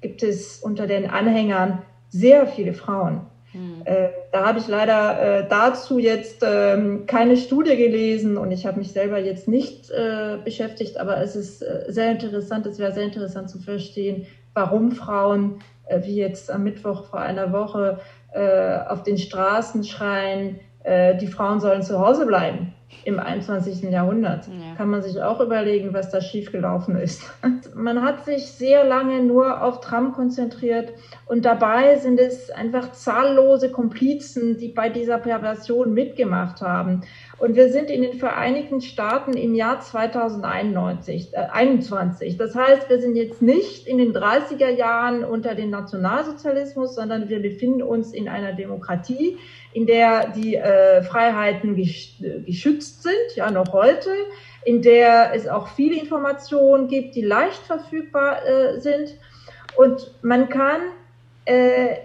gibt 0.00 0.22
es 0.22 0.58
unter 0.58 0.86
den 0.86 1.08
Anhängern 1.08 1.82
sehr 2.08 2.46
viele 2.46 2.72
Frauen. 2.72 3.22
Hm. 3.52 3.82
Äh, 3.84 4.08
da 4.32 4.46
habe 4.46 4.58
ich 4.58 4.68
leider 4.68 5.20
äh, 5.20 5.48
dazu 5.48 5.98
jetzt 5.98 6.44
ähm, 6.46 7.06
keine 7.06 7.36
Studie 7.36 7.76
gelesen 7.76 8.36
und 8.36 8.50
ich 8.50 8.66
habe 8.66 8.78
mich 8.78 8.92
selber 8.92 9.18
jetzt 9.18 9.48
nicht 9.48 9.90
äh, 9.90 10.38
beschäftigt, 10.44 10.98
aber 10.98 11.20
es 11.20 11.36
ist 11.36 11.64
sehr 11.88 12.12
interessant, 12.12 12.66
es 12.66 12.78
wäre 12.78 12.92
sehr 12.92 13.04
interessant 13.04 13.48
zu 13.48 13.60
verstehen, 13.60 14.26
warum 14.54 14.92
Frauen, 14.92 15.60
wie 16.02 16.16
jetzt 16.16 16.50
am 16.50 16.62
Mittwoch 16.62 17.04
vor 17.10 17.20
einer 17.20 17.52
Woche, 17.52 17.98
äh, 18.34 18.78
auf 18.88 19.02
den 19.02 19.18
Straßen 19.18 19.84
schreien, 19.84 20.60
die 20.86 21.28
Frauen 21.28 21.60
sollen 21.60 21.80
zu 21.80 21.98
Hause 21.98 22.26
bleiben 22.26 22.74
im 23.04 23.18
21. 23.18 23.90
Jahrhundert. 23.90 24.46
Ja. 24.46 24.74
Kann 24.76 24.88
man 24.88 25.02
sich 25.02 25.20
auch 25.20 25.40
überlegen, 25.40 25.92
was 25.92 26.10
da 26.10 26.20
schiefgelaufen 26.20 26.96
ist. 26.96 27.22
Man 27.74 28.02
hat 28.02 28.24
sich 28.24 28.46
sehr 28.46 28.84
lange 28.84 29.22
nur 29.22 29.62
auf 29.62 29.80
Trump 29.80 30.14
konzentriert 30.14 30.92
und 31.26 31.44
dabei 31.44 31.96
sind 31.96 32.20
es 32.20 32.50
einfach 32.50 32.92
zahllose 32.92 33.70
Komplizen, 33.70 34.56
die 34.56 34.68
bei 34.68 34.88
dieser 34.88 35.18
Perversion 35.18 35.92
mitgemacht 35.92 36.62
haben. 36.62 37.02
Und 37.44 37.56
wir 37.56 37.68
sind 37.68 37.90
in 37.90 38.00
den 38.00 38.14
Vereinigten 38.14 38.80
Staaten 38.80 39.34
im 39.34 39.54
Jahr 39.54 39.78
2021. 39.78 41.34
Äh, 41.34 41.40
21. 41.52 42.38
Das 42.38 42.54
heißt, 42.54 42.88
wir 42.88 42.98
sind 43.02 43.16
jetzt 43.16 43.42
nicht 43.42 43.86
in 43.86 43.98
den 43.98 44.14
30er 44.14 44.70
Jahren 44.70 45.24
unter 45.24 45.54
dem 45.54 45.68
Nationalsozialismus, 45.68 46.94
sondern 46.94 47.28
wir 47.28 47.42
befinden 47.42 47.82
uns 47.82 48.14
in 48.14 48.30
einer 48.30 48.54
Demokratie, 48.54 49.36
in 49.74 49.84
der 49.84 50.28
die 50.28 50.54
äh, 50.54 51.02
Freiheiten 51.02 51.76
geschützt 51.76 53.02
sind, 53.02 53.36
ja 53.36 53.50
noch 53.50 53.74
heute, 53.74 54.08
in 54.64 54.80
der 54.80 55.34
es 55.34 55.46
auch 55.46 55.68
viele 55.68 56.00
Informationen 56.00 56.88
gibt, 56.88 57.14
die 57.14 57.20
leicht 57.20 57.60
verfügbar 57.66 58.38
äh, 58.46 58.80
sind. 58.80 59.18
Und 59.76 60.14
man 60.22 60.48
kann, 60.48 60.80
äh, 61.44 61.96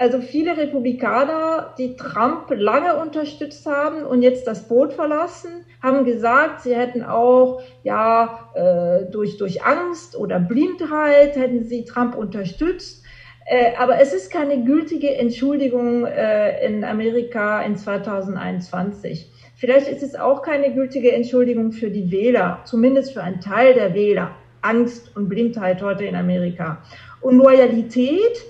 also 0.00 0.22
viele 0.22 0.56
Republikaner, 0.56 1.74
die 1.76 1.94
Trump 1.94 2.46
lange 2.48 2.96
unterstützt 2.96 3.66
haben 3.66 4.06
und 4.06 4.22
jetzt 4.22 4.46
das 4.46 4.66
Boot 4.66 4.94
verlassen, 4.94 5.66
haben 5.82 6.06
gesagt, 6.06 6.62
sie 6.62 6.74
hätten 6.74 7.02
auch, 7.02 7.60
ja, 7.82 8.50
äh, 8.54 9.10
durch, 9.10 9.36
durch 9.36 9.62
Angst 9.62 10.16
oder 10.16 10.40
Blindheit 10.40 11.36
hätten 11.36 11.64
sie 11.64 11.84
Trump 11.84 12.16
unterstützt. 12.16 13.04
Äh, 13.44 13.72
aber 13.78 14.00
es 14.00 14.14
ist 14.14 14.32
keine 14.32 14.64
gültige 14.64 15.14
Entschuldigung 15.16 16.06
äh, 16.06 16.64
in 16.64 16.82
Amerika 16.82 17.60
in 17.60 17.76
2021. 17.76 19.30
Vielleicht 19.54 19.88
ist 19.88 20.02
es 20.02 20.14
auch 20.14 20.40
keine 20.40 20.72
gültige 20.72 21.12
Entschuldigung 21.12 21.72
für 21.72 21.90
die 21.90 22.10
Wähler, 22.10 22.60
zumindest 22.64 23.12
für 23.12 23.22
einen 23.22 23.42
Teil 23.42 23.74
der 23.74 23.92
Wähler. 23.92 24.30
Angst 24.62 25.14
und 25.14 25.28
Blindheit 25.28 25.82
heute 25.82 26.04
in 26.04 26.16
Amerika. 26.16 26.82
Und 27.20 27.36
Loyalität 27.36 28.44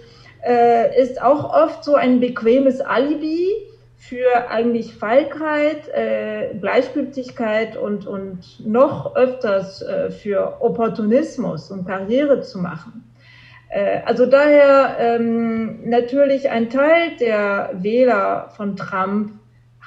äh, 0.45 1.01
ist 1.01 1.21
auch 1.21 1.53
oft 1.53 1.85
so 1.85 1.95
ein 1.95 2.21
bequemes 2.21 2.81
Alibi 2.81 3.49
für 3.97 4.49
eigentlich 4.49 4.95
Feigheit, 4.95 5.89
äh, 5.89 6.55
Gleichgültigkeit 6.59 7.77
und, 7.77 8.07
und 8.07 8.67
noch 8.67 9.15
öfters 9.15 9.83
äh, 9.83 10.11
für 10.11 10.57
Opportunismus, 10.61 11.71
um 11.71 11.85
Karriere 11.85 12.41
zu 12.41 12.59
machen. 12.59 13.05
Äh, 13.69 14.01
also 14.05 14.27
daher 14.27 14.97
ähm, 14.99 15.89
natürlich 15.89 16.49
ein 16.51 16.71
Teil 16.71 17.17
der 17.21 17.71
Wähler 17.75 18.51
von 18.57 18.77
Trump 18.77 19.33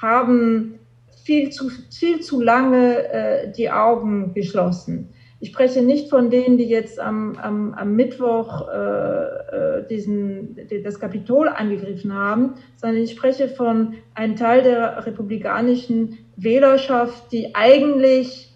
haben 0.00 0.78
viel 1.24 1.50
zu, 1.50 1.70
viel 1.90 2.20
zu 2.20 2.40
lange 2.40 3.08
äh, 3.08 3.52
die 3.52 3.70
Augen 3.70 4.32
geschlossen. 4.34 5.10
Ich 5.40 5.50
spreche 5.50 5.82
nicht 5.82 6.08
von 6.08 6.30
denen, 6.30 6.58
die 6.58 6.68
jetzt 6.68 6.98
am, 6.98 7.36
am, 7.36 7.74
am 7.74 7.94
Mittwoch 7.94 8.68
äh, 8.68 8.74
äh 8.74 9.86
diesen, 9.88 10.56
das 10.82 10.98
Kapitol 10.98 11.48
angegriffen 11.48 12.14
haben, 12.14 12.54
sondern 12.76 13.02
ich 13.02 13.10
spreche 13.10 13.48
von 13.48 13.94
einem 14.14 14.36
Teil 14.36 14.62
der 14.62 15.04
republikanischen 15.04 16.18
Wählerschaft, 16.36 17.32
die 17.32 17.54
eigentlich 17.54 18.54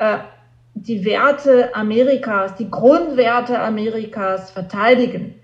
äh, 0.00 0.18
die 0.74 1.04
Werte 1.04 1.74
Amerikas, 1.74 2.56
die 2.56 2.70
Grundwerte 2.70 3.60
Amerikas 3.60 4.50
verteidigen, 4.50 5.34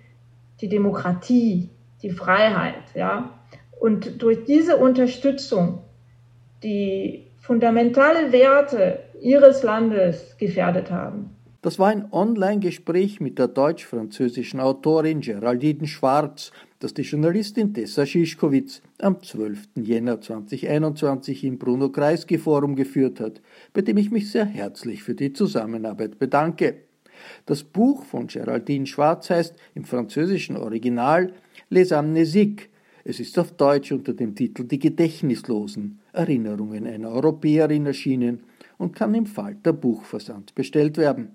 die 0.61 0.69
Demokratie, 0.69 1.71
die 2.03 2.11
Freiheit, 2.11 2.83
ja. 2.95 3.39
Und 3.79 4.23
durch 4.23 4.45
diese 4.45 4.77
Unterstützung 4.77 5.85
die 6.63 7.27
fundamentale 7.39 8.33
Werte 8.33 9.01
ihres 9.23 9.63
Landes 9.63 10.37
gefährdet 10.39 10.91
haben. 10.91 11.31
Das 11.63 11.79
war 11.79 11.89
ein 11.89 12.11
Online-Gespräch 12.11 13.21
mit 13.21 13.39
der 13.39 13.49
deutsch-französischen 13.49 14.61
Autorin 14.61 15.21
Geraldine 15.21 15.87
Schwarz, 15.87 16.53
das 16.79 16.95
die 16.95 17.03
Journalistin 17.03 17.75
Tessa 17.75 18.07
Schischkowitz 18.07 18.81
am 18.99 19.23
12. 19.23 19.69
Jänner 19.75 20.23
2021 20.23 21.45
im 21.45 21.59
Bruno-Kreisky-Forum 21.59 22.77
geführt 22.77 23.21
hat, 23.21 23.43
bei 23.75 23.83
dem 23.83 23.99
ich 23.99 24.11
mich 24.11 24.31
sehr 24.31 24.47
herzlich 24.47 25.03
für 25.03 25.15
die 25.15 25.35
Zusammenarbeit 25.35 26.19
bedanke. 26.19 26.77
Das 27.45 27.63
Buch 27.63 28.05
von 28.05 28.27
Geraldine 28.27 28.87
Schwarz 28.87 29.29
heißt 29.29 29.55
im 29.75 29.85
französischen 29.85 30.57
Original 30.57 31.35
Les 31.69 31.93
Amnésiques, 31.93 32.69
es 33.05 33.19
ist 33.19 33.39
auf 33.39 33.53
Deutsch 33.53 33.93
unter 33.93 34.13
dem 34.13 34.35
Titel 34.35 34.65
Die 34.65 34.79
Gedächtnislosen, 34.79 36.01
Erinnerungen 36.13 36.87
einer 36.87 37.11
Europäerin 37.11 37.87
erschienen 37.87 38.45
und 38.81 38.97
kann 38.97 39.15
im 39.15 39.27
Falter 39.27 39.73
Buchversand 39.73 40.55
bestellt 40.55 40.97
werden. 40.97 41.33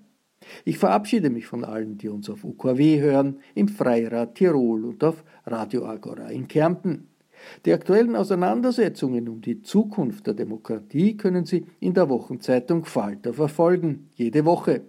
Ich 0.64 0.78
verabschiede 0.78 1.30
mich 1.30 1.46
von 1.46 1.64
allen, 1.64 1.96
die 1.96 2.08
uns 2.08 2.28
auf 2.28 2.44
UKW 2.44 3.00
hören, 3.00 3.38
im 3.54 3.68
Freirad 3.68 4.34
Tirol 4.34 4.84
und 4.84 5.02
auf 5.02 5.24
Radio 5.46 5.86
Agora 5.86 6.28
in 6.28 6.48
Kärnten. 6.48 7.08
Die 7.64 7.72
aktuellen 7.72 8.16
Auseinandersetzungen 8.16 9.28
um 9.28 9.40
die 9.40 9.62
Zukunft 9.62 10.26
der 10.26 10.34
Demokratie 10.34 11.16
können 11.16 11.46
Sie 11.46 11.66
in 11.80 11.94
der 11.94 12.08
Wochenzeitung 12.08 12.84
Falter 12.84 13.32
verfolgen, 13.32 14.08
jede 14.14 14.44
Woche. 14.44 14.82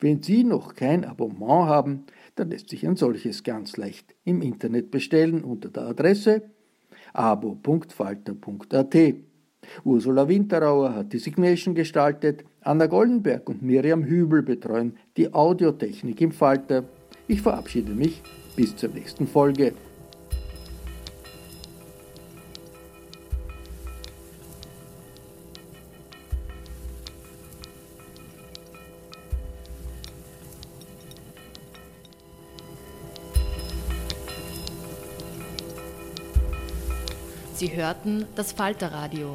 Wenn 0.00 0.22
Sie 0.22 0.44
noch 0.44 0.74
kein 0.74 1.04
Abonnement 1.04 1.66
haben, 1.66 2.04
dann 2.34 2.50
lässt 2.50 2.68
sich 2.68 2.86
ein 2.86 2.96
solches 2.96 3.42
ganz 3.42 3.76
leicht 3.76 4.14
im 4.24 4.42
Internet 4.42 4.90
bestellen 4.90 5.42
unter 5.44 5.70
der 5.70 5.84
Adresse 5.84 6.42
abo.falter.at. 7.14 8.96
Ursula 9.84 10.28
Winterauer 10.28 10.94
hat 10.94 11.12
die 11.12 11.18
Signation 11.18 11.74
gestaltet, 11.74 12.44
Anna 12.60 12.86
Goldenberg 12.86 13.48
und 13.48 13.62
Miriam 13.62 14.04
Hübel 14.04 14.42
betreuen 14.42 14.96
die 15.16 15.32
Audiotechnik 15.32 16.20
im 16.20 16.32
Falter. 16.32 16.84
Ich 17.28 17.42
verabschiede 17.42 17.92
mich 17.92 18.22
bis 18.56 18.76
zur 18.76 18.90
nächsten 18.90 19.26
Folge. 19.26 19.72
Sie 37.56 37.74
hörten 37.74 38.26
das 38.34 38.52
Falterradio, 38.52 39.34